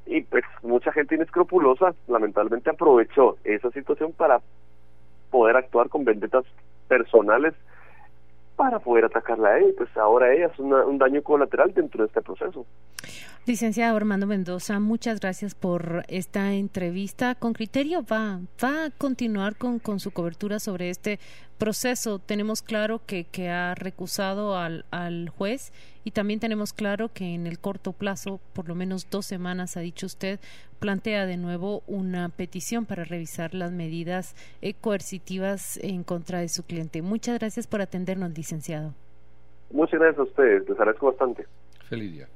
Y 0.06 0.22
pues 0.22 0.44
mucha 0.62 0.92
gente 0.92 1.14
inescrupulosa, 1.14 1.94
lamentablemente, 2.08 2.70
aprovechó 2.70 3.36
esa 3.44 3.70
situación 3.70 4.12
para 4.12 4.40
poder 5.30 5.56
actuar 5.56 5.88
con 5.88 6.04
vendetas 6.04 6.44
personales 6.88 7.54
para 8.56 8.78
poder 8.78 9.06
atacarla 9.06 9.50
a 9.50 9.58
ella. 9.58 9.72
Pues 9.76 9.96
ahora 9.96 10.34
ella 10.34 10.46
es 10.46 10.58
un 10.58 10.98
daño 10.98 11.22
colateral 11.22 11.72
dentro 11.72 12.02
de 12.02 12.08
este 12.08 12.20
proceso. 12.20 12.66
Licenciado 13.46 13.96
Armando 13.96 14.26
Mendoza, 14.26 14.80
muchas 14.80 15.18
gracias 15.18 15.54
por 15.54 16.04
esta 16.08 16.52
entrevista. 16.52 17.34
Con 17.34 17.54
criterio 17.54 18.04
va, 18.04 18.38
va 18.62 18.84
a 18.84 18.90
continuar 18.90 19.56
con, 19.56 19.78
con 19.78 19.98
su 19.98 20.10
cobertura 20.10 20.58
sobre 20.58 20.90
este 20.90 21.18
proceso. 21.60 22.18
Tenemos 22.18 22.62
claro 22.62 23.00
que, 23.06 23.24
que 23.24 23.50
ha 23.50 23.76
recusado 23.76 24.56
al, 24.56 24.84
al 24.90 25.28
juez 25.28 25.72
y 26.02 26.10
también 26.10 26.40
tenemos 26.40 26.72
claro 26.72 27.10
que 27.12 27.34
en 27.34 27.46
el 27.46 27.60
corto 27.60 27.92
plazo, 27.92 28.40
por 28.54 28.66
lo 28.66 28.74
menos 28.74 29.08
dos 29.10 29.26
semanas, 29.26 29.76
ha 29.76 29.80
dicho 29.80 30.06
usted, 30.06 30.40
plantea 30.80 31.26
de 31.26 31.36
nuevo 31.36 31.82
una 31.86 32.30
petición 32.30 32.86
para 32.86 33.04
revisar 33.04 33.54
las 33.54 33.70
medidas 33.70 34.34
eh, 34.62 34.74
coercitivas 34.74 35.76
en 35.82 36.02
contra 36.02 36.40
de 36.40 36.48
su 36.48 36.64
cliente. 36.64 37.02
Muchas 37.02 37.38
gracias 37.38 37.66
por 37.66 37.82
atendernos, 37.82 38.36
licenciado. 38.36 38.94
Muchas 39.70 40.00
gracias 40.00 40.18
a 40.18 40.22
ustedes, 40.22 40.68
les 40.68 40.78
agradezco 40.78 41.06
bastante. 41.06 41.46
Feliz 41.88 42.12
día. 42.12 42.28